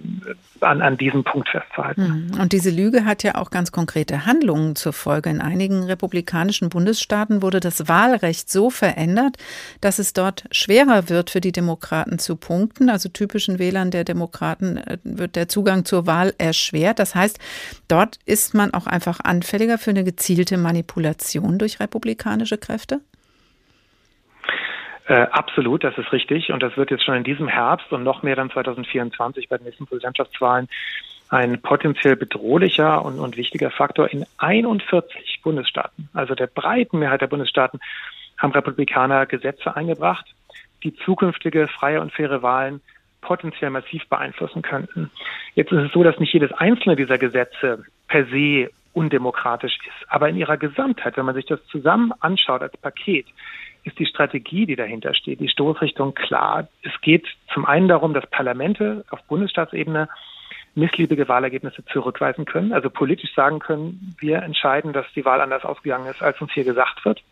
an, 0.60 0.80
an 0.80 0.96
diesem 0.96 1.24
Punkt 1.24 1.48
festzuhalten. 1.48 2.30
Mhm. 2.32 2.40
Und 2.40 2.52
diese 2.52 2.70
Lüge 2.70 3.04
hat 3.04 3.22
ja 3.22 3.34
auch 3.34 3.50
ganz 3.50 3.72
konkrete 3.72 4.24
Handlungen 4.24 4.76
zur 4.76 4.92
Folge. 4.92 5.30
In 5.30 5.40
einigen 5.40 5.82
republikanischen 5.82 6.68
Bundesstaaten 6.68 7.42
wurde 7.42 7.60
das 7.60 7.88
Wahlrecht 7.88 8.50
so 8.50 8.70
verändert, 8.70 9.36
dass 9.80 9.98
es 9.98 10.12
dort 10.12 10.44
schwerer 10.52 11.08
wird 11.08 11.30
für 11.30 11.40
die 11.40 11.52
Demokraten 11.52 12.18
zu 12.18 12.36
punkten. 12.36 12.88
Also 12.88 13.08
typischen 13.08 13.58
Wählern 13.58 13.90
der 13.90 14.04
Demokraten 14.04 14.76
äh, 14.76 14.98
wird 15.02 15.34
der 15.34 15.48
Zugang 15.48 15.84
zur 15.84 16.06
Wahl 16.06 16.34
erschwert. 16.38 17.00
Das 17.00 17.14
heißt, 17.14 17.38
dort 17.88 18.18
ist 18.26 18.54
man 18.54 18.72
auch 18.74 18.86
einfach 18.86 19.20
anfälliger 19.20 19.78
für 19.78 19.90
eine 19.90 20.04
gezielte 20.04 20.56
Manipulation 20.56 21.58
durch 21.58 21.80
republikanische 21.80 22.58
Kräfte? 22.58 23.00
Äh, 25.06 25.26
absolut, 25.30 25.84
das 25.84 25.96
ist 25.98 26.12
richtig. 26.12 26.52
Und 26.52 26.62
das 26.62 26.76
wird 26.76 26.90
jetzt 26.90 27.04
schon 27.04 27.14
in 27.14 27.24
diesem 27.24 27.48
Herbst 27.48 27.92
und 27.92 28.02
noch 28.02 28.22
mehr 28.22 28.36
dann 28.36 28.50
2024 28.50 29.48
bei 29.48 29.56
den 29.56 29.64
nächsten 29.64 29.86
Präsidentschaftswahlen 29.86 30.68
ein 31.28 31.60
potenziell 31.60 32.16
bedrohlicher 32.16 33.04
und, 33.04 33.18
und 33.18 33.36
wichtiger 33.36 33.70
Faktor 33.70 34.08
in 34.12 34.24
41 34.38 35.40
Bundesstaaten. 35.42 36.08
Also 36.12 36.34
der 36.34 36.46
breiten 36.46 36.98
Mehrheit 36.98 37.20
der 37.20 37.26
Bundesstaaten 37.26 37.80
haben 38.38 38.52
Republikaner 38.52 39.26
Gesetze 39.26 39.74
eingebracht, 39.74 40.26
die 40.84 40.94
zukünftige 40.94 41.68
freie 41.68 42.00
und 42.00 42.12
faire 42.12 42.42
Wahlen 42.42 42.80
potenziell 43.20 43.70
massiv 43.70 44.08
beeinflussen 44.08 44.62
könnten. 44.62 45.10
Jetzt 45.54 45.72
ist 45.72 45.86
es 45.86 45.92
so, 45.92 46.04
dass 46.04 46.18
nicht 46.20 46.32
jedes 46.32 46.52
einzelne 46.52 46.94
dieser 46.94 47.18
Gesetze 47.18 47.84
per 48.06 48.26
se 48.26 48.70
undemokratisch 48.92 49.76
ist. 49.84 50.10
Aber 50.10 50.28
in 50.28 50.36
ihrer 50.36 50.56
Gesamtheit, 50.56 51.16
wenn 51.16 51.26
man 51.26 51.34
sich 51.34 51.46
das 51.46 51.64
zusammen 51.66 52.12
anschaut 52.20 52.62
als 52.62 52.76
Paket, 52.76 53.26
ist 53.86 53.98
die 53.98 54.06
Strategie, 54.06 54.66
die 54.66 54.76
dahinter 54.76 55.14
steht, 55.14 55.40
die 55.40 55.48
Stoßrichtung 55.48 56.14
klar. 56.14 56.68
Es 56.82 57.00
geht 57.02 57.26
zum 57.54 57.64
einen 57.64 57.86
darum, 57.86 58.14
dass 58.14 58.26
Parlamente 58.26 59.04
auf 59.10 59.22
Bundesstaatsebene 59.24 60.08
missliebige 60.74 61.28
Wahlergebnisse 61.28 61.84
zurückweisen 61.86 62.44
können, 62.44 62.72
also 62.72 62.90
politisch 62.90 63.32
sagen 63.34 63.60
können, 63.60 64.14
wir 64.18 64.42
entscheiden, 64.42 64.92
dass 64.92 65.06
die 65.14 65.24
Wahl 65.24 65.40
anders 65.40 65.64
ausgegangen 65.64 66.06
ist, 66.06 66.20
als 66.20 66.40
uns 66.40 66.52
hier 66.52 66.64
gesagt 66.64 67.04
wird. 67.04 67.22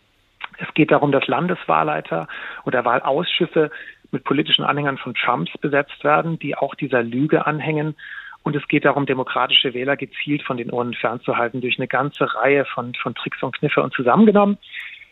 Es 0.59 0.73
geht 0.75 0.93
darum, 0.93 1.11
dass 1.11 1.27
Landeswahlleiter 1.27 2.29
oder 2.65 2.85
Wahlausschüsse 2.85 3.71
mit 4.13 4.23
politischen 4.23 4.65
Anhängern 4.65 4.97
von 4.97 5.15
Trumps 5.15 5.53
besetzt 5.59 6.05
werden, 6.05 6.39
die 6.39 6.57
auch 6.57 6.77
dieser 6.77 7.03
Lüge 7.03 7.47
anhängen. 7.47 7.97
Und 8.45 8.55
es 8.55 8.67
geht 8.69 8.85
darum, 8.85 9.07
demokratische 9.07 9.75
Wähler 9.75 9.97
gezielt 9.97 10.43
von 10.43 10.57
den 10.57 10.71
Urnen 10.71 10.95
fernzuhalten 10.95 11.61
durch 11.61 11.79
eine 11.79 11.89
ganze 11.89 12.33
Reihe 12.35 12.65
von, 12.65 12.95
von 12.95 13.15
Tricks 13.15 13.43
und 13.43 13.59
Kniffe. 13.59 13.83
Und 13.83 13.93
zusammengenommen 13.93 14.59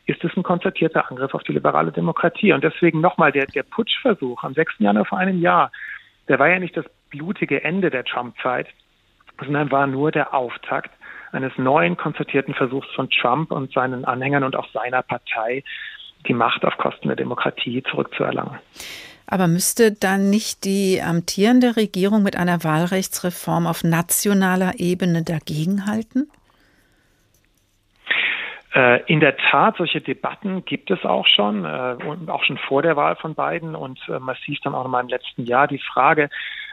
ist 0.06 0.24
es 0.24 0.36
ein 0.36 0.42
konzertierter 0.42 1.10
Angriff 1.10 1.34
auf 1.34 1.42
die 1.44 1.52
liberale 1.52 1.92
Demokratie. 1.92 2.52
Und 2.52 2.64
deswegen 2.64 3.00
nochmal 3.00 3.32
der, 3.32 3.46
der 3.46 3.62
Putschversuch 3.62 4.42
am 4.42 4.54
6. 4.54 4.74
Januar 4.78 5.04
vor 5.04 5.18
einem 5.18 5.40
Jahr, 5.40 5.70
der 6.28 6.38
war 6.38 6.48
ja 6.48 6.58
nicht 6.58 6.76
das 6.76 6.86
blutige 7.10 7.62
Ende 7.62 7.90
der 7.90 8.04
Trump-Zeit, 8.04 8.68
sondern 9.40 9.70
war 9.70 9.86
nur 9.86 10.10
der 10.10 10.34
Auftakt 10.34 10.90
eines 11.32 11.52
neuen 11.56 11.96
konzertierten 11.96 12.54
Versuchs 12.54 12.88
von 12.94 13.08
Trump 13.10 13.50
und 13.52 13.72
seinen 13.72 14.04
Anhängern 14.04 14.44
und 14.44 14.56
auch 14.56 14.68
seiner 14.72 15.02
Partei, 15.02 15.64
die 16.26 16.34
Macht 16.34 16.64
auf 16.64 16.76
Kosten 16.76 17.08
der 17.08 17.16
Demokratie 17.16 17.82
zurückzuerlangen. 17.90 18.58
Aber 19.26 19.48
müsste 19.48 19.92
dann 19.92 20.30
nicht 20.30 20.64
die 20.64 21.00
amtierende 21.00 21.76
Regierung 21.76 22.22
mit 22.22 22.36
einer 22.36 22.64
Wahlrechtsreform 22.64 23.66
auf 23.66 23.82
nationaler 23.82 24.74
Ebene 24.78 25.22
dagegenhalten? 25.22 26.30
Äh, 28.74 29.02
in 29.04 29.20
der 29.20 29.36
Tat, 29.36 29.76
solche 29.76 30.00
Debatten 30.00 30.64
gibt 30.64 30.90
es 30.90 31.04
auch 31.04 31.26
schon, 31.26 31.64
äh, 31.64 31.96
auch 32.28 32.42
schon 32.44 32.56
vor 32.56 32.80
der 32.80 32.96
Wahl 32.96 33.16
von 33.16 33.34
beiden 33.34 33.74
und 33.74 34.00
äh, 34.08 34.18
massiv 34.18 34.58
dann 34.60 34.74
auch 34.74 34.84
nochmal 34.84 35.02
im 35.02 35.10
letzten 35.10 35.44
Jahr. 35.44 35.68
Die 35.68 35.78
Frage, 35.78 36.30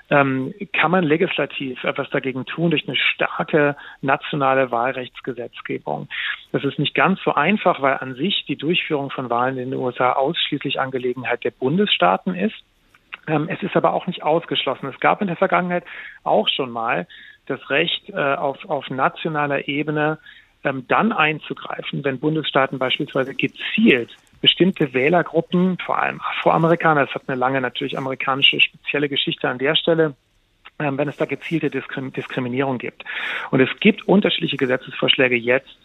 ähm, 0.09 0.53
kann 0.71 0.91
man 0.91 1.03
legislativ 1.03 1.83
etwas 1.83 2.09
dagegen 2.09 2.45
tun 2.45 2.71
durch 2.71 2.87
eine 2.87 2.95
starke 2.95 3.75
nationale 4.01 4.71
Wahlrechtsgesetzgebung? 4.71 6.07
Das 6.53 6.63
ist 6.63 6.79
nicht 6.79 6.95
ganz 6.95 7.19
so 7.23 7.33
einfach, 7.33 7.81
weil 7.81 7.97
an 7.97 8.15
sich 8.15 8.45
die 8.47 8.55
Durchführung 8.55 9.11
von 9.11 9.29
Wahlen 9.29 9.57
in 9.57 9.71
den 9.71 9.79
USA 9.79 10.13
ausschließlich 10.13 10.79
Angelegenheit 10.79 11.43
der 11.43 11.51
Bundesstaaten 11.51 12.33
ist. 12.33 12.55
Ähm, 13.27 13.49
es 13.51 13.61
ist 13.61 13.75
aber 13.75 13.93
auch 13.93 14.07
nicht 14.07 14.23
ausgeschlossen. 14.23 14.87
Es 14.87 14.99
gab 15.01 15.19
in 15.21 15.27
der 15.27 15.35
Vergangenheit 15.35 15.83
auch 16.23 16.47
schon 16.47 16.71
mal 16.71 17.07
das 17.47 17.67
Recht, 17.71 18.13
auf, 18.13 18.63
auf 18.69 18.91
nationaler 18.91 19.67
Ebene 19.67 20.19
ähm, 20.63 20.85
dann 20.87 21.11
einzugreifen, 21.11 22.03
wenn 22.03 22.19
Bundesstaaten 22.19 22.79
beispielsweise 22.79 23.33
gezielt 23.33 24.15
bestimmte 24.41 24.93
Wählergruppen, 24.93 25.77
vor 25.85 26.01
allem 26.01 26.21
Afroamerikaner, 26.21 27.05
das 27.05 27.15
hat 27.15 27.23
eine 27.27 27.37
lange 27.37 27.61
natürlich 27.61 27.97
amerikanische 27.97 28.59
spezielle 28.61 29.09
Geschichte 29.09 29.49
an 29.49 29.57
der 29.57 29.75
Stelle, 29.75 30.15
ähm, 30.79 30.97
wenn 30.97 31.09
es 31.09 31.17
da 31.17 31.25
gezielte 31.25 31.69
Diskrim 31.69 32.13
Diskriminierung 32.13 32.77
gibt. 32.77 33.03
Und 33.51 33.59
es 33.59 33.69
gibt 33.79 34.07
unterschiedliche 34.07 34.57
Gesetzesvorschläge 34.57 35.35
jetzt, 35.35 35.77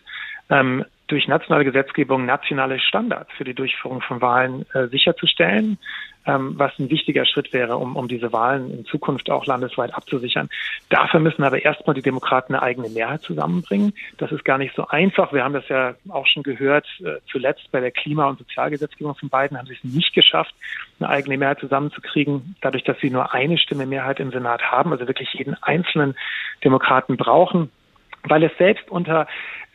ähm, 0.51 0.85
durch 1.07 1.29
nationale 1.29 1.65
Gesetzgebung 1.65 2.25
nationale 2.25 2.79
Standards 2.81 3.31
für 3.37 3.45
die 3.45 3.55
Durchführung 3.55 4.01
von 4.01 4.21
Wahlen 4.21 4.65
äh, 4.73 4.89
sicherzustellen 4.89 5.79
ähm, 6.27 6.55
was 6.57 6.73
ein 6.79 6.91
wichtiger 6.91 7.27
Schritt 7.27 7.53
wäre, 7.53 7.77
um, 7.77 7.97
um 7.97 8.09
diese 8.09 8.33
Wahlen 8.33 8.71
in 8.71 8.85
Zukunft 8.85 9.31
auch 9.31 9.47
landesweit 9.47 9.95
abzusichern. 9.95 10.49
Dafür 10.89 11.21
müssen 11.21 11.45
aber 11.45 11.63
erstmal 11.65 11.95
die 11.95 12.03
Demokraten 12.03 12.55
eine 12.55 12.63
eigene 12.63 12.89
Mehrheit 12.89 13.23
zusammenbringen. 13.23 13.93
Das 14.19 14.33
ist 14.33 14.45
gar 14.45 14.59
nicht 14.59 14.75
so 14.75 14.87
einfach. 14.89 15.33
Wir 15.33 15.45
haben 15.45 15.55
das 15.55 15.69
ja 15.69 15.95
auch 16.09 16.27
schon 16.27 16.43
gehört, 16.43 16.87
äh, 17.01 17.17
zuletzt 17.31 17.71
bei 17.73 17.81
der 17.81 17.91
Klima- 17.91 18.29
und 18.29 18.39
Sozialgesetzgebung 18.39 19.15
von 19.15 19.29
beiden 19.29 19.59
haben 19.59 19.67
sie 19.67 19.75
es 19.75 19.85
nicht 19.85 20.15
geschafft, 20.15 20.55
eine 20.99 21.09
eigene 21.09 21.37
Mehrheit 21.39 21.61
zusammenzukriegen, 21.61 22.57
dadurch, 22.61 22.85
dass 22.85 22.99
sie 23.01 23.11
nur 23.11 23.35
eine 23.35 23.59
Stimme 23.59 23.87
Mehrheit 23.87 24.21
im 24.21 24.31
Senat 24.31 24.63
haben, 24.63 24.93
also 24.93 25.07
wirklich 25.07 25.33
jeden 25.35 25.55
einzelnen 25.63 26.15
Demokraten 26.63 27.17
brauchen. 27.17 27.71
Weil 28.25 28.43
es 28.43 28.53
selbst 28.59 28.91
unter 28.91 29.27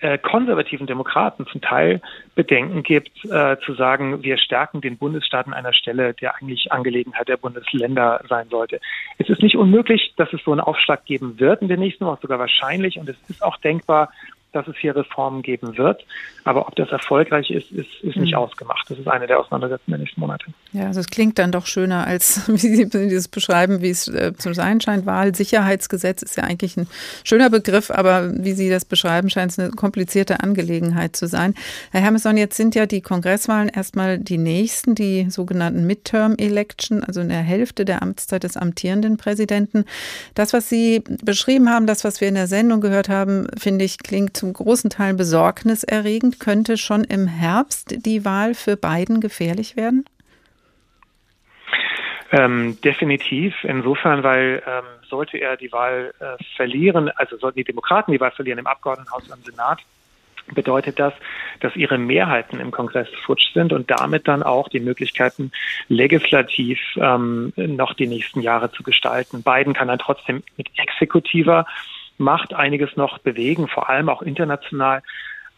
äh, 0.02 0.18
konservativen 0.18 0.88
Demokraten 0.88 1.46
zum 1.48 1.62
Teil 1.62 2.02
Bedenken 2.36 2.84
gibt, 2.84 3.12
äh, 3.26 3.58
zu 3.66 3.74
sagen, 3.74 4.24
wir 4.24 4.38
stärken 4.38 4.82
den 4.82 4.98
Bundesstaat 4.98 5.48
an 5.48 5.54
einer 5.54 5.74
Stelle, 5.74 6.14
der 6.14 6.36
eigentlich 6.36 6.72
Angelegenheit 6.72 7.28
der 7.28 7.38
Bundesländer 7.38 8.22
sein 8.30 8.48
sollte. 8.50 8.80
Es 9.18 9.30
ist 9.30 9.42
nicht 9.42 9.58
unmöglich, 9.58 10.14
dass 10.16 10.32
es 10.32 10.42
so 10.44 10.52
einen 10.52 10.62
Aufschlag 10.62 11.06
geben 11.06 11.40
wird 11.40 11.62
in 11.62 11.68
den 11.68 11.80
nächsten 11.80 12.06
Wochen, 12.06 12.22
sogar 12.22 12.40
wahrscheinlich. 12.40 12.98
Und 12.98 13.10
es 13.10 13.18
ist 13.30 13.44
auch 13.44 13.58
denkbar, 13.58 14.10
dass 14.52 14.68
es 14.68 14.76
hier 14.78 14.96
Reformen 14.96 15.42
geben 15.42 15.78
wird. 15.78 16.06
Aber 16.44 16.68
ob 16.68 16.76
das 16.76 16.90
erfolgreich 16.90 17.52
ist, 17.52 17.72
ist, 17.72 17.90
ist 18.02 18.16
nicht 18.16 18.32
mhm. 18.32 18.40
ausgemacht. 18.40 18.90
Das 18.90 18.98
ist 18.98 19.08
eine 19.08 19.28
der 19.28 19.40
Auseinandersetzungen 19.40 19.92
der 19.92 20.00
nächsten 20.00 20.20
Monate. 20.20 20.46
Ja, 20.72 20.88
also 20.88 21.00
es 21.00 21.08
klingt 21.08 21.38
dann 21.38 21.52
doch 21.52 21.68
schöner, 21.68 22.08
als 22.08 22.48
wie 22.48 22.58
Sie 22.58 22.90
das 22.90 23.28
beschreiben, 23.28 23.82
wie 23.82 23.90
es 23.90 24.08
äh, 24.08 24.34
zu 24.36 24.54
sein 24.54 24.82
scheint. 24.82 25.06
Wahlsicherheitsgesetz 25.06 26.24
ist 26.24 26.38
ja 26.38 26.44
eigentlich 26.46 26.78
ein 26.78 26.88
schöner 27.24 27.50
Begriff, 27.50 27.92
aber 27.92 28.32
wie 28.34 28.54
Sie 28.54 28.70
das 28.70 28.86
beschreiben, 28.86 29.30
scheint 29.30 29.52
es 29.52 29.60
eine 29.60 29.70
komplizierte 29.72 30.40
Angelegenheit 30.40 31.16
zu 31.16 31.28
sein. 31.28 31.54
Herr 31.92 32.02
Hermeson, 32.02 32.38
jetzt 32.38 32.58
sind 32.58 32.74
ja 32.74 32.88
die 32.88 33.02
Kongresswahlen 33.02 33.70
erstmal 33.70 34.18
die 34.18 34.40
nächsten, 34.40 34.96
die 34.96 35.30
sogenannten 35.30 35.86
Midterm-Election, 35.86 37.04
also 37.04 37.22
in 37.22 37.30
der 37.30 37.42
Hälfte 37.42 37.86
der 37.86 38.02
Amtszeit 38.02 38.44
des 38.44 38.58
amtierenden 38.58 39.18
Präsidenten. 39.18 39.86
Das, 40.34 40.54
was 40.54 40.70
Sie 40.70 41.04
beschrieben 41.24 41.70
haben, 41.70 41.86
das, 41.86 42.04
was 42.04 42.22
wir 42.22 42.28
in 42.28 42.36
der 42.36 42.48
Sendung 42.48 42.82
gehört 42.82 43.10
haben, 43.10 43.48
finde 43.58 43.86
ich, 43.86 44.00
klingt 44.00 44.39
zum 44.40 44.54
großen 44.54 44.90
Teil 44.90 45.14
besorgniserregend. 45.14 46.40
Könnte 46.40 46.78
schon 46.78 47.04
im 47.04 47.28
Herbst 47.28 48.06
die 48.06 48.26
Wahl 48.26 48.54
für 48.54 48.78
Biden 48.78 49.20
gefährlich 49.20 49.76
werden? 49.76 50.06
Ähm, 52.32 52.80
definitiv. 52.82 53.56
Insofern, 53.64 54.24
weil 54.24 54.64
ähm, 54.66 54.84
sollte 55.08 55.38
er 55.38 55.58
die 55.58 55.72
Wahl 55.72 56.14
äh, 56.20 56.44
verlieren, 56.56 57.10
also 57.10 57.38
sollten 57.38 57.58
die 57.58 57.64
Demokraten 57.64 58.12
die 58.12 58.20
Wahl 58.20 58.32
verlieren 58.32 58.60
im 58.60 58.68
Abgeordnetenhaus 58.68 59.28
und 59.28 59.38
im 59.38 59.44
Senat, 59.44 59.80
bedeutet 60.54 61.00
das, 61.00 61.14
dass 61.60 61.76
ihre 61.76 61.98
Mehrheiten 61.98 62.60
im 62.60 62.72
Kongress 62.72 63.08
futsch 63.26 63.54
sind 63.54 63.74
und 63.74 63.90
damit 63.92 64.28
dann 64.28 64.44
auch 64.44 64.68
die 64.70 64.80
Möglichkeiten, 64.80 65.52
legislativ 65.90 66.80
ähm, 66.98 67.54
noch 67.56 67.94
die 67.94 68.08
nächsten 68.08 68.42
Jahre 68.42 68.72
zu 68.72 68.84
gestalten. 68.84 69.44
Biden 69.44 69.74
kann 69.74 69.88
dann 69.88 70.00
trotzdem 70.00 70.44
mit 70.58 70.68
exekutiver 70.78 71.66
Macht 72.20 72.54
einiges 72.54 72.96
noch 72.96 73.18
bewegen, 73.18 73.68
vor 73.68 73.90
allem 73.90 74.10
auch 74.10 74.22
international. 74.22 75.02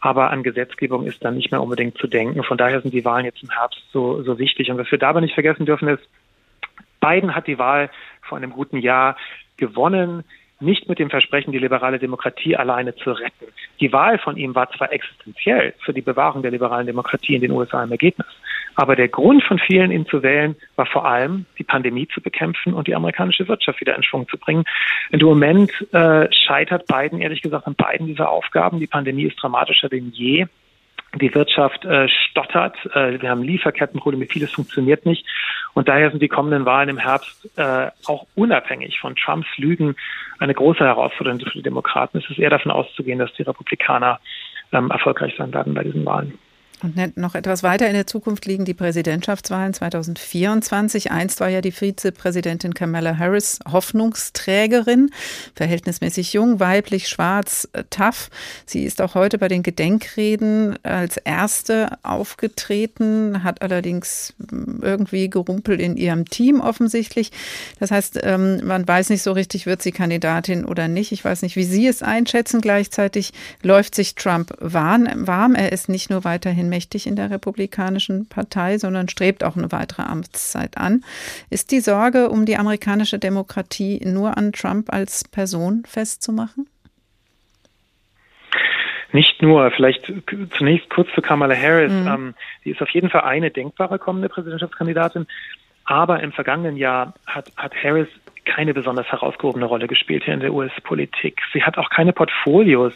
Aber 0.00 0.30
an 0.30 0.42
Gesetzgebung 0.42 1.06
ist 1.06 1.22
dann 1.24 1.36
nicht 1.36 1.50
mehr 1.50 1.62
unbedingt 1.62 1.98
zu 1.98 2.06
denken. 2.06 2.42
Von 2.42 2.56
daher 2.56 2.80
sind 2.80 2.94
die 2.94 3.04
Wahlen 3.04 3.26
jetzt 3.26 3.42
im 3.42 3.50
Herbst 3.50 3.82
so, 3.92 4.22
so 4.22 4.38
wichtig. 4.38 4.70
Und 4.70 4.78
was 4.78 4.90
wir 4.90 4.98
dabei 4.98 5.20
nicht 5.20 5.34
vergessen 5.34 5.66
dürfen 5.66 5.88
ist, 5.88 6.02
Biden 7.00 7.34
hat 7.34 7.46
die 7.46 7.58
Wahl 7.58 7.90
vor 8.22 8.38
einem 8.38 8.52
guten 8.52 8.78
Jahr 8.78 9.16
gewonnen 9.58 10.24
nicht 10.62 10.88
mit 10.88 10.98
dem 10.98 11.10
Versprechen, 11.10 11.52
die 11.52 11.58
liberale 11.58 11.98
Demokratie 11.98 12.56
alleine 12.56 12.94
zu 12.94 13.10
retten. 13.10 13.46
Die 13.80 13.92
Wahl 13.92 14.18
von 14.18 14.36
ihm 14.36 14.54
war 14.54 14.70
zwar 14.70 14.92
existenziell 14.92 15.74
für 15.80 15.92
die 15.92 16.00
Bewahrung 16.00 16.42
der 16.42 16.52
liberalen 16.52 16.86
Demokratie 16.86 17.34
in 17.34 17.42
den 17.42 17.50
USA 17.50 17.82
im 17.82 17.90
Ergebnis, 17.90 18.28
aber 18.74 18.96
der 18.96 19.08
Grund 19.08 19.42
von 19.44 19.58
vielen, 19.58 19.90
ihn 19.90 20.06
zu 20.06 20.22
wählen, 20.22 20.56
war 20.76 20.86
vor 20.86 21.06
allem, 21.06 21.46
die 21.58 21.64
Pandemie 21.64 22.08
zu 22.08 22.20
bekämpfen 22.20 22.74
und 22.74 22.88
die 22.88 22.94
amerikanische 22.94 23.46
Wirtschaft 23.48 23.80
wieder 23.80 23.96
in 23.96 24.02
Schwung 24.02 24.28
zu 24.28 24.38
bringen. 24.38 24.64
Im 25.10 25.20
Moment 25.20 25.70
äh, 25.92 26.28
scheitert 26.32 26.86
Biden, 26.86 27.20
ehrlich 27.20 27.42
gesagt, 27.42 27.66
an 27.66 27.74
beiden 27.74 28.06
dieser 28.06 28.30
Aufgaben. 28.30 28.80
Die 28.80 28.86
Pandemie 28.86 29.24
ist 29.24 29.42
dramatischer 29.42 29.88
denn 29.88 30.10
je. 30.12 30.46
Die 31.20 31.34
Wirtschaft 31.34 31.84
äh, 31.84 32.08
stottert. 32.08 32.76
Äh, 32.94 33.20
wir 33.20 33.28
haben 33.28 33.42
Lieferkettenprobleme. 33.42 34.26
Vieles 34.26 34.52
funktioniert 34.52 35.04
nicht. 35.04 35.26
Und 35.74 35.88
daher 35.88 36.10
sind 36.10 36.22
die 36.22 36.28
kommenden 36.28 36.64
Wahlen 36.64 36.88
im 36.88 36.98
Herbst 36.98 37.50
äh, 37.58 37.90
auch 38.06 38.26
unabhängig 38.34 38.98
von 38.98 39.14
Trumps 39.16 39.48
Lügen 39.58 39.94
eine 40.38 40.54
große 40.54 40.80
Herausforderung 40.80 41.40
für 41.40 41.50
die 41.50 41.62
Demokraten. 41.62 42.18
Es 42.18 42.30
ist 42.30 42.38
eher 42.38 42.50
davon 42.50 42.72
auszugehen, 42.72 43.18
dass 43.18 43.32
die 43.34 43.42
Republikaner 43.42 44.20
ähm, 44.72 44.90
erfolgreich 44.90 45.34
sein 45.36 45.52
werden 45.52 45.74
bei 45.74 45.84
diesen 45.84 46.04
Wahlen. 46.06 46.38
Und 46.82 47.16
noch 47.16 47.34
etwas 47.34 47.62
weiter 47.62 47.86
in 47.86 47.94
der 47.94 48.06
Zukunft 48.06 48.44
liegen 48.46 48.64
die 48.64 48.74
Präsidentschaftswahlen 48.74 49.72
2024. 49.72 51.12
Einst 51.12 51.38
war 51.38 51.48
ja 51.48 51.60
die 51.60 51.70
Vizepräsidentin 51.70 52.74
Kamala 52.74 53.18
Harris 53.18 53.60
Hoffnungsträgerin, 53.70 55.10
verhältnismäßig 55.54 56.32
jung, 56.32 56.58
weiblich, 56.58 57.08
schwarz, 57.08 57.68
äh, 57.72 57.84
tough. 57.90 58.30
Sie 58.66 58.84
ist 58.84 59.00
auch 59.00 59.14
heute 59.14 59.38
bei 59.38 59.46
den 59.46 59.62
Gedenkreden 59.62 60.76
als 60.82 61.18
erste 61.18 61.98
aufgetreten, 62.02 63.44
hat 63.44 63.62
allerdings 63.62 64.34
hm, 64.50 64.80
irgendwie 64.82 65.30
gerumpelt 65.30 65.80
in 65.80 65.96
ihrem 65.96 66.24
Team 66.24 66.60
offensichtlich. 66.60 67.30
Das 67.78 67.92
heißt, 67.92 68.20
ähm, 68.24 68.66
man 68.66 68.86
weiß 68.86 69.10
nicht 69.10 69.22
so 69.22 69.32
richtig, 69.32 69.66
wird 69.66 69.82
sie 69.82 69.92
Kandidatin 69.92 70.64
oder 70.64 70.88
nicht. 70.88 71.12
Ich 71.12 71.24
weiß 71.24 71.42
nicht, 71.42 71.54
wie 71.54 71.64
Sie 71.64 71.86
es 71.86 72.02
einschätzen. 72.02 72.60
Gleichzeitig 72.60 73.32
läuft 73.62 73.94
sich 73.94 74.16
Trump 74.16 74.52
warm. 74.58 75.54
Er 75.54 75.72
ist 75.72 75.88
nicht 75.88 76.10
nur 76.10 76.24
weiterhin 76.24 76.71
mächtig 76.72 77.06
in 77.06 77.16
der 77.16 77.30
Republikanischen 77.30 78.28
Partei, 78.28 78.78
sondern 78.78 79.10
strebt 79.10 79.44
auch 79.44 79.56
eine 79.56 79.70
weitere 79.72 80.02
Amtszeit 80.02 80.78
an. 80.78 81.04
Ist 81.50 81.70
die 81.70 81.80
Sorge 81.80 82.30
um 82.30 82.46
die 82.46 82.56
amerikanische 82.56 83.18
Demokratie 83.18 84.00
nur 84.02 84.38
an 84.38 84.52
Trump 84.52 84.90
als 84.90 85.28
Person 85.28 85.82
festzumachen? 85.86 86.66
Nicht 89.12 89.42
nur, 89.42 89.70
vielleicht 89.72 90.10
zunächst 90.56 90.88
kurz 90.88 91.08
zu 91.14 91.20
Kamala 91.20 91.54
Harris. 91.54 91.92
Mhm. 91.92 92.08
Ähm, 92.08 92.34
die 92.64 92.70
ist 92.70 92.80
auf 92.80 92.88
jeden 92.88 93.10
Fall 93.10 93.22
eine 93.22 93.50
denkbare 93.50 93.98
kommende 93.98 94.30
Präsidentschaftskandidatin. 94.30 95.26
Aber 95.84 96.22
im 96.22 96.32
vergangenen 96.32 96.76
Jahr 96.76 97.12
hat, 97.26 97.52
hat 97.56 97.74
Harris 97.74 98.08
keine 98.44 98.72
besonders 98.72 99.06
herausgehobene 99.08 99.66
Rolle 99.66 99.86
gespielt 99.86 100.24
hier 100.24 100.34
in 100.34 100.40
der 100.40 100.54
US-Politik. 100.54 101.40
Sie 101.52 101.62
hat 101.62 101.76
auch 101.76 101.90
keine 101.90 102.12
Portfolios 102.12 102.94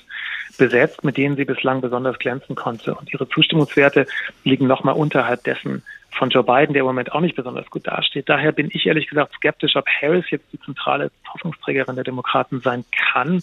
besetzt, 0.59 1.05
mit 1.05 1.17
denen 1.17 1.37
sie 1.37 1.45
bislang 1.45 1.81
besonders 1.81 2.19
glänzen 2.19 2.55
konnte. 2.55 2.95
Und 2.95 3.13
ihre 3.13 3.29
Zustimmungswerte 3.29 4.07
liegen 4.45 4.67
nochmal 4.67 4.95
unterhalb 4.95 5.45
dessen 5.45 5.83
von 6.11 6.31
Joe 6.31 6.43
Biden, 6.43 6.73
der 6.73 6.81
im 6.81 6.87
Moment 6.87 7.13
auch 7.13 7.21
nicht 7.21 7.37
besonders 7.37 7.69
gut 7.71 7.87
dasteht. 7.87 8.29
Daher 8.29 8.53
bin 8.53 8.71
ich 8.73 8.87
ehrlich 8.87 9.07
gesagt 9.07 9.35
skeptisch, 9.35 9.77
ob 9.77 9.87
Harris 9.87 10.31
jetzt 10.31 10.51
die 10.53 10.61
zentrale 10.61 11.11
Hoffnungsträgerin 11.33 11.95
der 11.95 12.05
Demokraten 12.05 12.61
sein 12.61 12.85
kann 13.13 13.43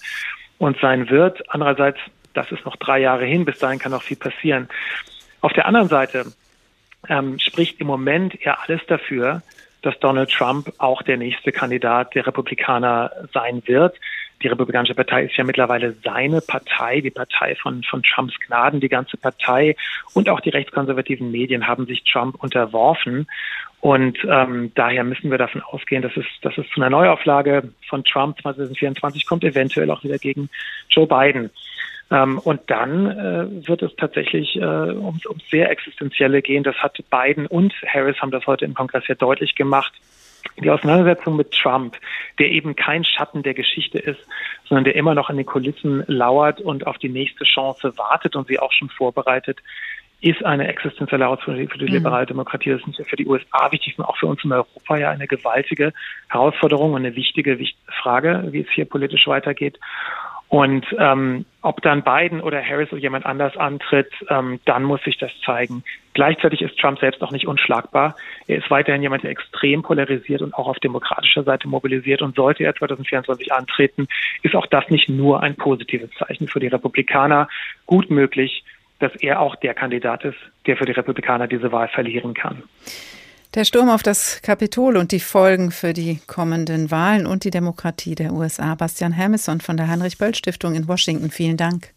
und 0.57 0.77
sein 0.79 1.09
wird. 1.09 1.43
Andererseits, 1.49 1.99
das 2.33 2.51
ist 2.51 2.65
noch 2.65 2.75
drei 2.77 2.99
Jahre 2.99 3.25
hin, 3.25 3.45
bis 3.45 3.59
dahin 3.59 3.79
kann 3.79 3.91
noch 3.91 4.01
viel 4.01 4.17
passieren. 4.17 4.69
Auf 5.41 5.53
der 5.53 5.67
anderen 5.67 5.89
Seite 5.89 6.25
ähm, 7.09 7.37
spricht 7.39 7.79
im 7.79 7.87
Moment 7.87 8.41
eher 8.41 8.61
alles 8.61 8.81
dafür, 8.87 9.43
dass 9.81 9.99
Donald 9.99 10.31
Trump 10.31 10.73
auch 10.77 11.01
der 11.03 11.17
nächste 11.17 11.51
Kandidat 11.51 12.15
der 12.15 12.25
Republikaner 12.25 13.11
sein 13.33 13.61
wird. 13.65 13.97
Die 14.43 14.49
Republikanische 14.49 14.93
Partei 14.93 15.23
ist 15.23 15.37
ja 15.37 15.45
mittlerweile 15.45 15.93
seine 16.03 16.41
Partei, 16.41 16.99
die 16.99 17.11
Partei 17.11 17.55
von, 17.55 17.81
von 17.83 18.03
Trumps 18.03 18.33
Gnaden. 18.45 18.81
Die 18.81 18.89
ganze 18.89 19.15
Partei 19.15 19.77
und 20.13 20.27
auch 20.27 20.41
die 20.41 20.49
rechtskonservativen 20.49 21.31
Medien 21.31 21.65
haben 21.65 21.85
sich 21.85 22.03
Trump 22.03 22.35
unterworfen. 22.43 23.27
Und 23.79 24.17
ähm, 24.29 24.71
daher 24.75 25.03
müssen 25.03 25.31
wir 25.31 25.37
davon 25.37 25.61
ausgehen, 25.61 26.01
dass 26.01 26.15
es, 26.17 26.25
dass 26.41 26.57
es 26.57 26.67
zu 26.73 26.81
einer 26.81 26.89
Neuauflage 26.89 27.69
von 27.87 28.03
Trump 28.03 28.41
2024 28.41 29.25
kommt, 29.25 29.43
eventuell 29.43 29.89
auch 29.91 30.03
wieder 30.03 30.17
gegen 30.17 30.49
Joe 30.89 31.07
Biden. 31.07 31.49
Ähm, 32.11 32.37
und 32.39 32.61
dann 32.67 33.07
äh, 33.07 33.67
wird 33.67 33.81
es 33.81 33.95
tatsächlich 33.95 34.55
äh, 34.57 34.61
ums, 34.61 35.25
ums 35.25 35.49
sehr 35.49 35.71
Existenzielle 35.71 36.41
gehen. 36.41 36.63
Das 36.63 36.75
hat 36.77 36.97
Biden 37.09 37.47
und 37.47 37.73
Harris 37.85 38.21
haben 38.21 38.31
das 38.31 38.45
heute 38.45 38.65
im 38.65 38.73
Kongress 38.73 39.07
ja 39.07 39.15
deutlich 39.15 39.55
gemacht. 39.55 39.93
Die 40.61 40.69
Auseinandersetzung 40.69 41.35
mit 41.35 41.51
Trump, 41.51 41.97
der 42.39 42.51
eben 42.51 42.75
kein 42.75 43.03
Schatten 43.03 43.43
der 43.43 43.53
Geschichte 43.53 43.97
ist, 43.97 44.19
sondern 44.67 44.83
der 44.83 44.95
immer 44.95 45.15
noch 45.15 45.29
an 45.29 45.37
den 45.37 45.45
Kulissen 45.45 46.03
lauert 46.07 46.61
und 46.61 46.87
auf 46.87 46.97
die 46.97 47.09
nächste 47.09 47.43
Chance 47.43 47.97
wartet 47.97 48.35
und 48.35 48.47
sie 48.47 48.59
auch 48.59 48.71
schon 48.71 48.89
vorbereitet, 48.89 49.59
ist 50.23 50.43
eine 50.45 50.67
existenzielle 50.67 51.25
Herausforderung 51.25 51.67
für 51.67 51.77
die 51.77 51.85
mhm. 51.85 51.91
liberale 51.91 52.25
Demokratie. 52.25 52.69
Das 52.69 52.79
ist 52.79 52.87
nicht 52.87 52.99
nur 52.99 53.07
für 53.07 53.17
die 53.17 53.27
USA 53.27 53.71
wichtig, 53.71 53.95
sondern 53.95 54.11
auch 54.11 54.17
für 54.17 54.27
uns 54.27 54.43
in 54.43 54.53
Europa 54.53 54.97
ja 54.97 55.09
eine 55.09 55.27
gewaltige 55.27 55.91
Herausforderung 56.29 56.93
und 56.93 57.05
eine 57.05 57.15
wichtige 57.15 57.59
Frage, 58.01 58.47
wie 58.51 58.61
es 58.61 58.69
hier 58.73 58.85
politisch 58.85 59.27
weitergeht. 59.27 59.79
Und 60.47 60.85
ähm, 60.97 61.45
ob 61.61 61.81
dann 61.81 62.03
Biden 62.03 62.39
oder 62.39 62.63
Harris 62.63 62.91
oder 62.91 63.01
jemand 63.01 63.25
anders 63.25 63.57
antritt, 63.57 64.11
ähm, 64.29 64.59
dann 64.65 64.83
muss 64.83 65.03
sich 65.03 65.17
das 65.17 65.31
zeigen. 65.43 65.83
Gleichzeitig 66.13 66.61
ist 66.61 66.77
Trump 66.79 66.99
selbst 66.99 67.21
auch 67.21 67.31
nicht 67.31 67.47
unschlagbar. 67.47 68.15
Er 68.47 68.57
ist 68.57 68.69
weiterhin 68.69 69.01
jemand, 69.01 69.23
der 69.23 69.31
extrem 69.31 69.81
polarisiert 69.81 70.41
und 70.41 70.53
auch 70.53 70.67
auf 70.67 70.79
demokratischer 70.79 71.43
Seite 71.43 71.67
mobilisiert. 71.67 72.21
Und 72.21 72.35
sollte 72.35 72.63
er 72.63 72.75
2024 72.75 73.51
antreten, 73.51 74.07
ist 74.43 74.55
auch 74.55 74.67
das 74.67 74.89
nicht 74.89 75.09
nur 75.09 75.41
ein 75.41 75.55
positives 75.55 76.09
Zeichen 76.17 76.47
für 76.47 76.59
die 76.59 76.67
Republikaner. 76.67 77.47
Gut 77.85 78.09
möglich, 78.09 78.63
dass 78.99 79.15
er 79.15 79.41
auch 79.41 79.55
der 79.55 79.73
Kandidat 79.73 80.23
ist, 80.23 80.37
der 80.65 80.77
für 80.77 80.85
die 80.85 80.91
Republikaner 80.91 81.47
diese 81.47 81.71
Wahl 81.71 81.87
verlieren 81.87 82.33
kann. 82.33 82.63
Der 83.55 83.65
Sturm 83.65 83.89
auf 83.89 84.01
das 84.01 84.41
Kapitol 84.41 84.97
und 84.97 85.11
die 85.11 85.19
Folgen 85.19 85.69
für 85.69 85.93
die 85.93 86.19
kommenden 86.25 86.89
Wahlen 86.89 87.27
und 87.27 87.43
die 87.43 87.51
Demokratie 87.51 88.15
der 88.15 88.33
USA. 88.33 88.73
Bastian 88.73 89.11
Hermesson 89.11 89.61
von 89.61 89.77
der 89.77 89.87
Heinrich-Böll-Stiftung 89.89 90.73
in 90.73 90.87
Washington. 90.87 91.29
Vielen 91.29 91.57
Dank. 91.57 91.89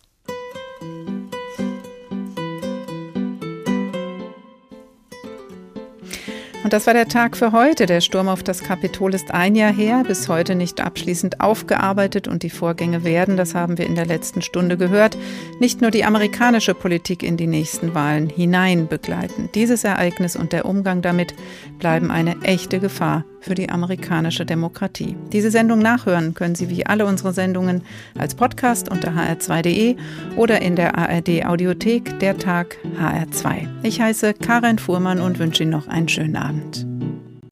Und 6.67 6.73
das 6.73 6.89
war 6.89 6.95
der 6.95 7.07
Tag 7.07 7.37
für 7.37 7.53
heute. 7.53 7.87
Der 7.87 8.01
Sturm 8.01 8.27
auf 8.27 8.43
das 8.43 8.61
Kapitol 8.61 9.15
ist 9.15 9.31
ein 9.31 9.55
Jahr 9.55 9.73
her, 9.73 10.03
bis 10.05 10.29
heute 10.29 10.57
nicht 10.57 10.81
abschließend 10.81 11.41
aufgearbeitet 11.41 12.27
und 12.27 12.43
die 12.43 12.51
Vorgänge 12.51 13.05
werden, 13.05 13.37
das 13.37 13.55
haben 13.55 13.79
wir 13.79 13.87
in 13.87 13.95
der 13.95 14.05
letzten 14.05 14.43
Stunde 14.43 14.77
gehört, 14.77 15.17
nicht 15.61 15.81
nur 15.81 15.93
die 15.93 16.05
amerikanische 16.05 16.75
Politik 16.75 17.23
in 17.23 17.37
die 17.37 17.47
nächsten 17.47 17.95
Wahlen 17.95 18.29
hinein 18.29 18.89
begleiten. 18.89 19.49
Dieses 19.55 19.85
Ereignis 19.85 20.35
und 20.35 20.53
der 20.53 20.65
Umgang 20.65 21.03
damit 21.03 21.37
bleiben 21.79 22.11
eine 22.11 22.41
echte 22.43 22.81
Gefahr 22.81 23.25
für 23.41 23.55
die 23.55 23.71
amerikanische 23.71 24.45
Demokratie. 24.45 25.17
Diese 25.33 25.51
Sendung 25.51 25.79
nachhören 25.79 26.35
können 26.35 26.55
Sie 26.55 26.69
wie 26.69 26.87
alle 26.87 27.07
unsere 27.07 27.33
Sendungen 27.33 27.83
als 28.19 28.35
Podcast 28.35 28.91
unter 28.91 29.11
hr2.de 29.11 29.97
oder 30.37 30.63
in 30.63 30.77
der 30.77 30.99
ARD 30.99 31.45
Audiothek 31.47 32.19
der 32.21 32.37
Tag 32.39 32.77
HR2. 33.01 33.69
Ich 33.83 34.01
heiße 34.01 34.35
Karin 34.35 34.79
Fuhrmann 34.79 35.21
und 35.21 35.39
wünsche 35.39 35.63
Ihnen 35.63 35.73
noch 35.73 35.89
einen 35.89 36.09
schönen 36.09 36.37
Abend. 36.37 36.96